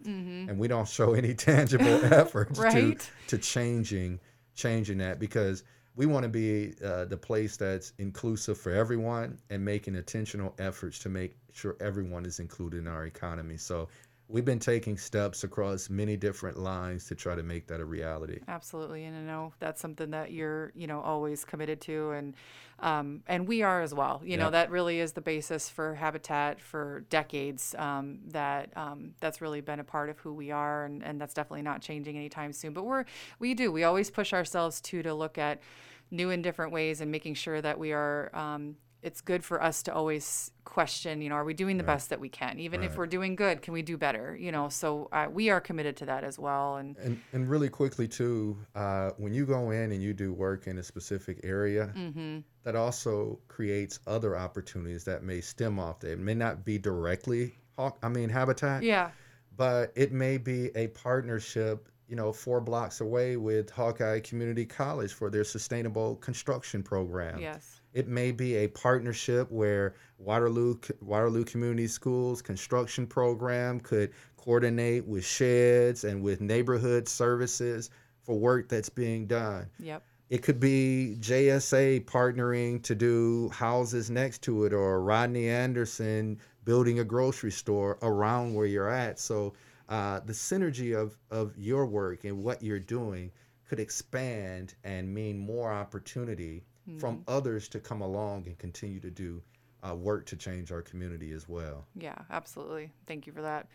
and 0.50 0.58
we 0.58 0.68
don't 0.68 0.88
show 0.88 1.14
any 1.14 1.34
tangible 1.50 1.86
efforts 2.14 2.60
to, 2.60 2.66
Mm-hmm. 2.66 3.28
To 3.28 3.38
changing 3.38 4.20
changing 4.56 4.98
that 5.00 5.20
because 5.20 5.64
we 5.96 6.06
want 6.06 6.24
to 6.24 6.30
be 6.30 6.74
uh, 6.84 7.06
the 7.06 7.18
place 7.18 7.58
that's 7.58 7.94
inclusive 7.98 8.58
for 8.58 8.72
everyone 8.72 9.38
and 9.50 9.64
making 9.64 9.96
intentional 9.96 10.54
efforts 10.58 11.00
to 11.00 11.10
make 11.10 11.36
sure 11.52 11.76
everyone 11.82 12.26
is 12.26 12.40
included 12.40 12.78
in 12.80 12.88
our 12.88 13.06
economy. 13.06 13.58
So 13.58 13.90
we've 14.32 14.46
been 14.46 14.60
taking 14.60 14.98
steps 14.98 15.44
across 15.44 15.90
many 15.90 16.16
different 16.16 16.58
lines 16.58 17.06
to 17.06 17.16
try 17.16 17.36
to 17.36 17.44
make 17.44 17.68
that 17.68 17.80
a 17.80 17.86
reality. 17.86 18.40
Absolutely, 18.48 19.06
and 19.06 19.16
I 19.16 19.22
know 19.22 19.54
that's 19.60 19.82
something 19.82 20.12
that 20.12 20.32
you're, 20.32 20.72
you 20.76 20.88
know, 20.88 21.02
always 21.02 21.44
committed 21.44 21.82
to, 21.82 22.12
and 22.12 22.36
um, 22.80 23.22
and 23.28 23.48
we 23.48 23.62
are 23.62 23.82
as 23.82 23.94
well. 23.94 24.22
You 24.24 24.38
know, 24.38 24.50
that 24.50 24.72
really 24.72 25.00
is 25.00 25.12
the 25.12 25.22
basis 25.22 25.70
for 25.70 25.94
Habitat 25.94 26.60
for 26.60 27.06
decades. 27.10 27.76
Um, 27.78 28.20
that 28.30 28.76
um, 28.76 29.14
that's 29.20 29.42
really 29.42 29.62
been 29.62 29.80
a 29.80 29.84
part 29.84 30.10
of 30.10 30.18
who 30.20 30.34
we 30.34 30.50
are, 30.52 30.86
and, 30.86 31.04
and 31.04 31.20
that's 31.20 31.34
definitely 31.34 31.62
not 31.62 31.82
changing 31.82 32.18
anytime 32.18 32.54
soon. 32.54 32.74
But 32.74 32.86
we're 32.86 33.06
we 33.40 33.54
do 33.54 33.72
we 33.72 33.84
always 33.84 34.10
push 34.10 34.34
ourselves 34.34 34.82
to 34.82 35.04
to 35.04 35.14
look 35.14 35.38
at 35.38 35.62
new 36.10 36.30
and 36.30 36.44
different 36.44 36.72
ways 36.72 37.02
and 37.02 37.12
making 37.12 37.36
sure 37.36 37.62
that 37.62 37.78
we 37.80 37.94
are 37.94 38.30
um, 38.36 38.76
it's 39.04 39.22
good 39.22 39.44
for 39.44 39.62
us 39.62 39.82
to 39.84 39.94
always 39.94 40.52
question, 40.64 41.22
you 41.22 41.30
know, 41.30 41.36
are 41.36 41.44
we 41.44 41.54
doing 41.56 41.78
the 41.78 41.84
Right. 41.84 41.94
best 41.96 42.10
that 42.12 42.20
we 42.20 42.30
can? 42.30 42.60
Even 42.60 42.84
if 42.84 42.98
we're 42.98 43.08
doing 43.08 43.36
good, 43.36 43.62
can 43.62 43.74
we 43.74 43.82
do 43.82 43.98
better? 43.98 44.36
You 44.36 44.52
know, 44.52 44.70
so 44.70 45.10
uh, 45.12 45.28
we 45.32 45.50
are 45.50 45.60
committed 45.60 45.98
to 45.98 46.06
that 46.06 46.24
as 46.24 46.38
well. 46.38 46.76
And 46.78 46.96
And 46.98 47.20
and 47.34 47.50
really 47.50 47.70
quickly 47.70 48.08
too, 48.08 48.58
uh, 48.76 49.12
when 49.18 49.34
you 49.34 49.46
go 49.46 49.72
in 49.72 49.92
and 49.92 50.02
you 50.04 50.14
do 50.14 50.32
work 50.34 50.68
in 50.68 50.78
a 50.78 50.84
specific 50.84 51.40
area, 51.44 51.92
mhm, 51.96 52.44
that 52.64 52.76
also 52.76 53.40
creates 53.48 54.00
other 54.06 54.38
opportunities 54.38 55.04
that 55.06 55.24
may 55.24 55.42
stem 55.42 55.80
off 55.80 56.00
that. 56.02 56.12
It 56.12 56.20
may 56.20 56.36
not 56.36 56.64
be 56.64 56.78
directly 56.78 57.56
hawk, 57.78 57.98
I 58.04 58.10
mean 58.10 58.30
habitat, 58.30 58.84
yeah, 58.84 59.10
but 59.58 59.92
it 59.96 60.12
may 60.12 60.38
be 60.38 60.70
a 60.76 60.88
partnership, 60.90 61.90
you 62.08 62.16
know, 62.16 62.32
four 62.32 62.62
blocks 62.62 63.02
away 63.02 63.36
with 63.38 63.70
Hawkeye 63.72 64.20
Community 64.20 64.66
College 64.66 65.14
for 65.14 65.30
their 65.32 65.44
sustainable 65.44 66.18
construction 66.18 66.84
program. 66.84 67.40
yes, 67.40 67.81
It 67.94 68.08
may 68.08 68.32
be 68.32 68.56
a 68.56 68.68
partnership 68.68 69.52
where 69.52 69.96
Waterloo 70.18 70.78
Waterloo 71.02 71.44
Community 71.44 71.88
Schools 71.88 72.42
construction 72.42 73.06
program 73.06 73.80
could 73.80 74.12
coordinate 74.38 75.06
with 75.06 75.26
sheds 75.26 76.04
and 76.04 76.22
with 76.22 76.42
neighborhood 76.42 77.08
services 77.08 77.90
for 78.24 78.38
work 78.38 78.70
that's 78.70 78.90
being 78.90 79.28
done. 79.28 79.68
yep, 79.80 80.04
It 80.30 80.44
could 80.44 80.60
be 80.60 81.18
JSA 81.20 82.06
partnering 82.06 82.82
to 82.84 82.96
do 82.96 83.50
houses 83.50 84.10
next 84.10 84.42
to 84.44 84.66
it 84.66 84.74
or 84.74 85.02
Rodney 85.02 85.50
Anderson 85.50 86.40
building 86.64 87.00
a 87.00 87.04
grocery 87.04 87.52
store 87.52 87.98
around 88.02 88.54
where 88.54 88.68
you're 88.68 88.90
at. 88.90 89.20
So 89.20 89.54
uh, 89.90 90.22
the 90.22 90.34
synergy 90.34 90.96
of, 90.96 91.18
of 91.30 91.58
your 91.58 91.86
work 91.86 92.24
and 92.24 92.44
what 92.44 92.62
you're 92.64 92.80
doing 92.80 93.32
could 93.68 93.80
expand 93.80 94.76
and 94.84 95.14
mean 95.14 95.38
more 95.38 95.72
opportunity 95.72 96.64
from 97.00 97.24
others 97.28 97.68
to 97.70 97.80
come 97.80 98.02
along 98.02 98.48
and 98.48 98.58
continue 98.58 99.00
to 99.00 99.10
do 99.10 99.42
uh, 99.84 99.96
work 99.96 100.26
to 100.28 100.36
change 100.36 100.72
our 100.72 100.82
community 100.82 101.32
as 101.32 101.50
well. 101.50 101.86
Yeah, 101.96 102.16
absolutely. 102.30 102.92
Thank 103.08 103.26
you 103.26 103.34
for 103.34 103.42
that. 103.42 103.68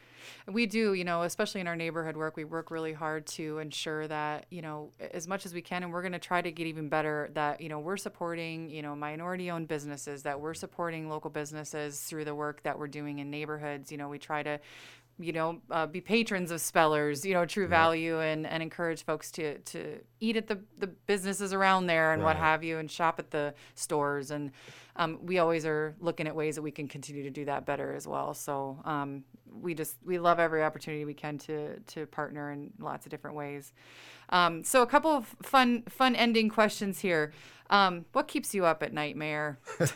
We 0.47 0.67
do, 0.67 0.95
you 0.95 1.05
know, 1.05 1.23
especially 1.23 1.61
in 1.61 1.67
our 1.67 1.75
neighborhood 1.75 2.17
work, 2.17 2.37
we 2.37 2.45
work 2.45 2.71
really 2.71 2.93
hard 2.93 3.27
to 3.29 3.59
ensure 3.59 4.07
that, 4.07 4.47
you 4.51 4.63
know, 4.63 4.93
as 5.13 5.27
much 5.27 5.47
as 5.47 5.53
we 5.53 5.63
can, 5.63 5.83
and 5.83 5.93
we're 5.93 6.03
going 6.03 6.13
to 6.13 6.21
try 6.21 6.41
to 6.41 6.53
get 6.53 6.67
even 6.69 6.89
better, 6.89 7.31
that, 7.35 7.61
you 7.61 7.69
know, 7.69 7.81
we're 7.81 7.97
supporting, 7.97 8.71
you 8.71 8.83
know, 8.83 8.95
minority 8.95 9.51
owned 9.51 9.67
businesses, 9.67 10.23
that 10.23 10.41
we're 10.41 10.55
supporting 10.55 11.09
local 11.09 11.31
businesses 11.31 12.01
through 12.01 12.25
the 12.25 12.35
work 12.35 12.63
that 12.63 12.79
we're 12.79 12.87
doing 12.87 13.19
in 13.19 13.31
neighborhoods. 13.31 13.91
You 13.91 13.99
know, 13.99 14.09
we 14.09 14.19
try 14.19 14.45
to, 14.45 14.61
you 15.19 15.33
know, 15.33 15.61
uh, 15.71 15.87
be 15.87 16.01
patrons 16.01 16.51
of 16.51 16.61
Spellers, 16.61 17.25
you 17.25 17.33
know, 17.33 17.47
True 17.47 17.67
Value, 17.67 18.21
and, 18.21 18.47
and 18.47 18.63
encourage 18.63 19.03
folks 19.03 19.31
to, 19.33 19.59
to 19.59 19.99
eat 20.21 20.37
at 20.37 20.47
the, 20.47 20.61
the 20.79 20.87
businesses 20.87 21.53
around 21.53 21.87
there 21.87 22.13
and 22.13 22.23
what 22.23 22.37
have 22.37 22.63
you, 22.63 22.79
and 22.79 22.91
shop 22.91 23.19
at 23.19 23.31
the 23.31 23.55
stores. 23.75 24.31
And 24.31 24.53
um, 24.97 25.19
we 25.23 25.39
always 25.39 25.65
are 25.65 25.95
looking 26.01 26.27
at 26.27 26.37
ways 26.37 26.57
that 26.57 26.63
we 26.63 26.71
can 26.71 26.87
continue 26.87 27.23
to 27.23 27.31
do 27.31 27.47
that 27.47 27.65
better 27.65 27.95
as 27.95 28.07
well. 28.07 28.35
So 28.35 28.79
um, 28.85 29.25
we 29.61 29.75
just 29.75 29.97
we 30.05 30.19
love 30.19 30.39
every 30.39 30.63
opportunity 30.63 31.05
we 31.05 31.15
can 31.15 31.39
to 31.39 31.81
to 31.81 32.07
partner 32.07 32.53
in 32.53 32.73
lots 32.79 33.07
of 33.07 33.11
different 33.11 33.37
ways. 33.37 33.73
Um, 34.29 34.65
so 34.65 34.83
a 34.83 34.87
couple 34.87 35.13
of 35.13 35.35
fun 35.43 35.85
fun 35.89 36.15
ending 36.15 36.51
questions 36.51 37.01
here. 37.01 37.33
Um, 37.71 38.05
what 38.13 38.29
keeps 38.29 38.55
you 38.55 38.67
up 38.67 38.83
at 38.83 38.93
night, 38.93 39.17
Mayor? 39.17 39.59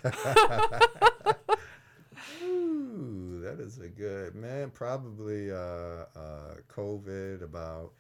That 3.51 3.59
is 3.61 3.79
a 3.79 3.89
good 3.89 4.37
man. 4.37 4.71
Probably 4.71 5.51
uh, 5.51 5.57
uh, 5.57 6.55
COVID. 6.69 7.43
About 7.43 7.93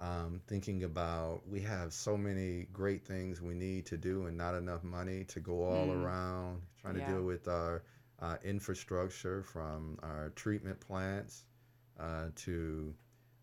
um, 0.00 0.40
thinking 0.46 0.84
about 0.84 1.42
we 1.46 1.60
have 1.60 1.92
so 1.92 2.16
many 2.16 2.66
great 2.72 3.04
things 3.06 3.42
we 3.42 3.52
need 3.54 3.84
to 3.86 3.98
do 3.98 4.24
and 4.26 4.38
not 4.38 4.54
enough 4.54 4.82
money 4.84 5.24
to 5.24 5.40
go 5.40 5.64
all 5.64 5.88
Mm. 5.88 6.02
around. 6.02 6.62
Trying 6.80 6.96
Yeah. 6.96 7.04
to 7.06 7.12
deal 7.12 7.22
with 7.24 7.46
our 7.46 7.82
uh, 8.20 8.38
infrastructure 8.42 9.42
from 9.42 9.98
our 10.02 10.30
treatment 10.30 10.80
plants 10.80 11.44
uh, 12.00 12.30
to 12.36 12.94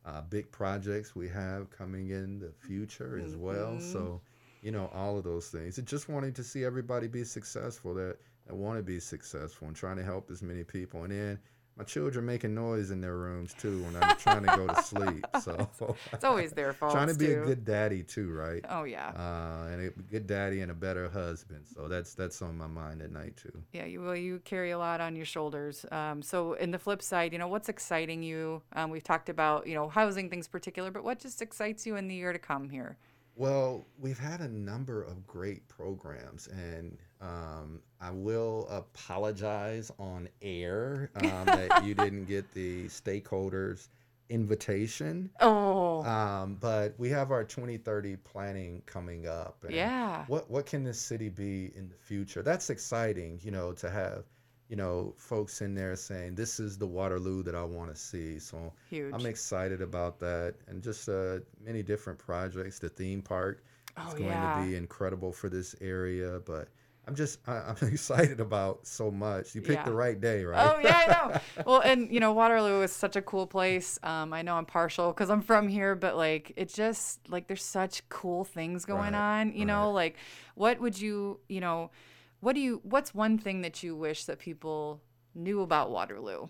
uh, 0.05 0.21
big 0.21 0.51
projects 0.51 1.15
we 1.15 1.29
have 1.29 1.69
coming 1.69 2.09
in 2.09 2.39
the 2.39 2.51
future 2.51 3.19
as 3.23 3.35
well. 3.35 3.75
Mhm. 3.75 3.81
So, 3.93 4.21
you 4.63 4.71
know, 4.71 4.87
all 4.87 5.17
of 5.19 5.23
those 5.23 5.49
things. 5.51 5.77
And 5.77 5.87
just 5.87 6.09
wanting 6.09 6.33
to 6.33 6.43
see 6.43 6.63
everybody 6.65 7.07
be 7.07 7.23
successful 7.23 7.93
that, 7.93 8.17
that 8.47 8.55
want 8.55 8.77
to 8.77 8.83
be 8.83 8.99
successful 8.99 9.67
and 9.67 9.75
trying 9.75 9.97
to 9.97 10.03
help 10.03 10.29
as 10.31 10.41
many 10.41 10.63
people. 10.63 11.03
And 11.03 11.11
then 11.11 11.39
my 11.75 11.83
children 11.83 12.23
making 12.27 12.53
noise 12.53 12.91
in 12.91 13.01
their 13.01 13.15
rooms 13.17 13.55
too 13.57 13.81
when 13.83 13.95
I'm 13.95 14.15
trying 14.17 14.43
to 14.43 14.55
go 14.55 14.67
to 14.67 14.83
sleep. 14.83 15.25
So 15.41 15.67
It's 16.13 16.23
always 16.23 16.51
their 16.51 16.71
fault. 16.71 16.91
trying 16.93 17.07
to 17.07 17.15
be 17.15 17.27
too. 17.27 17.41
a 17.41 17.45
good 17.47 17.65
daddy 17.65 18.03
too, 18.03 18.31
right? 18.31 18.63
Oh 18.69 18.83
yeah, 18.83 19.07
Uh, 19.09 19.69
and 19.71 19.87
a 19.87 19.89
good 20.11 20.27
daddy 20.27 20.61
and 20.61 20.69
a 20.69 20.75
better 20.75 21.09
husband. 21.09 21.65
So 21.73 21.87
that's 21.87 22.13
that's 22.13 22.43
on 22.43 22.57
my 22.59 22.67
mind 22.67 23.01
at 23.01 23.11
night 23.11 23.37
too. 23.37 23.63
yeah. 23.71 23.85
You 23.85 24.01
well, 24.03 24.15
you 24.15 24.39
carry 24.45 24.69
a 24.71 24.77
lot 24.77 25.01
on 25.01 25.15
your 25.15 25.25
shoulders. 25.25 25.83
Um, 25.91 26.21
so 26.21 26.53
in 26.53 26.69
the 26.69 26.77
flip 26.79 27.01
side, 27.01 27.33
you 27.33 27.39
know, 27.39 27.47
what's 27.47 27.69
exciting 27.69 28.21
you? 28.21 28.61
Um, 28.73 28.91
we've 28.91 29.03
talked 29.03 29.29
about 29.29 29.65
you 29.65 29.73
know 29.73 29.87
housing 29.89 30.29
things 30.29 30.47
particular, 30.47 30.91
but 30.91 31.03
what 31.03 31.17
just 31.17 31.41
excites 31.41 31.87
you 31.87 31.95
in 31.95 32.07
the 32.07 32.13
year 32.15 32.33
to 32.33 32.39
come 32.39 32.69
here? 32.69 32.97
Well, 33.35 33.87
we've 33.97 34.19
had 34.19 34.41
a 34.41 34.47
number 34.47 35.01
of 35.01 35.25
great 35.25 35.67
programs, 35.67 36.45
and 36.49 36.99
um, 37.23 37.81
I 38.01 38.11
will 38.11 38.67
apologize 38.69 39.91
on 39.97 40.27
air 40.41 41.09
um, 41.15 41.45
that 41.45 41.83
you 41.85 41.93
didn't 42.03 42.25
get 42.25 42.51
the 42.53 42.85
stakeholders 42.85 43.87
invitation. 44.29 45.29
Oh, 45.39 46.03
Um, 46.03 46.55
but 46.59 46.95
we 46.97 47.09
have 47.09 47.31
our 47.31 47.43
2030 47.43 48.17
planning 48.17 48.81
coming 48.85 49.27
up. 49.27 49.63
and 49.63 49.73
yeah. 49.73 50.25
What 50.27 50.49
what 50.49 50.65
can 50.65 50.83
this 50.83 50.99
city 50.99 51.29
be 51.29 51.71
in 51.75 51.87
the 51.89 51.95
future? 51.95 52.41
That's 52.41 52.69
exciting, 52.69 53.39
you 53.43 53.51
know, 53.51 53.71
to 53.73 53.89
have, 53.89 54.25
you 54.69 54.75
know, 54.75 55.13
folks 55.17 55.61
in 55.61 55.73
there 55.75 55.95
saying 55.95 56.35
this 56.35 56.59
is 56.59 56.77
the 56.77 56.87
Waterloo 56.87 57.43
that 57.43 57.55
I 57.55 57.63
want 57.63 57.89
to 57.93 57.95
see. 57.99 58.39
So 58.39 58.73
Huge. 58.89 59.13
I'm 59.13 59.25
excited 59.25 59.81
about 59.81 60.19
that, 60.19 60.55
and 60.67 60.81
just 60.83 61.07
uh, 61.09 61.39
many 61.63 61.83
different 61.83 62.19
projects. 62.19 62.79
The 62.79 62.89
theme 62.89 63.21
park 63.21 63.63
is 63.97 64.03
Oh, 64.13 64.17
going 64.17 64.25
yeah. 64.25 64.59
to 64.59 64.65
be 64.67 64.75
incredible 64.75 65.31
for 65.31 65.49
this 65.49 65.75
area, 65.79 66.39
but 66.45 66.67
I'm 67.07 67.15
just 67.15 67.39
I, 67.47 67.57
I'm 67.57 67.75
excited 67.87 68.39
about 68.39 68.87
so 68.87 69.11
much. 69.11 69.55
You 69.55 69.61
picked 69.61 69.85
the 69.85 69.93
right 69.93 70.19
day, 70.19 70.43
right? 70.45 70.73
Oh 70.75 70.79
yeah, 70.79 70.97
I 70.97 71.07
know. 71.07 71.39
Well, 71.65 71.81
and 71.81 72.11
you 72.11 72.19
know, 72.19 72.31
Waterloo 72.33 72.81
is 72.81 72.91
such 72.93 73.15
a 73.15 73.21
cool 73.21 73.45
place. 73.47 73.99
Um, 74.03 74.33
I 74.33 74.41
know 74.41 74.55
I'm 74.55 74.65
partial 74.65 75.11
because 75.11 75.29
I'm 75.29 75.41
from 75.41 75.67
here, 75.67 75.95
but 75.95 76.15
like, 76.15 76.53
it's 76.55 76.73
just 76.73 77.19
like 77.29 77.47
there's 77.47 77.63
such 77.63 78.07
cool 78.09 78.45
things 78.45 78.85
going 78.85 79.13
Right, 79.13 79.41
on. 79.41 79.53
You 79.53 79.65
know, 79.65 79.91
like, 79.91 80.15
what 80.55 80.79
would 80.79 80.99
you, 80.99 81.39
you 81.49 81.59
know, 81.59 81.91
what 82.39 82.53
do 82.55 82.61
you? 82.61 82.79
What's 82.83 83.13
one 83.13 83.37
thing 83.37 83.61
that 83.61 83.83
you 83.83 83.95
wish 83.95 84.25
that 84.25 84.39
people 84.39 85.01
knew 85.35 85.61
about 85.61 85.91
Waterloo? 85.91 86.47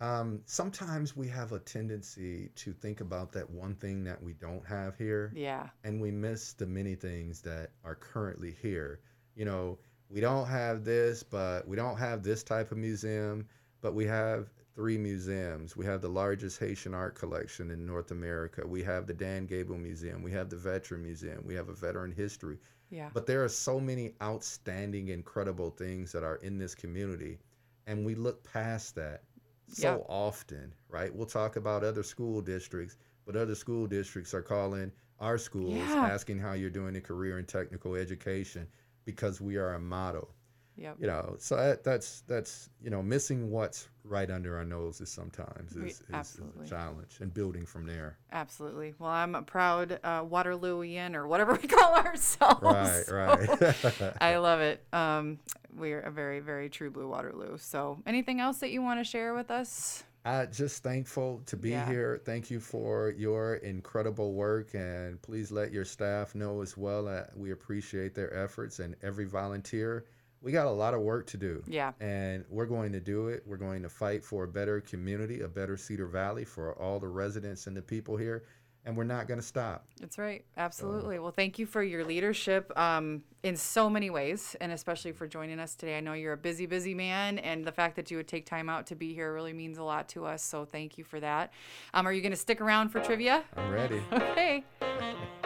Um, 0.00 0.40
sometimes 0.46 1.14
we 1.14 1.28
have 1.28 1.52
a 1.52 1.58
tendency 1.58 2.48
to 2.54 2.72
think 2.72 3.02
about 3.02 3.32
that 3.32 3.50
one 3.50 3.74
thing 3.74 4.02
that 4.04 4.22
we 4.22 4.32
don't 4.32 4.66
have 4.66 4.96
here, 4.96 5.30
Yeah. 5.36 5.68
and 5.84 6.00
we 6.00 6.10
miss 6.10 6.54
the 6.54 6.64
many 6.64 6.94
things 6.94 7.42
that 7.42 7.72
are 7.84 7.96
currently 7.96 8.56
here. 8.62 9.00
You 9.34 9.44
know, 9.44 9.78
we 10.08 10.20
don't 10.20 10.46
have 10.46 10.84
this, 10.84 11.22
but 11.22 11.66
we 11.68 11.76
don't 11.76 11.96
have 11.96 12.22
this 12.22 12.42
type 12.42 12.72
of 12.72 12.78
museum, 12.78 13.46
but 13.80 13.94
we 13.94 14.04
have 14.06 14.50
three 14.74 14.98
museums. 14.98 15.76
We 15.76 15.84
have 15.86 16.00
the 16.00 16.08
largest 16.08 16.58
Haitian 16.58 16.94
art 16.94 17.14
collection 17.14 17.70
in 17.70 17.86
North 17.86 18.10
America. 18.10 18.66
We 18.66 18.82
have 18.82 19.06
the 19.06 19.14
Dan 19.14 19.46
Gable 19.46 19.76
Museum. 19.78 20.22
We 20.22 20.32
have 20.32 20.48
the 20.50 20.56
Veteran 20.56 21.02
Museum. 21.02 21.42
We 21.44 21.54
have 21.54 21.68
a 21.68 21.74
veteran 21.74 22.12
history. 22.12 22.58
Yeah. 22.90 23.10
But 23.12 23.26
there 23.26 23.44
are 23.44 23.48
so 23.48 23.78
many 23.78 24.14
outstanding, 24.22 25.08
incredible 25.08 25.70
things 25.70 26.12
that 26.12 26.24
are 26.24 26.36
in 26.36 26.58
this 26.58 26.74
community, 26.74 27.38
and 27.86 28.04
we 28.04 28.14
look 28.14 28.42
past 28.42 28.94
that 28.96 29.22
so 29.68 29.98
Yeah. 29.98 30.04
often, 30.08 30.74
right? 30.88 31.14
We'll 31.14 31.26
talk 31.26 31.54
about 31.56 31.84
other 31.84 32.02
school 32.02 32.40
districts, 32.40 32.96
but 33.24 33.36
other 33.36 33.54
school 33.54 33.86
districts 33.86 34.34
are 34.34 34.42
calling 34.42 34.90
our 35.20 35.38
schools 35.38 35.74
Yeah. 35.74 36.06
asking 36.06 36.38
how 36.38 36.54
you're 36.54 36.70
doing 36.70 36.96
in 36.96 37.02
career 37.02 37.38
and 37.38 37.46
technical 37.46 37.94
education 37.94 38.66
because 39.04 39.40
we 39.40 39.56
are 39.56 39.74
a 39.74 39.80
model. 39.80 40.30
Yep. 40.76 40.96
You 40.98 41.08
know, 41.08 41.36
so 41.38 41.56
that, 41.56 41.84
that's 41.84 42.22
that's 42.26 42.70
you 42.82 42.88
know 42.88 43.02
missing 43.02 43.50
what's 43.50 43.88
right 44.02 44.30
under 44.30 44.56
our 44.56 44.64
noses 44.64 45.10
sometimes 45.10 45.74
We- 45.74 45.88
is, 45.90 46.02
is, 46.08 46.30
is 46.36 46.40
a 46.64 46.66
challenge, 46.66 47.18
and 47.20 47.34
building 47.34 47.66
from 47.66 47.84
there. 47.86 48.16
Absolutely. 48.32 48.94
Well, 48.98 49.10
I'm 49.10 49.34
a 49.34 49.42
proud 49.42 50.00
uh, 50.02 50.24
Waterlooian 50.24 51.14
or 51.16 51.26
whatever 51.26 51.52
we 51.62 51.68
call 51.68 51.96
ourselves. 51.96 52.62
Right, 52.62 53.04
So- 53.04 53.14
right. 53.14 54.14
I 54.22 54.38
love 54.38 54.60
it. 54.60 54.82
Um, 54.94 55.38
we're 55.76 56.00
a 56.00 56.10
very, 56.10 56.40
very 56.40 56.68
true 56.70 56.90
blue 56.90 57.08
Waterloo. 57.08 57.56
So, 57.58 57.98
anything 58.06 58.40
else 58.40 58.58
that 58.58 58.70
you 58.70 58.80
want 58.82 59.00
to 59.00 59.04
share 59.04 59.34
with 59.34 59.50
us? 59.50 60.02
Uh, 60.24 60.44
just 60.46 60.82
thankful 60.82 61.40
to 61.46 61.56
be 61.56 61.70
Yeah. 61.70 61.86
here. 61.88 62.20
Thank 62.24 62.50
you 62.50 62.60
for 62.60 63.10
your 63.16 63.54
incredible 63.56 64.34
work, 64.34 64.74
and 64.74 65.20
please 65.22 65.50
let 65.50 65.72
your 65.72 65.86
staff 65.86 66.34
know 66.34 66.60
as 66.60 66.76
well 66.76 67.04
that 67.04 67.34
we 67.36 67.52
appreciate 67.52 68.14
their 68.14 68.32
efforts 68.34 68.80
and 68.80 68.96
every 69.02 69.24
volunteer. 69.24 70.04
We 70.42 70.52
got 70.52 70.66
a 70.66 70.70
lot 70.70 70.92
of 70.94 71.00
work 71.00 71.26
to 71.28 71.36
do, 71.38 71.62
Yeah. 71.66 71.92
and 72.00 72.44
we're 72.50 72.66
going 72.66 72.92
to 72.92 73.00
do 73.00 73.28
it. 73.28 73.42
We're 73.46 73.56
going 73.56 73.82
to 73.82 73.88
fight 73.88 74.22
for 74.22 74.44
a 74.44 74.48
better 74.48 74.80
community, 74.82 75.40
a 75.40 75.48
better 75.48 75.76
Cedar 75.78 76.06
Valley 76.06 76.44
for 76.44 76.74
all 76.78 76.98
the 76.98 77.08
residents 77.08 77.66
and 77.66 77.74
the 77.76 77.82
people 77.82 78.16
here. 78.18 78.44
And 78.84 78.96
we're 78.96 79.04
not 79.04 79.28
going 79.28 79.38
to 79.38 79.46
stop. 79.46 79.84
That's 80.00 80.18
right. 80.18 80.44
Absolutely. 80.56 81.18
Well, 81.18 81.32
thank 81.32 81.58
you 81.58 81.66
for 81.66 81.82
your 81.82 82.04
leadership 82.04 82.72
um, 82.78 83.22
in 83.42 83.56
so 83.56 83.90
many 83.90 84.10
ways, 84.10 84.56
and 84.60 84.72
especially 84.72 85.12
for 85.12 85.26
joining 85.26 85.60
us 85.60 85.74
today. 85.74 85.96
I 85.98 86.00
know 86.00 86.14
you're 86.14 86.32
a 86.32 86.38
busy, 86.38 86.66
busy 86.66 86.94
man, 86.94 87.38
and 87.38 87.64
the 87.64 87.72
fact 87.72 87.96
that 87.96 88.10
you 88.10 88.16
would 88.16 88.28
take 88.28 88.46
time 88.46 88.68
out 88.68 88.86
to 88.86 88.94
be 88.94 89.14
here 89.14 89.32
really 89.32 89.52
means 89.52 89.78
a 89.78 89.82
lot 89.82 90.08
to 90.10 90.24
us. 90.24 90.42
So 90.42 90.64
thank 90.64 90.98
you 90.98 91.04
for 91.04 91.20
that. 91.20 91.52
Um, 91.92 92.06
are 92.06 92.12
you 92.12 92.22
going 92.22 92.32
to 92.32 92.36
stick 92.36 92.60
around 92.60 92.88
for 92.88 93.00
trivia? 93.00 93.44
I'm 93.56 93.70
ready. 93.70 94.02
Okay. 94.12 94.64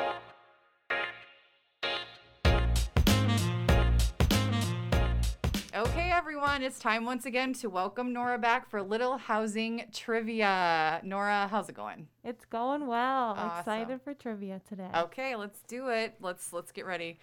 everyone, 6.24 6.62
it's 6.62 6.78
time 6.78 7.04
once 7.04 7.26
again 7.26 7.52
to 7.52 7.68
welcome 7.68 8.10
Nora 8.10 8.38
back 8.38 8.70
for 8.70 8.80
Little 8.80 9.18
Housing 9.18 9.84
Trivia. 9.92 10.98
Nora, 11.04 11.48
how's 11.50 11.68
it 11.68 11.74
going? 11.74 12.08
It's 12.24 12.46
going 12.46 12.86
well. 12.86 13.34
Awesome. 13.36 13.58
Excited 13.58 14.00
for 14.00 14.14
trivia 14.14 14.58
today. 14.66 14.88
Okay, 14.96 15.36
let's 15.36 15.60
do 15.68 15.90
it. 15.90 16.14
Let's 16.22 16.50
let's 16.50 16.72
get 16.72 16.86
ready. 16.86 17.18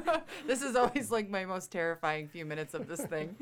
this 0.46 0.62
is 0.62 0.74
always 0.74 1.10
like 1.10 1.28
my 1.28 1.44
most 1.44 1.70
terrifying 1.70 2.28
few 2.28 2.46
minutes 2.46 2.72
of 2.72 2.88
this 2.88 3.02
thing. 3.02 3.36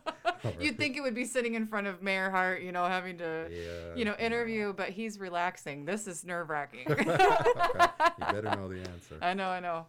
You'd 0.58 0.78
think 0.78 0.96
it 0.96 1.02
would 1.02 1.14
be 1.14 1.26
sitting 1.26 1.52
in 1.54 1.66
front 1.66 1.86
of 1.86 2.02
Mayor 2.02 2.30
Hart, 2.30 2.62
you 2.62 2.72
know, 2.72 2.86
having 2.86 3.18
to, 3.18 3.48
Yeah, 3.50 3.94
you 3.94 4.06
know, 4.06 4.12
no. 4.18 4.24
interview, 4.24 4.72
but 4.72 4.88
he's 4.88 5.18
relaxing. 5.20 5.84
This 5.84 6.06
is 6.06 6.24
nerve 6.24 6.48
wracking. 6.48 6.86
Okay, 6.90 7.04
You 7.04 8.42
better 8.42 8.56
know 8.56 8.68
the 8.68 8.78
answer. 8.80 9.18
I 9.20 9.34
know, 9.34 9.48
I 9.50 9.60
know. 9.60 9.86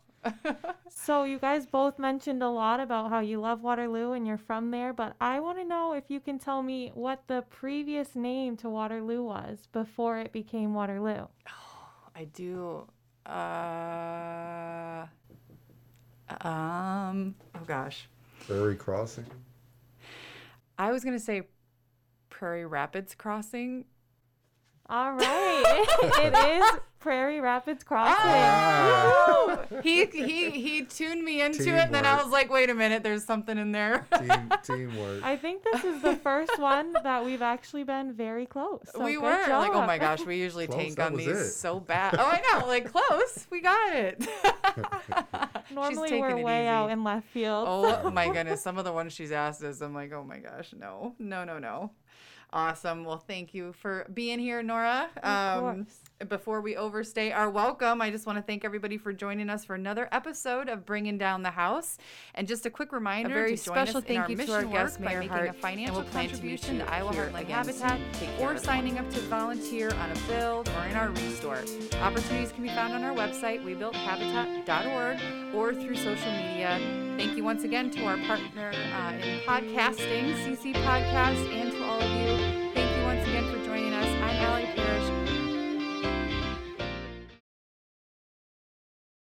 So, 1.05 1.23
you 1.23 1.37
guys 1.37 1.67
both 1.67 1.99
mentioned 1.99 2.41
a 2.41 2.49
lot 2.49 2.79
about 2.79 3.11
how 3.11 3.19
you 3.19 3.39
love 3.39 3.61
Waterloo 3.61 4.13
and 4.13 4.25
you're 4.25 4.37
from 4.39 4.71
there, 4.71 4.91
but 4.91 5.15
I 5.21 5.39
want 5.39 5.59
to 5.59 5.65
know 5.65 5.93
if 5.93 6.05
you 6.07 6.19
can 6.19 6.39
tell 6.39 6.63
me 6.63 6.91
what 6.95 7.23
the 7.27 7.43
previous 7.49 8.15
name 8.15 8.57
to 8.57 8.69
Waterloo 8.69 9.21
was 9.21 9.67
before 9.71 10.17
it 10.17 10.31
became 10.31 10.73
Waterloo. 10.73 11.27
Oh, 11.47 11.89
I 12.15 12.23
do. 12.25 12.87
Uh, 13.25 15.05
um. 16.41 17.35
Oh 17.53 17.65
gosh, 17.67 18.07
Prairie 18.47 18.75
Crossing. 18.75 19.25
I 20.77 20.91
was 20.91 21.03
gonna 21.03 21.19
say 21.19 21.43
Prairie 22.29 22.65
Rapids 22.65 23.13
Crossing. 23.15 23.85
All 24.89 25.13
right. 25.13 25.85
it 26.01 26.61
is 26.61 26.79
Prairie 26.99 27.39
Rapids 27.39 27.83
Crossing. 27.83 28.15
Ah, 28.17 29.59
he 29.83 30.05
he 30.05 30.49
he 30.49 30.85
tuned 30.85 31.23
me 31.23 31.41
into 31.41 31.69
it, 31.69 31.85
and 31.85 31.93
then 31.93 32.03
I 32.03 32.21
was 32.21 32.31
like, 32.31 32.51
wait 32.51 32.71
a 32.71 32.73
minute, 32.73 33.03
there's 33.03 33.23
something 33.23 33.57
in 33.59 33.71
there. 33.71 34.07
team, 34.19 34.51
teamwork. 34.63 35.23
I 35.23 35.37
think 35.37 35.63
this 35.63 35.83
is 35.83 36.01
the 36.01 36.15
first 36.15 36.57
one 36.59 36.93
that 37.03 37.23
we've 37.23 37.43
actually 37.43 37.83
been 37.83 38.13
very 38.13 38.47
close. 38.47 38.81
So 38.91 39.03
we 39.03 39.13
good 39.13 39.21
were 39.21 39.29
like, 39.29 39.71
oh 39.73 39.85
my 39.85 39.99
gosh, 39.99 40.25
we 40.25 40.37
usually 40.37 40.65
Close, 40.65 40.95
tank 40.95 40.99
on 40.99 41.15
these 41.15 41.27
it. 41.27 41.51
so 41.51 41.79
bad. 41.79 42.15
Oh, 42.17 42.25
I 42.25 42.41
know, 42.59 42.67
like 42.67 42.91
close, 42.91 43.45
we 43.51 43.61
got 43.61 43.95
it. 43.95 44.27
Normally 45.71 46.09
taking 46.09 46.21
we're 46.21 46.37
it 46.39 46.43
way 46.43 46.67
out 46.67 46.89
in 46.89 47.03
left 47.03 47.27
field. 47.29 47.65
Oh 47.67 48.09
my 48.09 48.29
goodness, 48.29 48.63
some 48.63 48.79
of 48.79 48.85
the 48.85 48.93
ones 48.93 49.13
she's 49.13 49.31
asked 49.31 49.63
us, 49.63 49.81
I'm 49.81 49.93
like, 49.93 50.11
oh 50.11 50.23
my 50.23 50.39
gosh, 50.39 50.73
no, 50.75 51.13
no, 51.19 51.43
no, 51.43 51.59
no. 51.59 51.91
Awesome. 52.55 53.03
Well, 53.03 53.17
thank 53.17 53.53
you 53.53 53.73
for 53.73 54.07
being 54.13 54.39
here, 54.39 54.63
Nora. 54.63 55.09
Um, 55.21 55.59
course. 55.61 55.99
Before 56.29 56.61
we 56.61 56.77
overstay 56.77 57.31
our 57.31 57.49
welcome, 57.49 58.01
I 58.01 58.09
just 58.09 58.25
want 58.25 58.37
to 58.37 58.41
thank 58.41 58.63
everybody 58.63 58.97
for 58.97 59.11
joining 59.11 59.49
us 59.49 59.65
for 59.65 59.75
another 59.75 60.07
episode 60.11 60.69
of 60.69 60.85
Bringing 60.85 61.17
Down 61.17 61.43
the 61.43 61.51
House. 61.51 61.97
And 62.33 62.47
just 62.47 62.65
a 62.65 62.69
quick 62.69 62.93
reminder, 62.93 63.31
A 63.31 63.33
very 63.33 63.57
special 63.57 63.99
thank 63.99 64.21
our 64.21 64.29
you 64.29 64.37
to 64.37 64.41
mission 64.41 64.55
our 64.55 64.63
guest, 64.63 64.99
by 64.99 65.07
Mayor 65.07 65.19
making 65.19 65.31
Hart, 65.31 65.49
a 65.49 65.53
financial 65.53 65.95
we'll 65.95 66.05
plan 66.05 66.25
to 66.25 66.31
contribution 66.31 66.79
to 66.79 66.89
Iowa 66.91 67.11
Heartland 67.11 67.47
Habitat, 67.47 67.99
soon. 67.99 68.11
Take 68.13 68.37
care, 68.37 68.49
or 68.49 68.57
signing 68.57 68.97
up 68.97 69.09
to 69.09 69.19
volunteer 69.21 69.91
on 69.93 70.11
a 70.11 70.19
build 70.27 70.69
or 70.69 70.85
in 70.85 70.95
our 70.95 71.09
restore. 71.09 71.61
Opportunities 72.01 72.53
can 72.53 72.63
be 72.63 72.69
found 72.69 72.93
on 72.93 73.03
our 73.03 73.13
website, 73.13 73.63
webuilthabitat.org, 73.65 75.53
or 75.53 75.73
through 75.73 75.95
social 75.95 76.31
media. 76.31 76.79
Thank 77.17 77.35
you 77.35 77.43
once 77.43 77.63
again 77.65 77.91
to 77.91 78.05
our 78.05 78.17
partner 78.19 78.71
uh, 78.73 79.13
in 79.13 79.39
podcasting, 79.41 80.33
CC 80.45 80.73
Podcast, 80.75 81.53
and 81.53 81.71
to 81.73 81.83
all 81.83 81.99
of 81.99 82.09
you 82.09 82.64